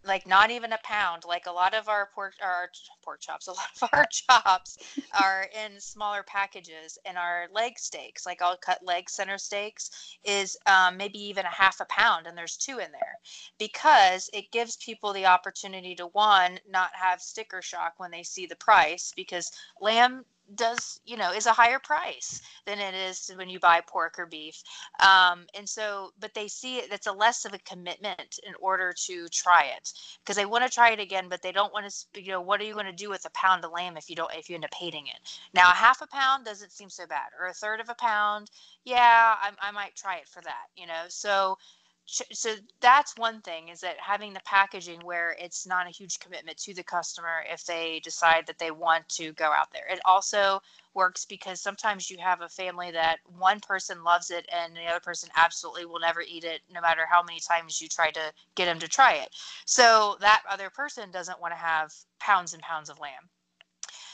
like 0.05 0.27
not 0.27 0.51
even 0.51 0.73
a 0.73 0.79
pound. 0.83 1.25
Like 1.27 1.47
a 1.47 1.53
lot 1.53 1.75
of 1.75 1.89
our 1.89 2.11
pork 2.15 2.35
our 2.43 2.71
pork 3.05 3.21
chops, 3.21 3.47
a 3.49 3.53
lot 3.53 3.71
of 3.81 3.89
our 3.93 4.07
chops 4.07 4.79
are 5.21 5.49
in 5.65 5.81
smaller 5.81 6.23
packages, 6.23 6.99
and 7.05 7.17
our 7.17 7.47
leg 7.53 7.79
steaks, 7.79 8.27
like 8.27 8.43
I'll 8.43 8.57
cut 8.57 8.85
leg 8.85 9.09
center 9.11 9.39
steaks, 9.39 10.17
is 10.25 10.57
um, 10.67 10.97
maybe 10.97 11.19
even 11.19 11.45
a 11.47 11.51
half 11.51 11.81
a 11.81 11.87
pound, 11.87 12.27
and 12.27 12.37
there's 12.37 12.57
two 12.57 12.79
in 12.79 12.93
there, 12.93 13.19
because 13.59 14.31
it 14.33 14.53
gives 14.53 14.77
people 14.77 15.13
the 15.13 15.27
opportunity 15.27 15.95
to 15.97 16.07
one 16.09 16.59
not 16.69 16.91
have 16.95 17.21
sticker 17.21 17.63
shock 17.63 17.95
when 17.99 18.11
they 18.11 18.23
see 18.23 18.47
the 18.47 18.57
price, 18.57 19.13
because 19.17 19.51
lamb 19.81 20.25
does 20.55 21.01
you 21.05 21.17
know 21.17 21.33
is 21.33 21.47
a 21.47 21.53
higher 21.53 21.79
price 21.79 22.41
than 22.67 22.79
it 22.79 22.95
is 22.95 23.31
when 23.37 23.49
you 23.49 23.59
buy 23.59 23.81
pork 23.87 24.19
or 24.19 24.27
beef 24.27 24.63
um, 25.01 25.47
and 25.57 25.69
so 25.69 26.11
but 26.21 26.35
they 26.35 26.49
see 26.49 26.77
it 26.79 26.93
it's 26.93 27.07
a 27.07 27.13
less 27.13 27.45
of 27.45 27.55
a 27.55 27.59
commitment 27.61 28.39
in 28.47 28.53
order 28.61 28.93
to 28.97 29.27
try 29.29 29.65
it 29.77 29.93
because 30.23 30.37
they 30.37 30.47
want 30.47 30.65
to 30.65 30.71
try 30.71 30.91
it 30.91 31.01
again 31.01 31.27
but 31.29 31.43
they 31.43 31.53
don't 31.53 31.73
want 31.73 31.91
to 31.91 32.23
you 32.23 32.31
know 32.31 32.41
what 32.41 32.61
are 32.61 32.65
you 32.65 32.75
going 32.75 32.87
to 32.87 32.93
do 32.93 33.09
with 33.09 33.25
a 33.25 33.31
pound 33.31 33.65
of 33.65 33.73
lamb 33.73 33.97
if 33.97 34.11
you 34.11 34.17
don't 34.17 34.33
if 34.35 34.49
you 34.49 34.55
end 34.55 34.65
up 34.65 34.75
hating 34.75 35.07
it? 35.07 35.19
Now 35.55 35.71
a 35.71 35.75
half 35.75 36.03
a 36.03 36.07
pound 36.07 36.45
doesn't 36.45 36.73
seem 36.73 36.91
so 36.91 37.07
bad 37.07 37.31
or 37.41 37.47
a 37.47 37.55
third 37.55 37.81
of 37.81 37.89
a 37.89 37.95
pound 37.95 38.51
yeah 38.85 39.35
I, 39.41 39.51
I 39.61 39.71
might 39.71 39.97
try 39.97 40.17
it 40.17 40.29
for 40.29 40.43
that 40.43 40.67
you 40.77 40.87
know 40.87 41.05
so 41.09 41.57
so 42.07 42.51
that's 42.81 43.17
one 43.17 43.41
thing 43.41 43.69
is 43.69 43.81
that 43.81 43.97
having 43.99 44.35
the 44.35 44.41
packaging 44.45 45.01
where 45.01 45.35
it's 45.41 45.67
not 45.67 45.87
a 45.87 45.91
huge 45.91 46.19
commitment 46.19 46.59
to 46.59 46.75
the 46.75 46.83
customer 46.83 47.45
if 47.51 47.65
they 47.65 48.01
decide 48.05 48.47
that 48.47 48.59
they 48.59 48.71
want 48.71 49.09
to 49.09 49.33
go 49.33 49.47
out 49.47 49.73
there. 49.73 49.87
It 49.91 50.01
also 50.05 50.61
works 50.93 51.25
because 51.25 51.61
sometimes 51.61 52.11
you 52.11 52.19
have 52.19 52.43
a 52.43 52.49
family 52.49 52.91
that 52.91 53.19
one 53.39 53.59
person 53.61 54.05
loves 54.05 54.31
it 54.31 54.47
and 54.55 54.77
the 54.77 54.87
other 54.87 55.01
person 55.01 55.31
absolutely 55.37 55.87
will 55.87 55.99
never 55.99 56.23
eat 56.23 56.45
it 56.45 56.61
no 56.73 56.81
matter 56.81 57.07
how 57.11 57.23
many 57.23 57.41
times 57.41 57.81
you 57.81 57.89
try 57.89 58.11
to 58.11 58.33
get 58.55 58.67
them 58.67 58.79
to 58.81 58.89
try 58.89 59.15
it. 59.15 59.31
So 59.65 60.17
that 60.21 60.43
other 60.49 60.71
person 60.71 61.11
doesn't 61.11 61.41
want 61.41 61.53
to 61.53 61.59
have 61.59 61.93
pounds 62.21 62.53
and 62.53 62.63
pounds 62.63 62.91
of 62.91 63.01
lamb. 63.01 63.31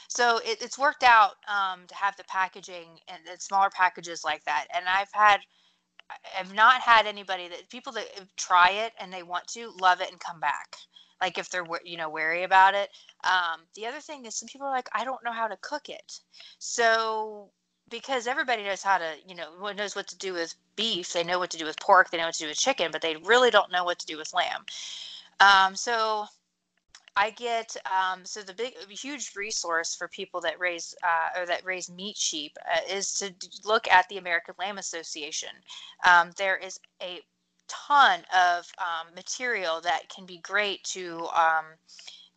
So 0.07 0.39
it, 0.39 0.61
it's 0.61 0.77
worked 0.77 1.03
out 1.03 1.35
um, 1.47 1.81
to 1.87 1.95
have 1.95 2.15
the 2.15 2.23
packaging 2.25 2.99
and, 3.07 3.21
and 3.29 3.41
smaller 3.41 3.69
packages 3.69 4.23
like 4.23 4.43
that. 4.45 4.67
And 4.73 4.85
i've 4.87 5.11
had 5.13 5.39
I've 6.37 6.53
not 6.53 6.81
had 6.81 7.05
anybody 7.05 7.47
that 7.49 7.69
people 7.69 7.93
that 7.93 8.07
try 8.37 8.71
it 8.71 8.93
and 8.99 9.11
they 9.11 9.23
want 9.23 9.47
to 9.49 9.71
love 9.79 10.01
it 10.01 10.11
and 10.11 10.19
come 10.19 10.39
back. 10.39 10.75
Like 11.21 11.37
if 11.37 11.49
they're 11.49 11.65
you 11.83 11.97
know 11.97 12.09
wary 12.09 12.43
about 12.43 12.73
it. 12.73 12.89
Um, 13.23 13.61
the 13.75 13.85
other 13.85 13.99
thing 13.99 14.25
is 14.25 14.35
some 14.35 14.47
people 14.47 14.67
are 14.67 14.75
like 14.75 14.89
I 14.93 15.03
don't 15.03 15.23
know 15.23 15.31
how 15.31 15.47
to 15.47 15.57
cook 15.61 15.89
it. 15.89 16.19
So 16.57 17.49
because 17.89 18.25
everybody 18.25 18.63
knows 18.63 18.81
how 18.81 18.97
to 18.97 19.13
you 19.27 19.35
know 19.35 19.71
knows 19.73 19.95
what 19.95 20.07
to 20.07 20.17
do 20.17 20.33
with 20.33 20.55
beef, 20.75 21.13
they 21.13 21.23
know 21.23 21.37
what 21.37 21.51
to 21.51 21.57
do 21.57 21.65
with 21.65 21.79
pork, 21.79 22.09
they 22.09 22.17
know 22.17 22.25
what 22.25 22.33
to 22.35 22.43
do 22.43 22.47
with 22.47 22.57
chicken, 22.57 22.89
but 22.91 23.01
they 23.01 23.17
really 23.17 23.51
don't 23.51 23.71
know 23.71 23.83
what 23.83 23.99
to 23.99 24.05
do 24.05 24.17
with 24.17 24.33
lamb. 24.33 24.65
Um, 25.39 25.75
so 25.75 26.25
I 27.15 27.31
get 27.31 27.75
um, 27.85 28.25
so 28.25 28.41
the 28.41 28.53
big 28.53 28.73
huge 28.89 29.35
resource 29.35 29.95
for 29.95 30.07
people 30.07 30.39
that 30.41 30.59
raise 30.59 30.95
uh, 31.03 31.39
or 31.39 31.45
that 31.45 31.65
raise 31.65 31.89
meat 31.89 32.15
sheep 32.15 32.57
uh, 32.65 32.79
is 32.89 33.13
to 33.15 33.33
look 33.65 33.87
at 33.89 34.07
the 34.09 34.17
American 34.17 34.55
Lamb 34.57 34.77
Association. 34.77 35.49
Um, 36.05 36.31
there 36.37 36.55
is 36.55 36.79
a 37.01 37.19
ton 37.67 38.21
of 38.35 38.65
um, 38.77 39.13
material 39.13 39.81
that 39.81 40.09
can 40.09 40.25
be 40.25 40.39
great 40.39 40.83
to 40.85 41.27
um, 41.35 41.65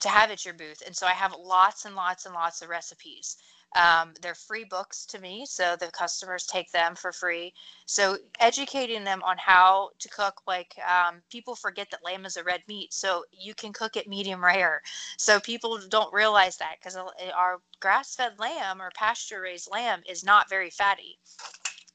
to 0.01 0.09
have 0.09 0.31
at 0.31 0.45
your 0.45 0.55
booth, 0.55 0.83
and 0.85 0.95
so 0.95 1.07
I 1.07 1.13
have 1.13 1.35
lots 1.39 1.85
and 1.85 1.95
lots 1.95 2.27
and 2.27 2.35
lots 2.35 2.61
of 2.61 2.69
recipes. 2.69 3.37
Um, 3.75 4.13
they're 4.23 4.35
free 4.35 4.65
books 4.65 5.05
to 5.07 5.19
me, 5.19 5.47
so 5.47 5.77
the 5.77 5.91
customers 5.91 6.47
take 6.47 6.71
them 6.71 6.95
for 6.95 7.13
free. 7.13 7.53
So 7.87 8.17
educating 8.39 9.05
them 9.05 9.23
on 9.23 9.37
how 9.39 9.91
to 9.99 10.09
cook, 10.09 10.43
like 10.47 10.77
um, 10.87 11.23
people 11.31 11.57
forget 11.57 11.91
that 11.91 12.05
lamb 12.05 12.25
is 12.25 12.37
a 12.37 12.45
red 12.45 12.63
meat, 12.69 12.93
so 12.93 13.25
you 13.33 13.55
can 13.55 13.73
cook 13.73 13.97
it 13.97 14.09
medium 14.09 14.45
rare. 14.45 14.81
So 15.19 15.41
people 15.41 15.81
don't 15.89 16.13
realize 16.15 16.57
that 16.59 16.77
because 16.79 16.97
our 16.97 17.61
grass-fed 17.81 18.39
lamb 18.39 18.81
or 18.81 18.91
pasture-raised 18.95 19.69
lamb 19.71 20.03
is 20.09 20.25
not 20.25 20.49
very 20.49 20.71
fatty. 20.71 21.19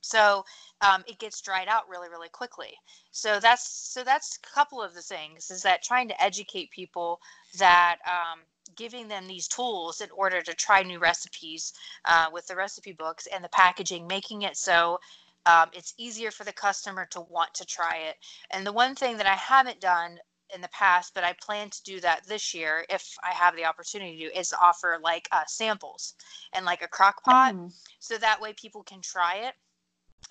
So 0.01 0.43
um, 0.81 1.03
it 1.07 1.19
gets 1.19 1.41
dried 1.41 1.67
out 1.67 1.87
really, 1.89 2.09
really 2.09 2.29
quickly. 2.29 2.73
So 3.11 3.39
that's 3.39 3.69
so 3.69 4.03
that's 4.03 4.37
a 4.37 4.55
couple 4.55 4.81
of 4.81 4.93
the 4.93 5.01
things 5.01 5.51
is 5.51 5.61
that 5.63 5.83
trying 5.83 6.07
to 6.07 6.23
educate 6.23 6.71
people 6.71 7.19
that 7.57 7.97
um, 8.05 8.39
giving 8.75 9.07
them 9.07 9.27
these 9.27 9.47
tools 9.47 10.01
in 10.01 10.09
order 10.11 10.41
to 10.41 10.53
try 10.53 10.83
new 10.83 10.99
recipes 10.99 11.73
uh, 12.05 12.27
with 12.31 12.47
the 12.47 12.55
recipe 12.55 12.91
books 12.91 13.27
and 13.27 13.43
the 13.43 13.49
packaging, 13.49 14.07
making 14.07 14.43
it 14.43 14.57
so 14.57 14.99
um, 15.45 15.69
it's 15.73 15.93
easier 15.97 16.31
for 16.31 16.43
the 16.43 16.53
customer 16.53 17.07
to 17.11 17.21
want 17.21 17.53
to 17.55 17.65
try 17.65 17.97
it. 18.09 18.17
And 18.51 18.65
the 18.65 18.73
one 18.73 18.95
thing 18.95 19.17
that 19.17 19.25
I 19.25 19.35
haven't 19.35 19.79
done 19.79 20.19
in 20.53 20.61
the 20.61 20.69
past, 20.69 21.13
but 21.13 21.23
I 21.23 21.33
plan 21.41 21.69
to 21.69 21.83
do 21.83 21.99
that 22.01 22.25
this 22.27 22.53
year 22.53 22.85
if 22.89 23.15
I 23.23 23.33
have 23.33 23.55
the 23.55 23.65
opportunity 23.65 24.17
to, 24.19 24.37
is 24.37 24.53
offer 24.53 24.99
like 25.01 25.27
uh, 25.31 25.43
samples 25.47 26.15
and 26.53 26.65
like 26.65 26.81
a 26.81 26.87
crock 26.87 27.23
pot. 27.23 27.55
Mm. 27.55 27.71
So 27.99 28.17
that 28.17 28.41
way 28.41 28.53
people 28.53 28.83
can 28.83 29.01
try 29.01 29.35
it 29.47 29.55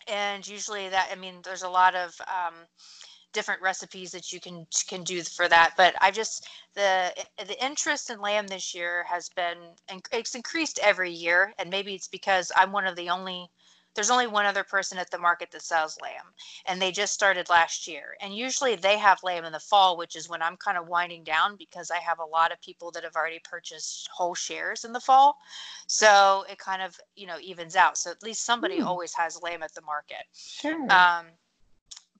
and 0.06 0.46
usually 0.46 0.88
that 0.88 1.08
I 1.12 1.16
mean, 1.16 1.36
there's 1.44 1.62
a 1.62 1.68
lot 1.68 1.94
of 1.94 2.18
um, 2.22 2.54
different 3.38 3.62
recipes 3.62 4.10
that 4.10 4.32
you 4.32 4.40
can 4.40 4.66
can 4.88 5.04
do 5.04 5.22
for 5.22 5.46
that. 5.48 5.74
But 5.76 5.94
I 6.00 6.10
just 6.10 6.48
the 6.74 7.14
the 7.46 7.64
interest 7.64 8.10
in 8.10 8.20
lamb 8.20 8.48
this 8.48 8.74
year 8.74 9.04
has 9.08 9.28
been 9.28 9.58
it's 10.12 10.34
increased 10.34 10.80
every 10.82 11.12
year, 11.12 11.54
and 11.60 11.70
maybe 11.70 11.94
it's 11.94 12.08
because 12.08 12.50
I'm 12.56 12.72
one 12.72 12.84
of 12.84 12.96
the 12.96 13.10
only 13.10 13.48
there's 13.94 14.10
only 14.10 14.26
one 14.26 14.44
other 14.44 14.64
person 14.64 14.98
at 14.98 15.10
the 15.10 15.18
market 15.18 15.50
that 15.52 15.62
sells 15.62 15.98
lamb 16.00 16.26
and 16.66 16.80
they 16.80 16.92
just 16.92 17.12
started 17.12 17.48
last 17.48 17.88
year 17.88 18.16
and 18.20 18.36
usually 18.36 18.76
they 18.76 18.96
have 18.96 19.18
lamb 19.24 19.44
in 19.44 19.52
the 19.52 19.58
fall 19.58 19.96
which 19.96 20.14
is 20.14 20.28
when 20.28 20.40
i'm 20.40 20.56
kind 20.58 20.78
of 20.78 20.86
winding 20.86 21.24
down 21.24 21.56
because 21.56 21.90
i 21.90 21.98
have 21.98 22.20
a 22.20 22.24
lot 22.24 22.52
of 22.52 22.60
people 22.60 22.92
that 22.92 23.02
have 23.02 23.16
already 23.16 23.40
purchased 23.42 24.08
whole 24.12 24.36
shares 24.36 24.84
in 24.84 24.92
the 24.92 25.00
fall 25.00 25.36
so 25.88 26.44
it 26.48 26.58
kind 26.58 26.80
of 26.80 26.94
you 27.16 27.26
know 27.26 27.38
evens 27.42 27.74
out 27.74 27.98
so 27.98 28.08
at 28.08 28.22
least 28.22 28.44
somebody 28.44 28.78
mm. 28.78 28.86
always 28.86 29.12
has 29.14 29.42
lamb 29.42 29.64
at 29.64 29.74
the 29.74 29.82
market 29.82 30.24
sure 30.32 30.80
um, 30.92 31.26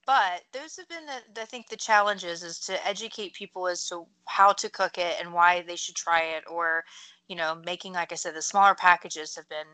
but 0.08 0.42
those 0.54 0.74
have 0.78 0.88
been 0.88 1.04
the, 1.04 1.42
I 1.42 1.44
think 1.44 1.68
the 1.68 1.76
challenges 1.76 2.42
is 2.42 2.58
to 2.60 2.88
educate 2.88 3.34
people 3.34 3.68
as 3.68 3.86
to 3.90 4.06
how 4.24 4.54
to 4.54 4.70
cook 4.70 4.96
it 4.96 5.16
and 5.20 5.34
why 5.34 5.60
they 5.60 5.76
should 5.76 5.96
try 5.96 6.22
it 6.22 6.44
or 6.50 6.82
you 7.28 7.36
know 7.36 7.60
making 7.64 7.92
like 7.92 8.10
I 8.10 8.14
said 8.14 8.34
the 8.34 8.40
smaller 8.40 8.74
packages 8.74 9.36
have 9.36 9.46
been 9.50 9.66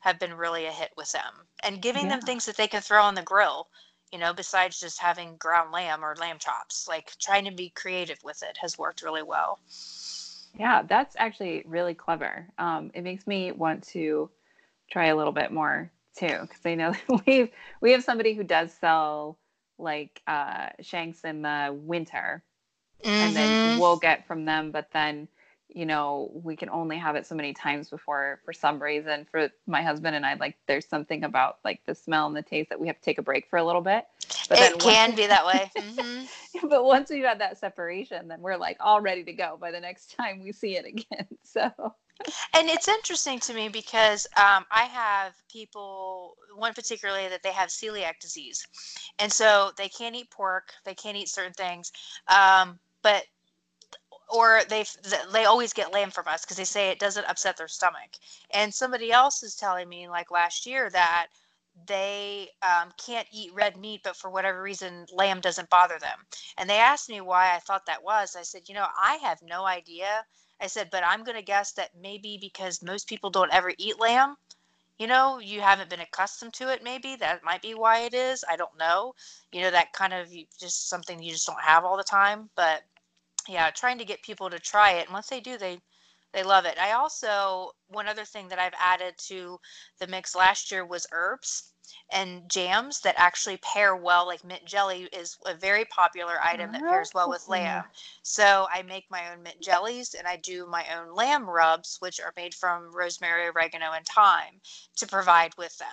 have 0.00 0.18
been 0.18 0.32
really 0.32 0.64
a 0.64 0.72
hit 0.72 0.90
with 0.96 1.12
them 1.12 1.46
and 1.62 1.82
giving 1.82 2.04
yeah. 2.04 2.12
them 2.12 2.22
things 2.22 2.46
that 2.46 2.56
they 2.56 2.66
can 2.66 2.80
throw 2.80 3.02
on 3.02 3.14
the 3.14 3.22
grill 3.22 3.68
you 4.10 4.18
know 4.18 4.32
besides 4.32 4.80
just 4.80 5.00
having 5.00 5.36
ground 5.36 5.70
lamb 5.70 6.02
or 6.02 6.16
lamb 6.16 6.38
chops 6.38 6.86
like 6.88 7.12
trying 7.20 7.44
to 7.44 7.52
be 7.52 7.68
creative 7.68 8.18
with 8.24 8.42
it 8.42 8.56
has 8.62 8.78
worked 8.78 9.02
really 9.02 9.22
well 9.22 9.58
yeah 10.58 10.82
that's 10.82 11.14
actually 11.18 11.62
really 11.66 11.94
clever 11.94 12.46
um, 12.58 12.90
it 12.94 13.02
makes 13.02 13.26
me 13.26 13.52
want 13.52 13.82
to 13.82 14.30
try 14.90 15.06
a 15.06 15.16
little 15.16 15.32
bit 15.32 15.52
more 15.52 15.90
too 16.18 16.38
because 16.40 16.64
i 16.64 16.74
know 16.74 16.94
we've 17.26 17.50
we 17.80 17.92
have 17.92 18.04
somebody 18.04 18.34
who 18.34 18.44
does 18.44 18.72
sell 18.72 19.38
like 19.78 20.22
uh 20.26 20.68
shanks 20.80 21.24
in 21.24 21.42
the 21.42 21.76
winter 21.78 22.42
mm-hmm. 23.02 23.10
and 23.10 23.36
then 23.36 23.70
mm-hmm. 23.70 23.80
we'll 23.80 23.96
get 23.96 24.26
from 24.26 24.44
them 24.44 24.70
but 24.70 24.88
then 24.92 25.28
you 25.74 25.86
know, 25.86 26.30
we 26.32 26.54
can 26.54 26.70
only 26.70 26.96
have 26.96 27.16
it 27.16 27.26
so 27.26 27.34
many 27.34 27.52
times 27.52 27.90
before, 27.90 28.40
for 28.44 28.52
some 28.52 28.80
reason, 28.80 29.26
for 29.30 29.50
my 29.66 29.82
husband 29.82 30.14
and 30.14 30.24
I, 30.24 30.34
like, 30.34 30.56
there's 30.66 30.86
something 30.86 31.24
about 31.24 31.58
like 31.64 31.80
the 31.84 31.94
smell 31.94 32.28
and 32.28 32.36
the 32.36 32.42
taste 32.42 32.70
that 32.70 32.80
we 32.80 32.86
have 32.86 32.96
to 32.96 33.02
take 33.02 33.18
a 33.18 33.22
break 33.22 33.48
for 33.48 33.58
a 33.58 33.64
little 33.64 33.80
bit. 33.80 34.04
But 34.48 34.60
it 34.60 34.78
can 34.78 35.10
once, 35.10 35.20
be 35.20 35.26
that 35.26 35.44
way. 35.44 35.70
Mm-hmm. 35.84 36.68
but 36.68 36.84
once 36.84 37.10
we've 37.10 37.24
had 37.24 37.40
that 37.40 37.58
separation, 37.58 38.28
then 38.28 38.40
we're 38.40 38.56
like 38.56 38.76
all 38.80 39.00
ready 39.00 39.24
to 39.24 39.32
go 39.32 39.58
by 39.60 39.70
the 39.70 39.80
next 39.80 40.14
time 40.16 40.42
we 40.42 40.52
see 40.52 40.76
it 40.76 40.86
again. 40.86 41.26
So. 41.42 41.70
And 42.54 42.68
it's 42.68 42.88
interesting 42.88 43.40
to 43.40 43.54
me 43.54 43.68
because 43.68 44.26
um, 44.36 44.64
I 44.70 44.84
have 44.84 45.34
people, 45.50 46.36
one 46.56 46.72
particularly, 46.72 47.28
that 47.28 47.42
they 47.42 47.52
have 47.52 47.68
celiac 47.68 48.18
disease, 48.20 48.66
and 49.18 49.32
so 49.32 49.72
they 49.76 49.88
can't 49.88 50.14
eat 50.14 50.30
pork, 50.30 50.72
they 50.84 50.94
can't 50.94 51.16
eat 51.16 51.28
certain 51.28 51.52
things, 51.52 51.90
um, 52.28 52.78
but 53.02 53.24
or 54.28 54.62
they 54.68 54.84
they 55.32 55.44
always 55.44 55.72
get 55.72 55.92
lamb 55.92 56.10
from 56.10 56.28
us 56.28 56.44
because 56.44 56.56
they 56.56 56.64
say 56.64 56.88
it 56.88 56.98
doesn't 56.98 57.26
upset 57.26 57.56
their 57.56 57.68
stomach. 57.68 58.10
And 58.52 58.72
somebody 58.72 59.12
else 59.12 59.42
is 59.42 59.54
telling 59.54 59.88
me 59.88 60.08
like 60.08 60.30
last 60.30 60.66
year 60.66 60.90
that 60.90 61.28
they 61.86 62.48
um, 62.62 62.90
can't 63.04 63.26
eat 63.32 63.52
red 63.52 63.76
meat, 63.76 64.00
but 64.04 64.16
for 64.16 64.30
whatever 64.30 64.62
reason, 64.62 65.06
lamb 65.12 65.40
doesn't 65.40 65.70
bother 65.70 65.98
them. 65.98 66.18
And 66.56 66.70
they 66.70 66.78
asked 66.78 67.08
me 67.08 67.20
why 67.20 67.54
I 67.54 67.58
thought 67.58 67.86
that 67.86 68.02
was. 68.02 68.36
I 68.36 68.42
said, 68.42 68.62
you 68.68 68.74
know, 68.74 68.86
I 69.00 69.16
have 69.16 69.42
no 69.42 69.66
idea. 69.66 70.24
I 70.64 70.68
said, 70.68 70.88
but 70.90 71.04
I'm 71.04 71.24
going 71.24 71.36
to 71.36 71.42
guess 71.42 71.72
that 71.72 71.90
maybe 72.00 72.38
because 72.40 72.82
most 72.82 73.06
people 73.06 73.30
don't 73.30 73.52
ever 73.52 73.72
eat 73.78 74.00
lamb, 74.00 74.36
you 74.98 75.06
know, 75.06 75.38
you 75.38 75.60
haven't 75.60 75.90
been 75.90 76.00
accustomed 76.00 76.54
to 76.54 76.72
it, 76.72 76.82
maybe 76.82 77.16
that 77.16 77.44
might 77.44 77.62
be 77.62 77.74
why 77.74 78.00
it 78.00 78.14
is. 78.14 78.44
I 78.48 78.56
don't 78.56 78.78
know. 78.78 79.14
You 79.52 79.62
know, 79.62 79.70
that 79.70 79.92
kind 79.92 80.14
of 80.14 80.28
just 80.58 80.88
something 80.88 81.22
you 81.22 81.32
just 81.32 81.46
don't 81.46 81.60
have 81.60 81.84
all 81.84 81.96
the 81.96 82.04
time. 82.04 82.48
But 82.56 82.82
yeah, 83.48 83.70
trying 83.70 83.98
to 83.98 84.04
get 84.04 84.22
people 84.22 84.48
to 84.48 84.58
try 84.58 84.92
it. 84.92 85.06
And 85.06 85.12
once 85.12 85.28
they 85.28 85.40
do, 85.40 85.58
they 85.58 85.80
they 86.34 86.42
love 86.42 86.64
it. 86.66 86.78
I 86.78 86.92
also 86.92 87.70
one 87.88 88.08
other 88.08 88.24
thing 88.24 88.48
that 88.48 88.58
I've 88.58 88.74
added 88.78 89.14
to 89.28 89.58
the 90.00 90.08
mix 90.08 90.34
last 90.34 90.70
year 90.70 90.84
was 90.84 91.06
herbs 91.12 91.70
and 92.10 92.50
jams 92.50 93.00
that 93.00 93.14
actually 93.16 93.56
pair 93.58 93.94
well. 93.94 94.26
Like 94.26 94.44
mint 94.44 94.64
jelly 94.64 95.08
is 95.12 95.38
a 95.46 95.54
very 95.54 95.84
popular 95.84 96.34
item 96.42 96.72
that 96.72 96.82
pairs 96.82 97.12
well 97.14 97.30
with 97.30 97.48
lamb. 97.48 97.84
So 98.22 98.66
I 98.72 98.82
make 98.82 99.04
my 99.10 99.32
own 99.32 99.42
mint 99.42 99.60
jellies 99.60 100.14
and 100.14 100.26
I 100.26 100.36
do 100.36 100.66
my 100.66 100.84
own 100.96 101.14
lamb 101.14 101.48
rubs, 101.48 101.98
which 102.00 102.20
are 102.20 102.32
made 102.36 102.54
from 102.54 102.92
rosemary, 102.92 103.46
oregano, 103.46 103.92
and 103.92 104.04
thyme 104.06 104.60
to 104.96 105.06
provide 105.06 105.56
with 105.56 105.76
them. 105.78 105.88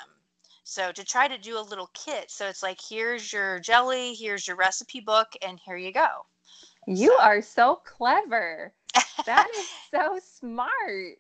So 0.64 0.92
to 0.92 1.04
try 1.04 1.28
to 1.28 1.38
do 1.38 1.60
a 1.60 1.62
little 1.62 1.89
kit. 1.94 2.32
So 2.32 2.48
it's 2.48 2.64
like 2.64 2.80
here's 2.82 3.32
your 3.32 3.60
jelly, 3.60 4.16
here's 4.16 4.48
your 4.48 4.58
recipe 4.58 5.02
book, 5.02 5.28
and 5.42 5.60
here 5.66 5.78
you 5.78 5.92
go. 5.92 6.26
You 6.88 7.10
so. 7.10 7.22
are 7.22 7.42
so 7.42 7.76
clever. 7.76 8.74
That 9.26 9.48
is 9.58 9.68
so 9.94 10.20
smart. 10.38 11.18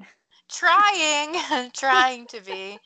Trying, 0.49 1.71
trying 1.73 2.27
to 2.27 2.41
be. 2.41 2.79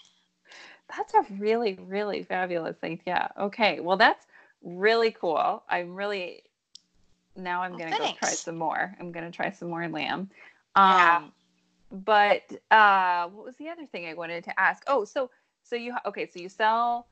That's 0.96 1.14
a 1.14 1.26
really, 1.40 1.80
really 1.88 2.24
fabulous 2.24 2.78
idea. 2.84 3.32
Okay, 3.40 3.80
well, 3.80 3.98
that's 3.98 4.28
really 4.64 5.12
cool. 5.12 5.64
I'm 5.70 5.96
really 5.96 6.44
now. 7.36 7.64
I'm 7.64 7.72
well, 7.72 7.80
gonna 7.80 7.98
thanks. 7.98 8.20
go 8.20 8.28
try 8.28 8.36
some 8.36 8.58
more. 8.58 8.96
I'm 9.00 9.12
gonna 9.12 9.32
try 9.32 9.50
some 9.52 9.70
more 9.70 9.88
lamb. 9.88 10.30
Um, 10.76 10.92
yeah. 10.92 11.24
But 11.92 12.52
uh, 12.72 13.30
what 13.30 13.46
was 13.46 13.56
the 13.56 13.70
other 13.70 13.86
thing 13.86 14.08
I 14.08 14.14
wanted 14.14 14.44
to 14.44 14.60
ask? 14.60 14.84
Oh, 14.88 15.06
so 15.06 15.30
so 15.64 15.76
you 15.76 15.96
okay? 16.06 16.28
So 16.28 16.40
you 16.40 16.50
sell 16.50 17.08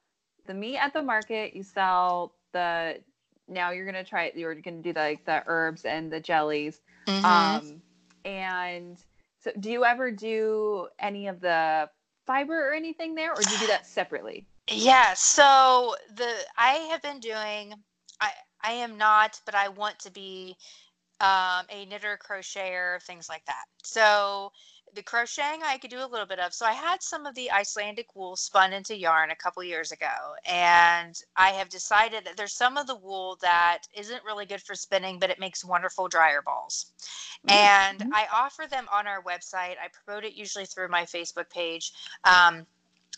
the 0.46 0.54
meat 0.54 0.78
at 0.78 0.94
the 0.94 1.02
market. 1.02 1.56
You 1.56 1.64
sell 1.64 2.34
the 2.52 3.00
now 3.48 3.72
you're 3.72 3.86
gonna 3.86 4.04
try 4.04 4.32
you're 4.36 4.56
gonna 4.56 4.82
do 4.82 4.94
the, 4.94 5.00
like 5.00 5.26
the 5.26 5.44
herbs 5.48 5.86
and 5.86 6.12
the 6.12 6.20
jellies 6.20 6.82
mm-hmm. 7.08 7.26
um 7.26 7.82
and 8.26 8.98
so 9.40 9.52
do 9.60 9.72
you 9.72 9.86
ever 9.86 10.12
do 10.12 10.88
any 11.00 11.28
of 11.28 11.40
the 11.40 11.90
fiber 12.26 12.70
or 12.70 12.74
anything 12.74 13.16
there 13.16 13.32
or 13.32 13.42
do 13.42 13.52
you 13.52 13.60
do 13.60 13.68
that 13.68 13.86
separately 13.86 14.46
yeah 14.70 15.14
so 15.14 15.96
the 16.16 16.32
i 16.58 16.74
have 16.90 17.02
been 17.02 17.20
doing 17.20 17.74
i 18.22 18.30
i 18.64 18.72
am 18.72 18.98
not 18.98 19.40
but 19.46 19.56
i 19.56 19.68
want 19.68 19.98
to 20.00 20.12
be 20.12 20.56
um, 21.20 21.66
a 21.70 21.86
knitter 21.86 22.18
crocheter 22.22 23.02
things 23.04 23.30
like 23.30 23.46
that 23.46 23.64
so 23.84 24.52
the 24.96 25.04
crocheting 25.04 25.62
I 25.64 25.78
could 25.78 25.90
do 25.90 26.00
a 26.00 26.08
little 26.08 26.26
bit 26.26 26.40
of. 26.40 26.54
So 26.54 26.66
I 26.66 26.74
had 26.74 27.02
some 27.02 27.26
of 27.26 27.36
the 27.36 27.52
Icelandic 27.52 28.16
wool 28.16 28.36
spun 28.36 28.74
into 28.74 28.98
yarn 28.98 29.32
a 29.32 29.36
couple 29.36 29.64
years 29.64 29.92
ago, 29.92 30.36
and 30.46 31.16
I 31.36 31.50
have 31.50 31.70
decided 31.70 32.26
that 32.26 32.38
there's 32.38 32.54
some 32.54 32.78
of 32.78 32.88
the 32.88 32.96
wool 32.96 33.38
that 33.42 33.80
isn't 33.96 34.24
really 34.24 34.46
good 34.46 34.62
for 34.62 34.76
spinning, 34.76 35.20
but 35.20 35.30
it 35.30 35.40
makes 35.40 35.66
wonderful 35.66 36.08
dryer 36.08 36.42
balls. 36.42 36.92
Mm-hmm. 37.48 38.04
And 38.04 38.14
I 38.14 38.28
offer 38.34 38.66
them 38.70 38.88
on 38.92 39.08
our 39.08 39.22
website. 39.24 39.76
I 39.82 39.90
promote 40.06 40.24
it 40.24 40.34
usually 40.34 40.66
through 40.66 40.90
my 40.90 41.04
Facebook 41.04 41.50
page. 41.50 41.94
Um, 42.24 42.66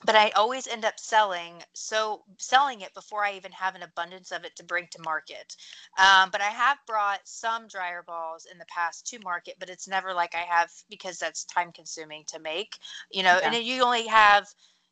but 0.04 0.16
I 0.16 0.30
always 0.32 0.68
end 0.68 0.84
up 0.84 1.00
selling 1.00 1.64
so 1.74 2.24
selling 2.38 2.82
it 2.82 2.93
before 2.93 3.24
I 3.24 3.34
even 3.34 3.52
have 3.54 3.76
an 3.76 3.84
abundance 3.84 4.32
of 4.32 4.43
it 4.43 4.56
to 4.58 4.64
bring 4.64 4.88
to 4.91 5.02
market. 5.04 5.56
Um, 5.98 6.30
but 6.32 6.41
I 6.41 6.50
have 6.50 6.78
brought 6.86 7.22
some 7.24 7.68
dryer 7.68 8.04
balls 8.06 8.48
in 8.52 8.58
the 8.58 8.66
past 8.66 9.08
to 9.08 9.20
market, 9.20 9.56
but 9.60 9.70
it's 9.70 9.88
never 9.88 10.14
like 10.14 10.36
I 10.36 10.46
have 10.50 10.70
because 10.89 11.18
that's 11.18 11.46
time 11.46 11.72
consuming 11.72 12.24
to 12.28 12.39
make. 12.39 12.78
You 13.12 13.24
know, 13.24 13.39
yeah. 13.41 13.52
and 13.52 13.66
you 13.66 13.84
only 13.84 14.08
have 14.08 14.48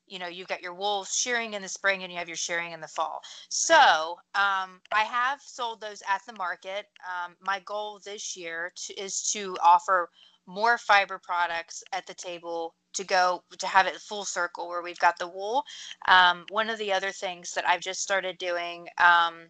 you 0.08 0.20
know 0.20 0.28
you've 0.28 0.48
got 0.48 0.62
your 0.62 0.74
wool 0.74 1.06
shearing 1.06 1.54
in 1.54 1.62
the 1.62 1.68
spring 1.68 2.04
and 2.04 2.12
you 2.12 2.18
have 2.18 2.28
your 2.28 2.38
shearing 2.38 2.72
in 2.72 2.82
the 2.82 2.88
fall 2.88 3.22
so 3.50 4.18
um, 4.36 4.82
i 4.92 5.04
have 5.04 5.40
sold 5.42 5.80
those 5.80 6.04
at 6.10 6.22
the 6.28 6.34
market 6.34 6.88
um, 7.08 7.36
my 7.42 7.60
goal 7.62 8.00
this 8.04 8.36
year 8.36 8.72
to, 8.76 8.94
is 9.02 9.32
to 9.32 9.56
offer 9.64 10.10
more 10.46 10.78
fiber 10.78 11.20
products 11.20 11.84
at 11.94 12.06
the 12.06 12.14
table 12.14 12.76
to 12.94 13.04
go 13.04 13.44
to 13.58 13.68
have 13.68 13.88
it 13.88 13.96
full 13.98 14.26
circle 14.26 14.68
where 14.68 14.82
we've 14.82 15.00
got 15.00 15.18
the 15.18 15.28
wool. 15.28 15.64
Um, 16.08 16.46
one 16.50 16.70
of 16.70 16.78
the 16.78 16.94
other 16.94 17.12
things 17.12 17.54
that 17.54 17.68
I've 17.68 17.82
just 17.82 18.02
started 18.02 18.38
doing 18.38 18.88
um, 18.98 19.48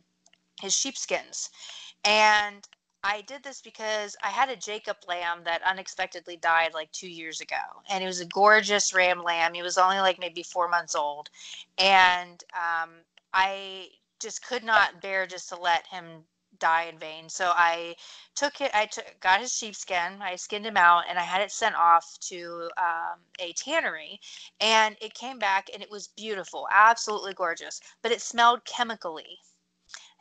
is 0.64 0.74
sheepskins. 0.74 1.50
And 2.06 2.68
I 3.04 3.22
did 3.22 3.44
this 3.44 3.62
because 3.62 4.16
I 4.24 4.30
had 4.30 4.50
a 4.50 4.56
Jacob 4.56 4.98
lamb 5.08 5.44
that 5.44 5.62
unexpectedly 5.64 6.38
died 6.38 6.74
like 6.74 6.91
two 6.91 7.10
years 7.10 7.41
ago. 7.41 7.56
And 7.89 8.02
he 8.02 8.08
was 8.08 8.22
a 8.22 8.26
gorgeous 8.26 8.94
ram 8.94 9.22
lamb. 9.24 9.54
He 9.54 9.62
was 9.62 9.78
only 9.78 10.00
like 10.00 10.20
maybe 10.20 10.41
four 10.41 10.70
months 10.70 10.96
old. 10.96 11.30
And 11.78 12.41
um, 12.54 12.91
I 13.34 13.89
just 14.22 14.46
could 14.46 14.64
not 14.64 15.02
bear 15.02 15.28
just 15.28 15.50
to 15.50 15.60
let 15.60 15.86
him 15.88 16.24
die 16.64 16.84
in 16.84 16.97
vain. 16.97 17.28
So 17.28 17.51
I 17.53 17.93
took 18.36 18.61
it, 18.61 18.72
I 18.74 18.86
took, 18.86 19.05
got 19.20 19.41
his 19.41 19.53
sheepskin, 19.53 20.22
I 20.22 20.38
skinned 20.38 20.66
him 20.66 20.78
out, 20.78 21.03
and 21.09 21.20
I 21.20 21.24
had 21.24 21.41
it 21.41 21.51
sent 21.51 21.76
off 21.76 22.18
to 22.30 22.70
um, 22.78 23.20
a 23.39 23.51
tannery. 23.53 24.22
And 24.61 24.95
it 25.01 25.14
came 25.14 25.39
back 25.39 25.70
and 25.74 25.84
it 25.84 25.91
was 25.91 26.07
beautiful, 26.07 26.66
absolutely 26.72 27.34
gorgeous, 27.34 27.82
but 28.01 28.14
it 28.14 28.22
smelled 28.22 28.64
chemically. 28.64 29.39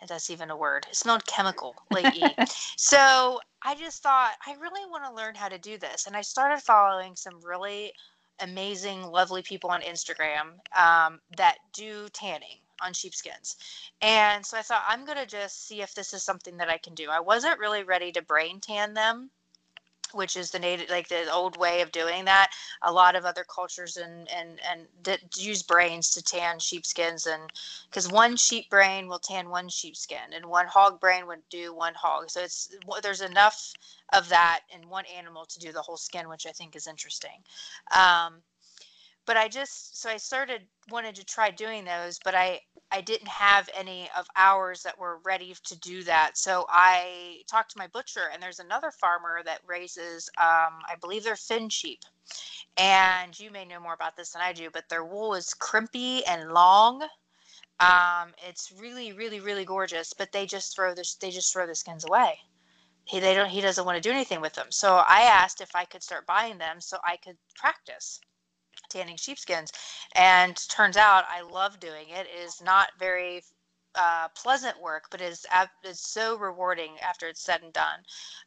And 0.01 0.09
that's 0.09 0.31
even 0.31 0.51
a 0.51 0.57
word. 0.57 0.85
It 0.91 0.97
smelled 0.97 1.25
chemical, 1.27 1.77
like 1.93 2.13
so 2.77 3.39
I 3.63 3.77
just 3.77 4.03
thought, 4.03 4.33
I 4.45 4.55
really 4.55 4.91
want 4.91 5.05
to 5.05 5.15
learn 5.15 5.37
how 5.37 5.49
to 5.49 5.59
do 5.59 5.79
this. 5.79 6.09
And 6.09 6.17
I 6.17 6.23
started 6.23 6.61
following 6.61 7.15
some 7.15 7.41
really 7.45 7.93
amazing, 8.41 9.03
lovely 9.03 9.43
people 9.43 9.71
on 9.71 9.81
Instagram 9.83 10.59
um, 10.77 11.21
that 11.37 11.59
do 11.73 12.09
tanning 12.09 12.62
on 12.85 12.93
sheepskins. 12.93 13.57
And 14.01 14.45
so 14.45 14.57
I 14.59 14.63
thought, 14.63 14.85
I'm 14.87 15.05
going 15.05 15.19
to 15.19 15.27
just 15.27 15.67
see 15.67 15.83
if 15.83 15.95
this 15.95 16.13
is 16.13 16.23
something 16.23 16.57
that 16.59 16.69
I 16.69 16.79
can 16.79 16.95
do. 16.95 17.09
I 17.11 17.21
wasn't 17.21 17.59
really 17.59 17.85
ready 17.85 18.13
to 18.13 18.23
brain 18.23 18.61
tan 18.61 18.95
them 18.95 19.31
which 20.15 20.37
is 20.37 20.51
the 20.51 20.59
native 20.59 20.89
like 20.91 21.09
the 21.09 21.31
old 21.33 21.57
way 21.57 21.81
of 21.81 21.93
doing 21.93 22.25
that 22.25 22.51
a 22.83 22.93
lot 22.93 23.17
of 23.17 23.25
other 23.25 23.45
cultures 23.45 23.97
and 23.97 24.31
and 24.31 24.61
and 24.71 24.87
that 25.03 25.21
use 25.37 25.63
brains 25.63 26.11
to 26.11 26.23
tan 26.23 26.59
sheepskins 26.59 27.27
and 27.27 27.43
because 27.89 28.11
one 28.11 28.37
sheep 28.37 28.69
brain 28.71 29.09
will 29.09 29.19
tan 29.19 29.49
one 29.49 29.69
sheepskin 29.69 30.33
and 30.35 30.45
one 30.45 30.67
hog 30.67 31.01
brain 31.01 31.27
would 31.27 31.43
do 31.51 31.75
one 31.75 31.95
hog 31.95 32.31
so 32.31 32.41
it's 32.41 32.75
there's 33.03 33.21
enough 33.21 33.73
of 34.13 34.29
that 34.29 34.61
in 34.75 34.89
one 34.89 35.05
animal 35.17 35.45
to 35.47 35.59
do 35.59 35.73
the 35.73 35.83
whole 35.83 35.97
skin 35.97 36.29
which 36.29 36.47
i 36.47 36.53
think 36.53 36.77
is 36.77 36.87
interesting 36.87 37.43
um, 37.97 38.43
but 39.27 39.37
I 39.37 39.49
just 39.49 40.01
so 40.01 40.11
I 40.11 40.17
started 40.17 40.63
wanted 40.91 41.15
to 41.17 41.25
try 41.25 41.51
doing 41.51 41.85
those, 41.85 42.19
but 42.25 42.35
I 42.35 42.61
I 42.93 43.01
didn't 43.01 43.29
have 43.29 43.71
any 43.75 44.11
of 44.17 44.27
ours 44.37 44.83
that 44.83 44.99
were 44.99 45.19
ready 45.25 45.57
to 45.65 45.79
do 45.79 46.03
that. 46.05 46.37
So 46.37 46.67
I 46.69 47.41
talked 47.51 47.71
to 47.73 47.79
my 47.79 47.87
butcher, 47.87 48.29
and 48.33 48.43
there's 48.43 48.59
another 48.61 48.91
farmer 48.91 49.41
that 49.45 49.61
raises, 49.67 50.29
um, 50.39 50.81
I 50.87 50.97
believe 51.01 51.25
they're 51.25 51.37
Finn 51.37 51.71
sheep, 51.71 52.01
and 52.77 53.39
you 53.39 53.51
may 53.51 53.65
know 53.65 53.81
more 53.81 53.95
about 53.95 54.17
this 54.17 54.33
than 54.33 54.43
I 54.43 54.53
do, 54.53 54.69
but 54.71 54.89
their 54.91 55.05
wool 55.05 55.35
is 55.35 55.55
crimpy 55.55 56.25
and 56.27 56.53
long. 56.53 57.03
Um, 57.81 58.35
it's 58.47 58.71
really, 58.79 59.13
really, 59.15 59.41
really 59.41 59.65
gorgeous, 59.65 60.13
but 60.13 60.31
they 60.31 60.47
just 60.47 60.75
throw 60.77 60.95
the 60.95 61.05
they 61.21 61.31
just 61.31 61.53
throw 61.53 61.67
the 61.67 61.75
skins 61.75 62.05
away. 62.05 62.39
He 63.05 63.19
they 63.21 63.35
don't 63.35 63.49
he 63.49 63.61
doesn't 63.61 63.85
want 63.85 63.97
to 64.01 64.09
do 64.09 64.15
anything 64.15 64.41
with 64.41 64.53
them. 64.53 64.71
So 64.71 64.97
I 64.97 65.23
asked 65.23 65.61
if 65.61 65.75
I 65.75 65.85
could 65.87 66.03
start 66.03 66.27
buying 66.27 66.59
them 66.59 66.81
so 66.81 66.99
I 67.05 67.17
could 67.17 67.37
practice 67.57 68.21
tanning 68.89 69.17
sheepskins. 69.17 69.73
And 70.15 70.57
turns 70.69 70.97
out 70.97 71.25
I 71.29 71.43
love 71.43 71.81
doing 71.81 72.09
it. 72.09 72.27
It 72.27 72.45
is 72.45 72.63
not 72.63 72.91
very 72.99 73.43
uh, 73.95 74.29
pleasant 74.35 74.81
work, 74.81 75.05
but 75.11 75.21
is 75.21 75.45
is 75.85 76.01
so 76.01 76.37
rewarding 76.39 76.93
after 77.07 77.29
it's 77.29 77.43
said 77.43 77.63
and 77.63 77.73
done. 77.73 78.01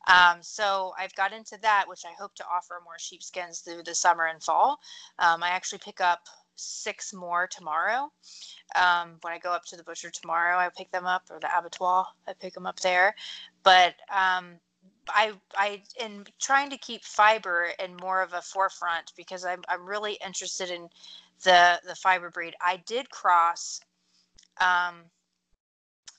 Um, 0.08 0.42
so 0.42 0.94
I've 1.00 1.14
got 1.16 1.34
into 1.34 1.58
that, 1.62 1.86
which 1.88 2.04
I 2.06 2.14
hope 2.20 2.34
to 2.36 2.46
offer 2.46 2.82
more 2.84 2.98
sheepskins 2.98 3.60
through 3.60 3.84
the 3.84 3.96
summer 3.96 4.26
and 4.26 4.42
fall. 4.42 4.80
Um, 5.20 5.44
I 5.44 5.50
actually 5.50 5.80
pick 5.80 6.02
up 6.02 6.22
six 6.56 7.14
more 7.14 7.48
tomorrow. 7.48 8.12
Um, 8.76 9.18
when 9.22 9.34
I 9.34 9.40
go 9.40 9.52
up 9.52 9.66
to 9.66 9.78
the 9.78 9.84
butcher 9.84 10.10
tomorrow, 10.10 10.58
I 10.58 10.70
pick 10.76 10.92
them 10.92 11.06
up, 11.06 11.24
or 11.30 11.40
the 11.40 11.56
abattoir, 11.56 12.08
I 12.28 12.34
pick 12.34 12.54
them 12.54 12.66
up 12.66 12.80
there. 12.80 13.14
But 13.64 13.96
um, 14.14 14.56
I 15.10 15.34
I 15.56 15.84
in 15.99 16.26
trying 16.39 16.70
to 16.72 16.78
keep 16.78 17.03
fiber 17.03 17.70
in 17.80 17.95
more 17.97 18.22
of 18.22 18.34
a 18.34 18.41
forefront 18.41 19.14
because 19.16 19.45
I'm 19.45 19.64
I'm 19.68 19.86
really 19.86 20.18
interested 20.26 20.70
in 20.70 20.89
the 21.43 21.80
the 21.86 21.95
fiber 21.95 22.30
breed. 22.30 22.56
I 22.62 22.78
did 22.86 23.10
cross 23.10 23.82
um, 24.60 25.03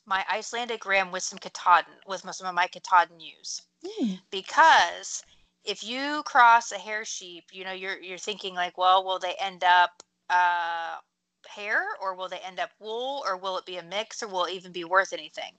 my 0.06 0.24
Icelandic 0.30 0.86
ram 0.86 1.10
with 1.10 1.22
some 1.22 1.38
Katahdin 1.38 1.94
with 2.06 2.22
some 2.34 2.46
of 2.46 2.54
my 2.54 2.66
Katahdin 2.66 3.20
ewes 3.20 3.62
mm. 3.84 4.20
because 4.30 5.22
if 5.64 5.82
you 5.82 6.22
cross 6.24 6.70
a 6.72 6.78
hair 6.78 7.04
sheep, 7.04 7.44
you 7.52 7.64
know 7.64 7.72
you're 7.72 7.98
you're 7.98 8.18
thinking 8.18 8.54
like, 8.54 8.78
well, 8.78 9.04
will 9.04 9.18
they 9.18 9.34
end 9.40 9.64
up 9.64 10.02
uh, 10.30 10.96
hair 11.48 11.84
or 12.00 12.14
will 12.14 12.28
they 12.28 12.38
end 12.38 12.60
up 12.60 12.70
wool 12.78 13.24
or 13.26 13.36
will 13.36 13.58
it 13.58 13.66
be 13.66 13.76
a 13.78 13.82
mix 13.82 14.22
or 14.22 14.28
will 14.28 14.44
it 14.44 14.52
even 14.52 14.72
be 14.72 14.84
worth 14.84 15.12
anything? 15.12 15.52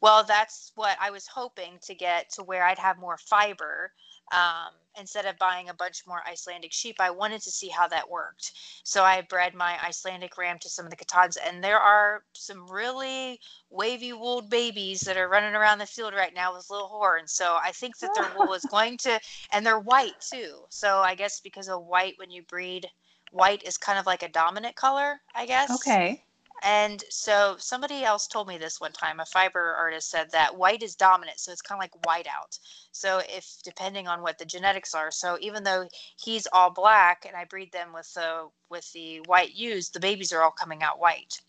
Well, 0.00 0.24
that's 0.24 0.72
what 0.76 0.96
I 1.00 1.10
was 1.10 1.26
hoping 1.26 1.78
to 1.82 1.94
get 1.94 2.30
to 2.34 2.42
where 2.42 2.64
I'd 2.64 2.78
have 2.78 2.98
more 2.98 3.18
fiber. 3.18 3.92
Um, 4.32 4.72
instead 4.98 5.24
of 5.24 5.38
buying 5.38 5.70
a 5.70 5.74
bunch 5.74 6.02
more 6.06 6.20
Icelandic 6.28 6.72
sheep, 6.72 6.96
I 7.00 7.10
wanted 7.10 7.40
to 7.42 7.50
see 7.50 7.68
how 7.68 7.88
that 7.88 8.10
worked. 8.10 8.52
So 8.84 9.02
I 9.02 9.22
bred 9.22 9.54
my 9.54 9.78
Icelandic 9.82 10.36
ram 10.36 10.58
to 10.60 10.68
some 10.68 10.84
of 10.84 10.90
the 10.90 10.96
Katahdins, 10.96 11.38
and 11.38 11.64
there 11.64 11.78
are 11.78 12.22
some 12.34 12.66
really 12.70 13.40
wavy 13.70 14.12
wooled 14.12 14.50
babies 14.50 15.00
that 15.00 15.16
are 15.16 15.28
running 15.28 15.54
around 15.54 15.78
the 15.78 15.86
field 15.86 16.14
right 16.14 16.34
now 16.34 16.54
with 16.54 16.68
little 16.70 16.88
horns. 16.88 17.32
So 17.32 17.56
I 17.62 17.72
think 17.72 17.98
that 17.98 18.10
their 18.14 18.30
wool 18.36 18.52
is 18.54 18.64
going 18.70 18.98
to, 18.98 19.18
and 19.52 19.64
they're 19.64 19.80
white 19.80 20.20
too. 20.20 20.64
So 20.68 20.98
I 20.98 21.14
guess 21.14 21.40
because 21.40 21.68
of 21.68 21.86
white, 21.86 22.14
when 22.18 22.30
you 22.30 22.42
breed, 22.42 22.86
white 23.32 23.62
is 23.62 23.78
kind 23.78 23.98
of 23.98 24.06
like 24.06 24.22
a 24.22 24.28
dominant 24.28 24.76
color, 24.76 25.20
I 25.34 25.46
guess. 25.46 25.70
Okay. 25.70 26.22
And 26.62 27.02
so 27.10 27.56
somebody 27.58 28.04
else 28.04 28.26
told 28.26 28.48
me 28.48 28.58
this 28.58 28.80
one 28.80 28.92
time. 28.92 29.20
A 29.20 29.26
fiber 29.26 29.74
artist 29.74 30.10
said 30.10 30.30
that 30.32 30.56
white 30.56 30.82
is 30.82 30.94
dominant, 30.96 31.38
so 31.38 31.52
it's 31.52 31.62
kind 31.62 31.78
of 31.78 31.82
like 31.82 32.06
white 32.06 32.26
out. 32.26 32.58
So 32.92 33.20
if 33.28 33.56
depending 33.62 34.08
on 34.08 34.22
what 34.22 34.38
the 34.38 34.44
genetics 34.44 34.94
are, 34.94 35.10
so 35.10 35.38
even 35.40 35.62
though 35.62 35.88
he's 36.16 36.48
all 36.52 36.70
black 36.70 37.24
and 37.26 37.36
I 37.36 37.44
breed 37.44 37.72
them 37.72 37.92
with 37.92 38.12
the 38.14 38.48
with 38.70 38.90
the 38.92 39.20
white 39.26 39.54
ewes, 39.54 39.90
the 39.90 40.00
babies 40.00 40.32
are 40.32 40.42
all 40.42 40.50
coming 40.50 40.82
out 40.82 40.98
white, 40.98 41.40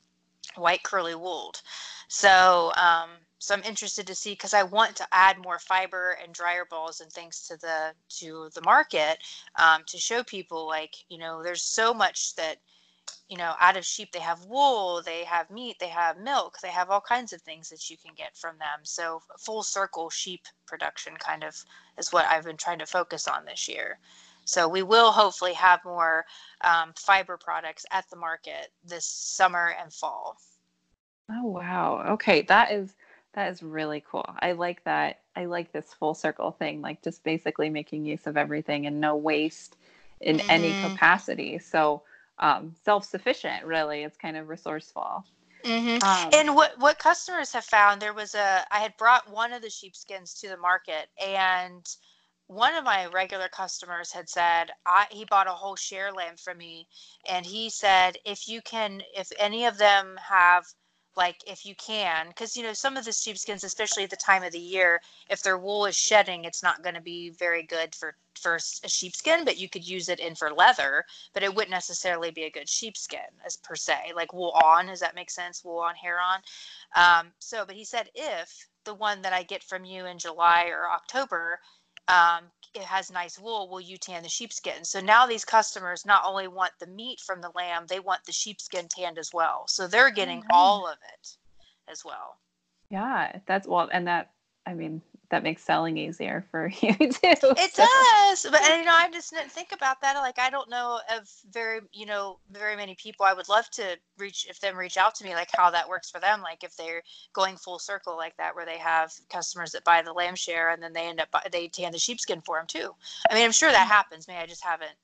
white 0.56 0.84
curly 0.84 1.16
wooled. 1.16 1.62
So 2.08 2.72
um, 2.78 3.10
so 3.40 3.56
I'm 3.56 3.64
interested 3.64 4.06
to 4.08 4.16
see 4.16 4.34
because 4.34 4.54
I 4.54 4.64
want 4.64 4.96
to 4.98 5.08
add 5.12 5.42
more 5.42 5.60
fiber 5.60 6.18
and 6.22 6.34
dryer 6.34 6.66
balls 6.70 7.00
and 7.00 7.12
things 7.12 7.48
to 7.48 7.58
the 7.58 7.94
to 8.20 8.50
the 8.54 8.62
market 8.62 9.18
um, 9.56 9.84
to 9.88 9.98
show 9.98 10.24
people 10.24 10.68
like 10.68 10.94
you 11.10 11.18
know 11.18 11.42
there's 11.42 11.64
so 11.64 11.94
much 11.94 12.36
that 12.36 12.58
you 13.30 13.38
know, 13.38 13.54
out 13.60 13.78
of 13.78 13.86
sheep, 13.86 14.12
they 14.12 14.20
have 14.20 14.44
wool, 14.46 15.04
they 15.06 15.24
have 15.24 15.52
meat, 15.52 15.78
they 15.80 15.88
have 15.88 16.18
milk, 16.18 16.58
they 16.62 16.70
have 16.70 16.90
all 16.90 17.00
kinds 17.00 17.32
of 17.32 17.42
things 17.44 17.70
that 17.70 17.88
you 17.88 17.96
can 17.96 18.14
get 18.16 18.36
from 18.36 18.58
them. 18.58 18.80
So, 18.82 19.22
full 19.38 19.62
circle 19.62 20.10
sheep 20.10 20.42
production 20.66 21.14
kind 21.18 21.44
of 21.44 21.56
is 22.00 22.12
what 22.12 22.26
I've 22.26 22.44
been 22.44 22.58
trying 22.58 22.80
to 22.80 22.88
focus 22.88 23.28
on 23.28 23.46
this 23.46 23.70
year. 23.70 24.00
So, 24.46 24.68
we 24.68 24.82
will 24.82 25.12
hopefully 25.12 25.54
have 25.54 25.80
more 25.86 26.26
um, 26.62 26.92
fiber 26.98 27.38
products 27.38 27.86
at 27.92 28.10
the 28.10 28.16
market 28.16 28.72
this 28.84 29.06
summer 29.06 29.76
and 29.80 29.94
fall. 29.94 30.38
Oh, 31.32 31.46
wow. 31.46 32.04
Okay. 32.14 32.42
That 32.42 32.72
is. 32.72 32.96
That 33.34 33.52
is 33.52 33.62
really 33.62 34.04
cool. 34.10 34.26
I 34.40 34.54
like 34.54 34.84
that. 34.86 35.20
I 35.36 35.46
like 35.46 35.72
this 35.72 35.94
full 35.94 36.16
circle 36.16 36.50
thing, 36.50 36.82
like 36.82 37.04
just 37.04 37.24
basically 37.24 37.70
making 37.70 38.04
use 38.04 38.26
of 38.26 38.38
everything 38.38 38.88
and 38.88 39.00
no 39.00 39.16
waste 39.16 39.78
in 40.20 40.40
mm-hmm. 40.40 40.50
any 40.50 40.74
capacity. 40.82 41.60
So, 41.60 42.02
um, 42.40 42.74
self-sufficient 42.84 43.66
really 43.66 44.04
it's 44.04 44.18
kind 44.18 44.38
of 44.38 44.48
resourceful 44.48 45.24
mm-hmm. 45.64 46.04
um, 46.04 46.30
and 46.34 46.56
what 46.56 46.78
what 46.80 47.00
customers 47.00 47.52
have 47.52 47.66
found 47.66 48.02
there 48.02 48.14
was 48.14 48.36
a 48.36 48.66
i 48.72 48.80
had 48.80 48.96
brought 48.98 49.30
one 49.32 49.54
of 49.54 49.62
the 49.62 49.70
sheepskins 49.70 50.34
to 50.34 50.48
the 50.48 50.58
market 50.58 51.08
and 51.24 51.86
one 52.48 52.74
of 52.74 52.84
my 52.84 53.06
regular 53.06 53.48
customers 53.48 54.12
had 54.12 54.28
said 54.28 54.72
I, 54.84 55.06
he 55.12 55.24
bought 55.26 55.46
a 55.46 55.52
whole 55.52 55.76
share 55.76 56.12
lamb 56.12 56.36
from 56.36 56.58
me 56.58 56.88
and 57.30 57.46
he 57.46 57.70
said 57.70 58.18
if 58.26 58.48
you 58.48 58.62
can 58.64 59.04
if 59.16 59.32
any 59.38 59.66
of 59.66 59.78
them 59.78 60.18
have 60.28 60.66
like 61.16 61.38
if 61.48 61.66
you 61.66 61.76
can 61.76 62.28
because 62.28 62.56
you 62.56 62.64
know 62.64 62.74
some 62.74 62.96
of 62.98 63.06
the 63.06 63.12
sheepskins 63.12 63.64
especially 63.64 64.04
at 64.04 64.10
the 64.10 64.16
time 64.16 64.44
of 64.44 64.52
the 64.52 64.60
year 64.60 65.02
if 65.30 65.42
their 65.42 65.58
wool 65.58 65.86
is 65.86 65.96
shedding 65.96 66.46
it's 66.46 66.64
not 66.64 66.84
going 66.84 66.96
to 66.96 67.02
be 67.02 67.30
very 67.32 67.64
good 67.64 67.94
for 67.96 68.16
for 68.40 68.56
a 68.56 68.90
sheepskin 68.90 69.44
but 69.44 69.58
you 69.58 69.68
could 69.68 69.88
use 69.88 70.08
it 70.08 70.20
in 70.20 70.36
for 70.36 70.52
leather 70.54 71.04
but 71.34 71.44
it 71.44 71.54
wouldn't 71.54 71.72
necessarily 71.72 72.32
be 72.32 72.44
a 72.44 72.52
good 72.52 72.70
sheepskin 72.70 73.20
as 73.46 73.58
per 73.58 73.76
se 73.76 74.14
like 74.16 74.34
wool 74.34 74.58
on 74.64 74.88
does 74.88 75.00
that 75.00 75.16
make 75.16 75.30
sense? 75.30 75.64
Wool 75.64 75.80
on 75.80 75.96
hair 75.96 76.20
on? 76.20 76.40
Um, 76.96 77.32
so 77.40 77.66
but 77.66 77.76
he 77.76 77.84
said 77.86 78.10
if 78.16 78.68
the 78.86 78.94
one 78.94 79.22
that 79.22 79.34
i 79.34 79.44
get 79.44 79.64
from 79.64 79.84
you 79.84 80.06
in 80.06 80.18
july 80.18 80.68
or 80.70 80.90
october 80.90 81.60
um, 82.10 82.46
it 82.74 82.84
has 82.84 83.12
nice 83.12 83.40
wool, 83.40 83.70
will 83.70 83.82
you 83.82 83.98
tan 83.98 84.24
the 84.24 84.30
sheepskin? 84.30 84.84
So 84.84 85.00
now 85.00 85.26
these 85.26 85.46
customers 85.46 86.06
not 86.06 86.24
only 86.26 86.48
want 86.48 86.72
the 86.80 86.88
meat 86.88 87.20
from 87.20 87.42
the 87.42 87.52
lamb, 87.56 87.86
they 87.88 88.00
want 88.00 88.24
the 88.26 88.32
sheepskin 88.32 88.88
tanned 88.90 89.18
as 89.18 89.32
well. 89.34 89.66
So 89.68 89.88
they're 89.88 90.12
getting 90.12 90.40
mm-hmm. 90.40 90.52
all 90.52 90.88
of 90.88 90.98
it 91.14 91.38
as 91.92 92.04
well. 92.06 92.38
Yeah, 92.90 93.40
that's 93.46 93.68
well, 93.68 93.90
and 93.92 94.08
that 94.08 94.32
I 94.66 94.74
mean, 94.74 95.02
that 95.30 95.44
makes 95.44 95.64
selling 95.64 95.98
easier 95.98 96.46
for 96.50 96.68
you 96.82 96.94
too. 96.94 97.10
It 97.22 97.74
so. 97.74 97.86
does, 97.86 98.48
but 98.52 98.62
you 98.78 98.84
know, 98.84 98.94
I 98.94 99.10
just 99.12 99.32
didn't 99.32 99.52
think 99.52 99.72
about 99.72 100.02
that. 100.02 100.16
Like, 100.16 100.40
I 100.40 100.50
don't 100.50 100.70
know 100.70 101.00
of 101.16 101.30
very, 101.52 101.82
you 101.94 102.06
know, 102.06 102.40
very 102.52 102.76
many 102.76 102.96
people. 102.96 103.26
I 103.26 103.34
would 103.34 103.50
love 103.50 103.70
to 103.72 103.98
reach 104.18 104.48
if 104.50 104.60
them 104.60 104.78
reach 104.78 104.98
out 104.98 105.16
to 105.16 105.24
me, 105.24 105.36
like 105.36 105.50
how 105.54 105.70
that 105.70 105.88
works 105.88 106.10
for 106.10 106.20
them. 106.20 106.42
Like 106.42 106.64
if 106.64 106.76
they're 106.76 107.04
going 107.34 107.58
full 107.58 107.80
circle 107.80 108.18
like 108.18 108.36
that, 108.38 108.56
where 108.56 108.66
they 108.66 108.78
have 108.78 109.12
customers 109.32 109.72
that 109.72 109.84
buy 109.84 110.02
the 110.02 110.14
lamb 110.14 110.36
share 110.36 110.72
and 110.72 110.82
then 110.82 110.94
they 110.94 111.08
end 111.08 111.22
up 111.22 111.30
they 111.52 111.68
tan 111.68 111.92
the 111.92 112.00
sheepskin 112.00 112.42
for 112.42 112.58
them 112.58 112.68
too. 112.68 112.92
I 113.30 113.36
mean, 113.36 113.46
I'm 113.46 113.52
sure 113.52 113.72
that 113.72 113.82
mm-hmm. 113.82 113.92
happens. 113.92 114.28
Maybe 114.28 114.40
I 114.40 114.46
just 114.46 114.66
haven't, 114.66 114.96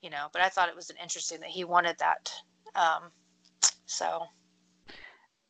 you 0.00 0.10
know. 0.10 0.28
But 0.32 0.42
I 0.42 0.48
thought 0.48 0.68
it 0.68 0.76
was 0.76 0.90
an 0.90 0.96
interesting 1.02 1.40
that 1.40 1.50
he 1.50 1.64
wanted 1.64 1.96
that. 1.98 2.32
Um, 2.74 3.10
so 3.86 4.26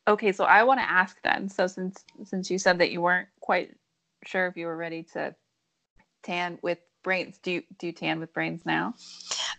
okay 0.07 0.31
so 0.31 0.45
i 0.45 0.63
want 0.63 0.79
to 0.79 0.89
ask 0.89 1.17
then 1.23 1.49
so 1.49 1.67
since 1.67 2.05
since 2.23 2.49
you 2.49 2.57
said 2.57 2.77
that 2.77 2.91
you 2.91 3.01
weren't 3.01 3.27
quite 3.41 3.75
sure 4.25 4.47
if 4.47 4.57
you 4.57 4.65
were 4.67 4.77
ready 4.77 5.03
to 5.13 5.35
tan 6.23 6.59
with 6.61 6.79
brains. 7.03 7.39
Do 7.39 7.51
you 7.51 7.63
do 7.79 7.87
you 7.87 7.93
tan 7.93 8.19
with 8.19 8.33
brains 8.33 8.65
now? 8.65 8.93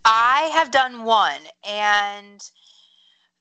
I 0.05 0.51
have 0.55 0.71
done 0.71 1.05
one, 1.05 1.41
and 1.67 2.41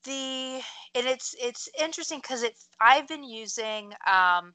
the 0.04 0.60
and 0.94 1.06
it's 1.06 1.34
it's 1.40 1.68
interesting 1.78 2.20
because 2.20 2.42
it 2.42 2.54
I've 2.80 3.08
been 3.08 3.24
using 3.24 3.92
um, 4.10 4.54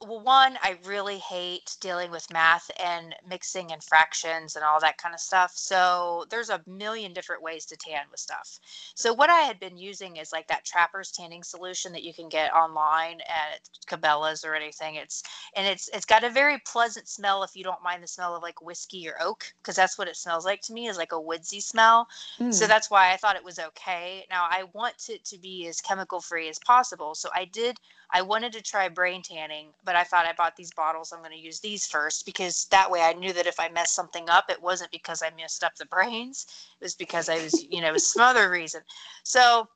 well, 0.00 0.20
one, 0.20 0.56
I 0.62 0.78
really 0.84 1.18
hate 1.18 1.76
dealing 1.80 2.12
with 2.12 2.32
math 2.32 2.70
and 2.78 3.16
mixing 3.28 3.72
and 3.72 3.82
fractions 3.82 4.54
and 4.54 4.64
all 4.64 4.80
that 4.80 4.96
kind 4.96 5.12
of 5.12 5.20
stuff. 5.20 5.52
So 5.56 6.24
there's 6.30 6.50
a 6.50 6.62
million 6.68 7.12
different 7.12 7.42
ways 7.42 7.66
to 7.66 7.76
tan 7.76 8.02
with 8.10 8.20
stuff. 8.20 8.60
So 8.94 9.12
what 9.12 9.28
I 9.28 9.40
had 9.40 9.58
been 9.58 9.76
using 9.76 10.16
is 10.16 10.30
like 10.32 10.46
that 10.48 10.64
Trapper's 10.64 11.10
tanning 11.10 11.42
solution 11.42 11.92
that 11.92 12.04
you 12.04 12.14
can 12.14 12.28
get 12.28 12.52
online 12.52 13.20
at 13.22 13.60
Cabela's 13.88 14.44
or 14.44 14.54
anything. 14.54 14.94
It's 14.94 15.24
and 15.56 15.66
it's 15.66 15.88
it's 15.92 16.06
got 16.06 16.22
a 16.22 16.30
very 16.30 16.58
pleasant 16.64 17.08
smell 17.08 17.42
if 17.42 17.56
you 17.56 17.64
don't 17.64 17.82
mind 17.82 18.02
the 18.02 18.08
smell 18.08 18.36
of 18.36 18.42
like 18.42 18.62
whiskey 18.62 19.08
or 19.08 19.20
oak 19.20 19.52
because 19.60 19.74
that's 19.74 19.98
what 19.98 20.06
it 20.08 20.16
smells 20.16 20.44
like 20.44 20.60
to 20.62 20.72
me 20.72 20.86
is 20.86 20.96
like 20.96 21.12
a 21.12 21.20
woodsy 21.20 21.60
smell. 21.60 22.06
Mm. 22.38 22.54
So 22.54 22.68
that's 22.68 22.88
why 22.88 23.12
I 23.12 23.16
thought 23.16 23.36
it 23.36 23.44
was 23.44 23.58
okay. 23.58 24.26
Now 24.30 24.46
I 24.48 24.64
want 24.74 25.08
it 25.08 25.24
to 25.24 25.38
be 25.38 25.66
as 25.66 25.80
chemical 25.80 26.20
free 26.20 26.48
as 26.48 26.60
possible. 26.60 27.16
So 27.16 27.30
I 27.34 27.46
did 27.46 27.78
I 28.10 28.22
wanted 28.22 28.52
to 28.54 28.62
try 28.62 28.88
brain 28.88 29.22
tanning, 29.22 29.68
but 29.84 29.94
I 29.94 30.04
thought 30.04 30.26
I 30.26 30.32
bought 30.32 30.56
these 30.56 30.72
bottles. 30.72 31.12
I'm 31.12 31.18
going 31.20 31.32
to 31.32 31.38
use 31.38 31.60
these 31.60 31.86
first 31.86 32.24
because 32.24 32.66
that 32.70 32.90
way 32.90 33.02
I 33.02 33.12
knew 33.12 33.32
that 33.34 33.46
if 33.46 33.60
I 33.60 33.68
messed 33.68 33.94
something 33.94 34.28
up, 34.30 34.46
it 34.48 34.62
wasn't 34.62 34.90
because 34.90 35.22
I 35.22 35.30
messed 35.36 35.62
up 35.62 35.76
the 35.76 35.86
brains. 35.86 36.46
It 36.80 36.84
was 36.84 36.94
because 36.94 37.28
I 37.28 37.42
was, 37.42 37.64
you 37.70 37.82
know, 37.82 37.96
some 37.96 38.22
other 38.22 38.50
reason. 38.50 38.80
So 39.24 39.68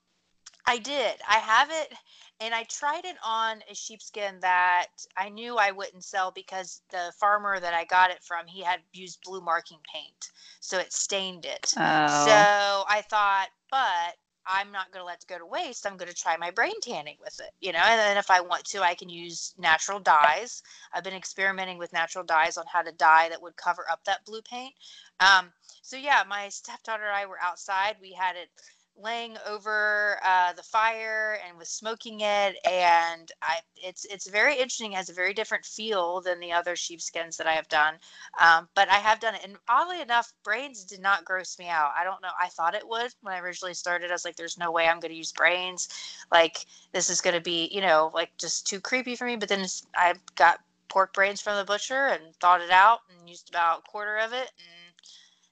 I 0.66 0.78
did. 0.78 1.16
I 1.28 1.38
have 1.38 1.70
it 1.70 1.92
and 2.40 2.54
I 2.54 2.64
tried 2.64 3.04
it 3.04 3.16
on 3.24 3.58
a 3.70 3.74
sheepskin 3.74 4.40
that 4.40 4.88
I 5.16 5.28
knew 5.28 5.58
I 5.58 5.70
wouldn't 5.70 6.04
sell 6.04 6.30
because 6.30 6.80
the 6.90 7.12
farmer 7.20 7.60
that 7.60 7.74
I 7.74 7.84
got 7.84 8.10
it 8.10 8.22
from, 8.22 8.46
he 8.46 8.62
had 8.62 8.80
used 8.92 9.22
blue 9.24 9.40
marking 9.40 9.78
paint. 9.92 10.30
So 10.60 10.78
it 10.78 10.92
stained 10.92 11.44
it. 11.44 11.72
Oh. 11.76 12.06
So 12.24 12.84
I 12.88 13.04
thought, 13.08 13.48
but 13.70 14.16
I'm 14.46 14.72
not 14.72 14.90
going 14.92 15.02
to 15.02 15.06
let 15.06 15.22
it 15.22 15.28
go 15.28 15.38
to 15.38 15.46
waste. 15.46 15.86
I'm 15.86 15.96
going 15.96 16.10
to 16.10 16.14
try 16.14 16.36
my 16.36 16.50
brain 16.50 16.80
tanning 16.80 17.16
with 17.20 17.38
it, 17.40 17.50
you 17.60 17.72
know. 17.72 17.78
And 17.78 17.98
then 17.98 18.16
if 18.16 18.30
I 18.30 18.40
want 18.40 18.64
to, 18.66 18.82
I 18.82 18.94
can 18.94 19.08
use 19.08 19.54
natural 19.58 20.00
dyes. 20.00 20.62
I've 20.92 21.04
been 21.04 21.14
experimenting 21.14 21.78
with 21.78 21.92
natural 21.92 22.24
dyes 22.24 22.56
on 22.56 22.64
how 22.72 22.82
to 22.82 22.92
dye 22.92 23.28
that 23.28 23.42
would 23.42 23.56
cover 23.56 23.86
up 23.90 24.04
that 24.04 24.24
blue 24.24 24.42
paint. 24.42 24.74
Um, 25.20 25.52
so 25.82 25.96
yeah, 25.96 26.22
my 26.28 26.48
stepdaughter 26.48 27.04
and 27.04 27.14
I 27.14 27.26
were 27.26 27.40
outside. 27.40 27.96
We 28.00 28.12
had 28.12 28.36
it 28.36 28.48
laying 28.96 29.36
over 29.46 30.18
uh, 30.24 30.52
the 30.52 30.62
fire 30.62 31.38
and 31.46 31.58
was 31.58 31.68
smoking 31.68 32.20
it 32.20 32.56
and 32.68 33.32
I 33.42 33.56
it's 33.76 34.04
it's 34.04 34.28
very 34.28 34.54
interesting 34.54 34.92
it 34.92 34.96
has 34.96 35.08
a 35.08 35.14
very 35.14 35.32
different 35.34 35.64
feel 35.64 36.20
than 36.20 36.40
the 36.40 36.52
other 36.52 36.76
sheepskins 36.76 37.36
that 37.36 37.46
I 37.46 37.52
have 37.52 37.68
done 37.68 37.94
um, 38.40 38.68
but 38.74 38.88
I 38.90 38.96
have 38.96 39.18
done 39.18 39.34
it 39.34 39.40
and 39.44 39.56
oddly 39.68 40.00
enough 40.00 40.32
brains 40.44 40.84
did 40.84 41.00
not 41.00 41.24
gross 41.24 41.58
me 41.58 41.68
out. 41.68 41.92
I 41.98 42.04
don't 42.04 42.22
know 42.22 42.30
I 42.40 42.48
thought 42.48 42.74
it 42.74 42.86
would 42.86 43.12
when 43.22 43.34
I 43.34 43.40
originally 43.40 43.74
started 43.74 44.10
I 44.10 44.14
was 44.14 44.24
like 44.24 44.36
there's 44.36 44.58
no 44.58 44.70
way 44.70 44.86
I'm 44.86 45.00
going 45.00 45.12
to 45.12 45.16
use 45.16 45.32
brains 45.32 45.88
like 46.30 46.66
this 46.92 47.10
is 47.10 47.20
going 47.20 47.34
to 47.36 47.42
be 47.42 47.68
you 47.72 47.80
know 47.80 48.10
like 48.14 48.30
just 48.38 48.66
too 48.66 48.80
creepy 48.80 49.16
for 49.16 49.24
me 49.24 49.36
but 49.36 49.48
then 49.48 49.66
I 49.94 50.14
got 50.36 50.60
pork 50.88 51.14
brains 51.14 51.40
from 51.40 51.56
the 51.56 51.64
butcher 51.64 52.08
and 52.08 52.34
thawed 52.40 52.60
it 52.60 52.70
out 52.70 53.00
and 53.10 53.28
used 53.28 53.48
about 53.48 53.78
a 53.80 53.90
quarter 53.90 54.18
of 54.18 54.32
it 54.32 54.50
and 54.58 54.94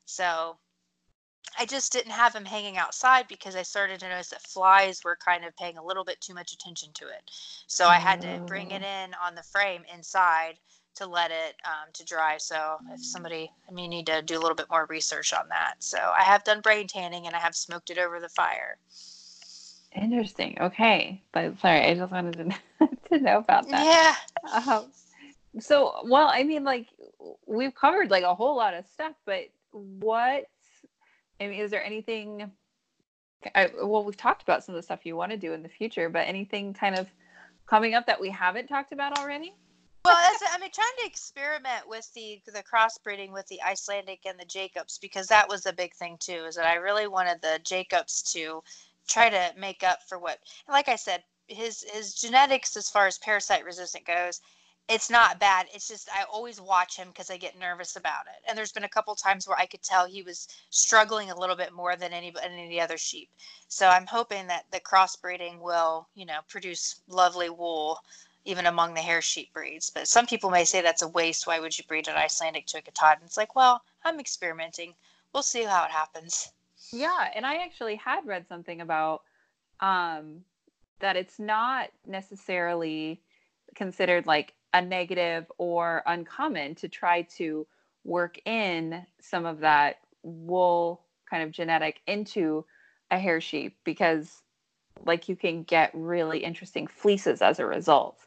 so 0.05 0.59
I 1.59 1.67
just 1.67 1.93
didn't 1.93 2.13
have 2.13 2.35
him 2.35 2.45
hanging 2.45 2.79
outside 2.79 3.29
because 3.29 3.57
I 3.57 3.63
started 3.63 4.01
to 4.01 4.09
notice 4.09 4.29
that 4.29 4.43
flies 4.43 5.03
were 5.05 5.17
kind 5.17 5.45
of 5.45 5.57
paying 5.57 5.79
a 5.79 5.85
little 5.85 6.05
bit 6.05 6.21
too 6.21 6.35
much 6.35 6.53
attention 6.53 6.91
to 6.95 7.07
it. 7.07 7.31
So 7.67 7.87
I 7.87 7.97
had 7.97 8.21
to 8.23 8.43
bring 8.47 8.71
it 8.71 8.83
oh. 8.83 9.05
in 9.05 9.15
on 9.23 9.35
the 9.35 9.43
frame 9.43 9.83
inside 9.95 10.59
to 10.97 11.07
let 11.07 11.31
it 11.31 11.57
um, 11.65 11.89
to 11.95 12.05
dry. 12.05 12.37
So 12.39 12.77
if 12.93 13.05
somebody, 13.05 13.51
I 13.69 13.73
mean, 13.73 13.91
need 13.91 14.07
to 14.07 14.23
do 14.23 14.39
a 14.39 14.41
little 14.41 14.55
bit 14.55 14.67
more 14.71 14.87
research 14.89 15.33
on 15.33 15.49
that. 15.49 15.75
So 15.79 15.99
I 15.99 16.23
have 16.23 16.45
done 16.45 16.61
brain 16.61 16.87
tanning 16.87 17.27
and 17.27 17.35
I 17.35 17.39
have 17.39 17.55
smoked 17.55 17.91
it 17.91 17.99
over 17.99 18.21
the 18.21 18.29
fire. 18.29 18.77
Interesting. 19.95 20.57
Okay, 20.61 21.21
but 21.33 21.59
sorry, 21.61 21.81
I 21.81 21.95
just 21.95 22.13
wanted 22.13 22.35
to 22.35 22.45
know, 22.45 22.89
to 23.13 23.19
know 23.19 23.39
about 23.39 23.69
that. 23.71 24.17
Yeah. 24.45 24.73
Um, 24.73 24.85
so, 25.59 26.03
well, 26.05 26.29
I 26.29 26.45
mean, 26.45 26.65
like 26.65 26.87
we've 27.47 27.75
covered 27.75 28.11
like 28.11 28.23
a 28.23 28.35
whole 28.35 28.57
lot 28.57 28.75
of 28.75 28.87
stuff, 28.87 29.15
but 29.25 29.49
what 29.73 30.45
I 31.41 31.47
mean, 31.47 31.61
is 31.61 31.71
there 31.71 31.85
anything? 31.85 32.51
I, 33.55 33.71
well, 33.83 34.05
we've 34.05 34.17
talked 34.17 34.43
about 34.43 34.63
some 34.63 34.75
of 34.75 34.79
the 34.79 34.83
stuff 34.83 35.07
you 35.07 35.17
want 35.17 35.33
to 35.33 35.39
do 35.39 35.55
in 35.55 35.63
the 35.63 35.69
future, 35.69 36.11
but 36.11 36.29
anything 36.29 36.75
kind 36.75 36.99
of 36.99 37.09
coming 37.67 37.95
up 37.95 38.07
that 38.07 38.21
we 38.21 38.29
haven't 38.29 38.67
talked 38.67 38.93
about 38.93 39.19
already? 39.19 39.55
well, 40.05 40.17
I 40.17 40.59
mean, 40.59 40.71
trying 40.73 40.89
to 41.01 41.07
experiment 41.07 41.89
with 41.89 42.13
the 42.15 42.41
the 42.47 42.63
crossbreeding 42.63 43.33
with 43.33 43.47
the 43.49 43.63
Icelandic 43.63 44.21
and 44.27 44.39
the 44.39 44.45
Jacobs 44.45 44.99
because 44.99 45.27
that 45.29 45.49
was 45.49 45.67
a 45.67 45.73
big 45.73 45.95
thing 45.95 46.17
too. 46.21 46.45
Is 46.47 46.57
that 46.57 46.67
I 46.67 46.75
really 46.75 47.07
wanted 47.07 47.41
the 47.43 47.61
Jacobs 47.65 48.23
to 48.33 48.63
try 49.09 49.29
to 49.31 49.53
make 49.59 49.83
up 49.83 50.01
for 50.09 50.19
what, 50.19 50.39
like 50.69 50.89
I 50.89 50.97
said, 50.97 51.23
his 51.49 51.85
his 51.93 52.15
genetics 52.15 52.77
as 52.77 52.91
far 52.91 53.07
as 53.07 53.19
parasite 53.19 53.65
resistant 53.65 54.07
goes 54.07 54.41
it's 54.91 55.09
not 55.09 55.39
bad. 55.39 55.67
It's 55.73 55.87
just 55.87 56.09
I 56.13 56.25
always 56.25 56.61
watch 56.61 56.97
him 56.97 57.09
because 57.09 57.31
I 57.31 57.37
get 57.37 57.57
nervous 57.57 57.95
about 57.95 58.27
it. 58.27 58.43
And 58.49 58.59
there's 58.59 58.73
been 58.73 58.85
a 58.85 58.89
couple 58.89 59.15
times 59.15 59.47
where 59.47 59.59
I 59.59 59.67
could 59.67 59.83
tell 59.83 60.05
he 60.05 60.23
was 60.23 60.49
struggling 60.71 61.31
a 61.31 61.39
little 61.39 61.55
bit 61.55 61.73
more 61.73 61.95
than 61.95 62.13
any 62.13 62.35
any 62.43 62.81
other 62.81 62.99
sheep. 62.99 63.31
So 63.69 63.87
I'm 63.87 64.07
hoping 64.07 64.49
that 64.49 64.65
the 64.73 64.81
crossbreeding 64.81 65.61
will, 65.61 66.09
you 66.17 66.27
know, 66.27 66.41
produce 66.49 67.03
lovely 67.09 67.51
wool 67.51 68.01
even 68.45 68.67
among 68.67 68.95
the 68.95 69.01
hair 69.01 69.23
sheep 69.23 69.53
breeds. 69.53 69.91
But 69.91 70.09
some 70.09 70.27
people 70.27 70.51
may 70.51 70.65
say 70.65 70.81
that's 70.81 71.03
a 71.03 71.09
waste. 71.09 71.47
Why 71.47 71.61
would 71.61 71.79
you 71.79 71.85
breed 71.87 72.09
an 72.09 72.17
Icelandic 72.17 72.67
Katahdin? 72.67 73.19
And 73.21 73.27
it's 73.27 73.37
like, 73.37 73.55
well, 73.55 73.83
I'm 74.05 74.19
experimenting. 74.19 74.95
We'll 75.33 75.45
see 75.45 75.63
how 75.63 75.85
it 75.85 75.91
happens. 75.91 76.51
Yeah, 76.91 77.29
and 77.37 77.47
I 77.47 77.57
actually 77.57 77.95
had 77.95 78.27
read 78.27 78.49
something 78.49 78.81
about 78.81 79.23
um, 79.79 80.41
that 80.99 81.17
it's 81.17 81.39
not 81.39 81.91
necessarily 82.07 83.21
considered 83.77 84.27
like 84.27 84.55
a 84.73 84.81
negative 84.81 85.51
or 85.59 86.03
uncommon 86.07 86.75
to 86.77 86.89
try 86.89 87.23
to 87.23 87.67
work 88.05 88.39
in 88.45 89.05
some 89.21 89.45
of 89.47 89.61
that 89.61 89.97
wool 90.23 91.03
kind 91.29 91.43
of 91.43 91.51
genetic 91.51 92.01
into 92.07 92.65
a 93.11 93.19
hair 93.19 93.41
sheep 93.41 93.77
because 93.85 94.43
like 95.07 95.29
you 95.29 95.37
can 95.37 95.63
get 95.63 95.91
really 95.95 96.39
interesting 96.39 96.87
fleeces 96.87 97.43
as 97.43 97.59
a 97.59 97.67
result 97.67 98.27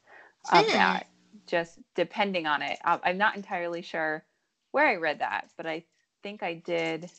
of 0.52 0.66
hmm. 0.66 0.72
that 0.74 1.08
just 1.48 1.80
depending 1.96 2.46
on 2.46 2.62
it. 2.62 2.78
I'm 2.86 3.18
not 3.18 3.36
entirely 3.36 3.82
sure 3.82 4.24
where 4.72 4.88
i 4.88 4.96
read 4.96 5.20
that 5.20 5.50
but 5.56 5.68
i 5.68 5.84
think 6.24 6.42
i 6.42 6.56
did 6.56 7.10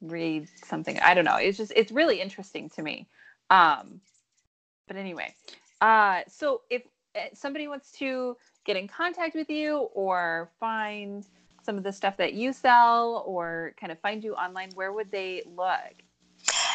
read 0.00 0.48
something. 0.64 0.98
I 1.00 1.14
don't 1.14 1.24
know. 1.24 1.36
It's 1.36 1.58
just 1.58 1.72
it's 1.74 1.90
really 1.90 2.20
interesting 2.20 2.70
to 2.70 2.82
me. 2.82 3.08
Um 3.50 4.00
but 4.86 4.96
anyway 4.96 5.34
uh 5.80 6.20
so 6.28 6.62
if 6.70 6.82
somebody 7.34 7.68
wants 7.68 7.92
to 7.92 8.36
get 8.64 8.76
in 8.76 8.88
contact 8.88 9.34
with 9.34 9.50
you 9.50 9.88
or 9.94 10.50
find 10.60 11.24
some 11.62 11.76
of 11.76 11.84
the 11.84 11.92
stuff 11.92 12.16
that 12.16 12.32
you 12.32 12.52
sell 12.52 13.22
or 13.26 13.74
kind 13.78 13.92
of 13.92 14.00
find 14.00 14.24
you 14.24 14.34
online, 14.34 14.70
where 14.74 14.92
would 14.92 15.10
they 15.10 15.42
look? 15.54 16.02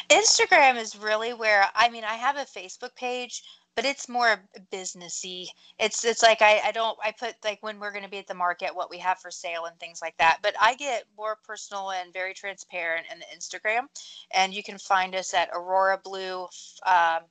Instagram 0.09 0.79
is 0.79 0.95
really 0.95 1.33
where 1.33 1.65
I 1.73 1.89
mean 1.89 2.03
I 2.03 2.13
have 2.13 2.37
a 2.37 2.41
Facebook 2.41 2.95
page, 2.95 3.43
but 3.75 3.85
it's 3.85 4.07
more 4.07 4.43
businessy. 4.71 5.47
It's 5.79 6.05
it's 6.05 6.21
like 6.21 6.41
I, 6.41 6.61
I 6.65 6.71
don't 6.71 6.97
I 7.03 7.11
put 7.11 7.35
like 7.43 7.57
when 7.61 7.79
we're 7.79 7.91
going 7.91 8.03
to 8.03 8.09
be 8.09 8.19
at 8.19 8.27
the 8.27 8.35
market, 8.35 8.75
what 8.75 8.91
we 8.91 8.99
have 8.99 9.17
for 9.19 9.31
sale 9.31 9.65
and 9.65 9.79
things 9.79 9.99
like 10.01 10.15
that. 10.17 10.39
But 10.43 10.53
I 10.61 10.75
get 10.75 11.05
more 11.17 11.37
personal 11.43 11.91
and 11.91 12.13
very 12.13 12.33
transparent 12.33 13.07
in 13.11 13.19
the 13.19 13.25
Instagram, 13.35 13.87
and 14.35 14.53
you 14.53 14.61
can 14.61 14.77
find 14.77 15.15
us 15.15 15.33
at 15.33 15.49
Aurora 15.53 15.99
Blue 16.03 16.47
um, 16.85 17.21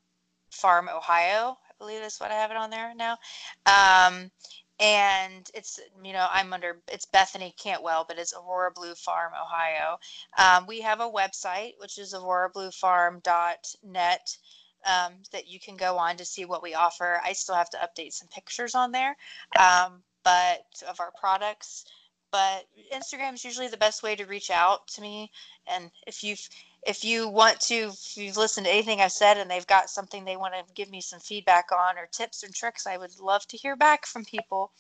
Farm, 0.51 0.89
Ohio 0.89 1.57
believe 1.83 2.03
is 2.03 2.19
what 2.19 2.31
I 2.31 2.35
have 2.35 2.53
it 2.53 2.57
on 2.57 2.71
there 2.71 2.95
now. 2.95 3.19
Um, 3.67 4.31
and 4.79 5.51
it's 5.53 5.81
you 6.03 6.13
know 6.13 6.29
I'm 6.31 6.53
under 6.53 6.79
it's 6.91 7.07
Bethany 7.07 7.55
Cantwell, 7.59 8.05
but 8.07 8.19
it's 8.19 8.35
Aurora 8.35 8.71
Blue 8.73 8.95
Farm, 8.95 9.33
Ohio. 9.41 9.99
Um, 10.39 10.67
we 10.67 10.81
have 10.81 11.01
a 11.01 11.11
website 11.11 11.73
which 11.79 11.99
is 11.99 12.15
aurorabluefarm.net 12.15 14.37
um, 14.85 15.13
that 15.33 15.49
you 15.49 15.59
can 15.61 15.77
go 15.77 15.99
on 15.99 16.17
to 16.17 16.25
see 16.25 16.45
what 16.45 16.63
we 16.63 16.75
offer. 16.75 17.21
I 17.25 17.33
still 17.33 17.57
have 17.57 17.71
to 17.71 17.79
update 17.79 18.13
some 18.13 18.29
pictures 18.29 18.75
on 18.75 18.93
there, 18.93 19.17
um, 19.59 20.03
but 20.25 20.67
of 20.89 21.01
our 21.01 21.13
products. 21.19 21.87
But 22.31 22.67
Instagram 22.93 23.35
is 23.35 23.45
usually 23.45 23.69
the 23.69 23.77
best 23.77 24.03
way 24.03 24.17
to 24.17 24.25
reach 24.25 24.51
out 24.51 24.89
to 24.89 25.03
me. 25.03 25.31
And 25.67 25.91
if 26.07 26.25
you've 26.25 26.49
if 26.87 27.05
you 27.05 27.29
want 27.29 27.61
to, 27.61 27.75
if 27.75 28.17
you've 28.17 28.37
listened 28.37 28.67
to 28.67 28.73
anything 28.73 29.01
I've 29.01 29.13
said 29.13 29.39
and 29.39 29.51
they've 29.51 29.67
got 29.67 29.91
something 29.91 30.25
they 30.25 30.37
want 30.37 30.55
to 30.55 30.75
give 30.75 30.91
me 30.91 31.01
some 31.01 31.21
feedback 31.21 31.71
on 31.73 31.97
or 31.97 32.09
tips 32.11 32.43
or 32.43 32.49
tricks, 32.53 32.87
I 32.87 32.97
would 32.97 33.19
love 33.21 33.47
to 33.49 33.57
hear 33.57 33.77
back 33.77 34.07
from 34.07 34.25
people. 34.25 34.73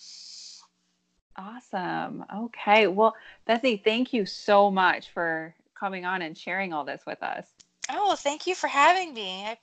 Awesome. 1.36 2.24
Okay. 2.34 2.86
Well, 2.88 3.14
Bethany, 3.46 3.76
thank 3.76 4.12
you 4.12 4.26
so 4.26 4.70
much 4.70 5.10
for 5.10 5.54
coming 5.78 6.04
on 6.04 6.22
and 6.22 6.36
sharing 6.36 6.72
all 6.72 6.84
this 6.84 7.02
with 7.06 7.22
us. 7.22 7.46
Oh, 7.90 8.16
thank 8.16 8.46
you 8.46 8.54
for 8.54 8.68
having 8.68 9.14
me. 9.14 9.44
I 9.44 9.56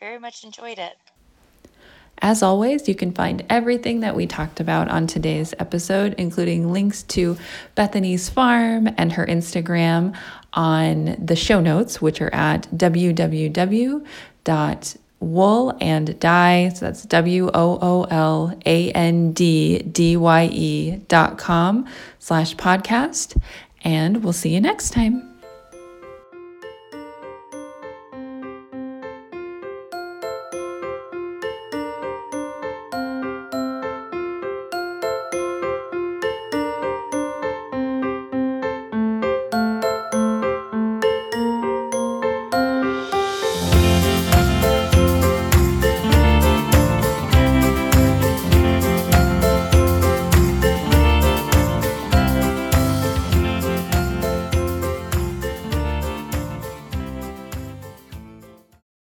very 0.00 0.18
much 0.18 0.44
enjoyed 0.44 0.78
it. 0.78 0.96
As 2.20 2.42
always, 2.42 2.88
you 2.88 2.94
can 2.94 3.12
find 3.12 3.44
everything 3.48 4.00
that 4.00 4.16
we 4.16 4.26
talked 4.26 4.60
about 4.60 4.88
on 4.88 5.06
today's 5.06 5.54
episode, 5.58 6.14
including 6.18 6.72
links 6.72 7.02
to 7.04 7.36
Bethany's 7.74 8.28
farm 8.28 8.88
and 8.96 9.12
her 9.12 9.26
Instagram 9.26 10.16
on 10.52 11.16
the 11.24 11.36
show 11.36 11.60
notes, 11.60 12.02
which 12.02 12.20
are 12.20 12.34
at 12.34 12.62
www 12.76 14.06
wool 15.20 15.76
and. 15.80 16.08
So 16.20 16.86
that's 16.86 17.02
W 17.04 17.50
O 17.52 17.78
O 17.80 18.04
L 18.04 18.58
A 18.66 18.92
N 18.92 19.32
D 19.32 19.78
D 19.78 20.16
Y 20.16 20.44
E 20.52 20.96
dot 21.08 21.38
com 21.38 21.86
slash 22.18 22.54
podcast. 22.56 23.40
And 23.82 24.22
we'll 24.22 24.32
see 24.32 24.54
you 24.54 24.60
next 24.60 24.90
time. 24.90 25.27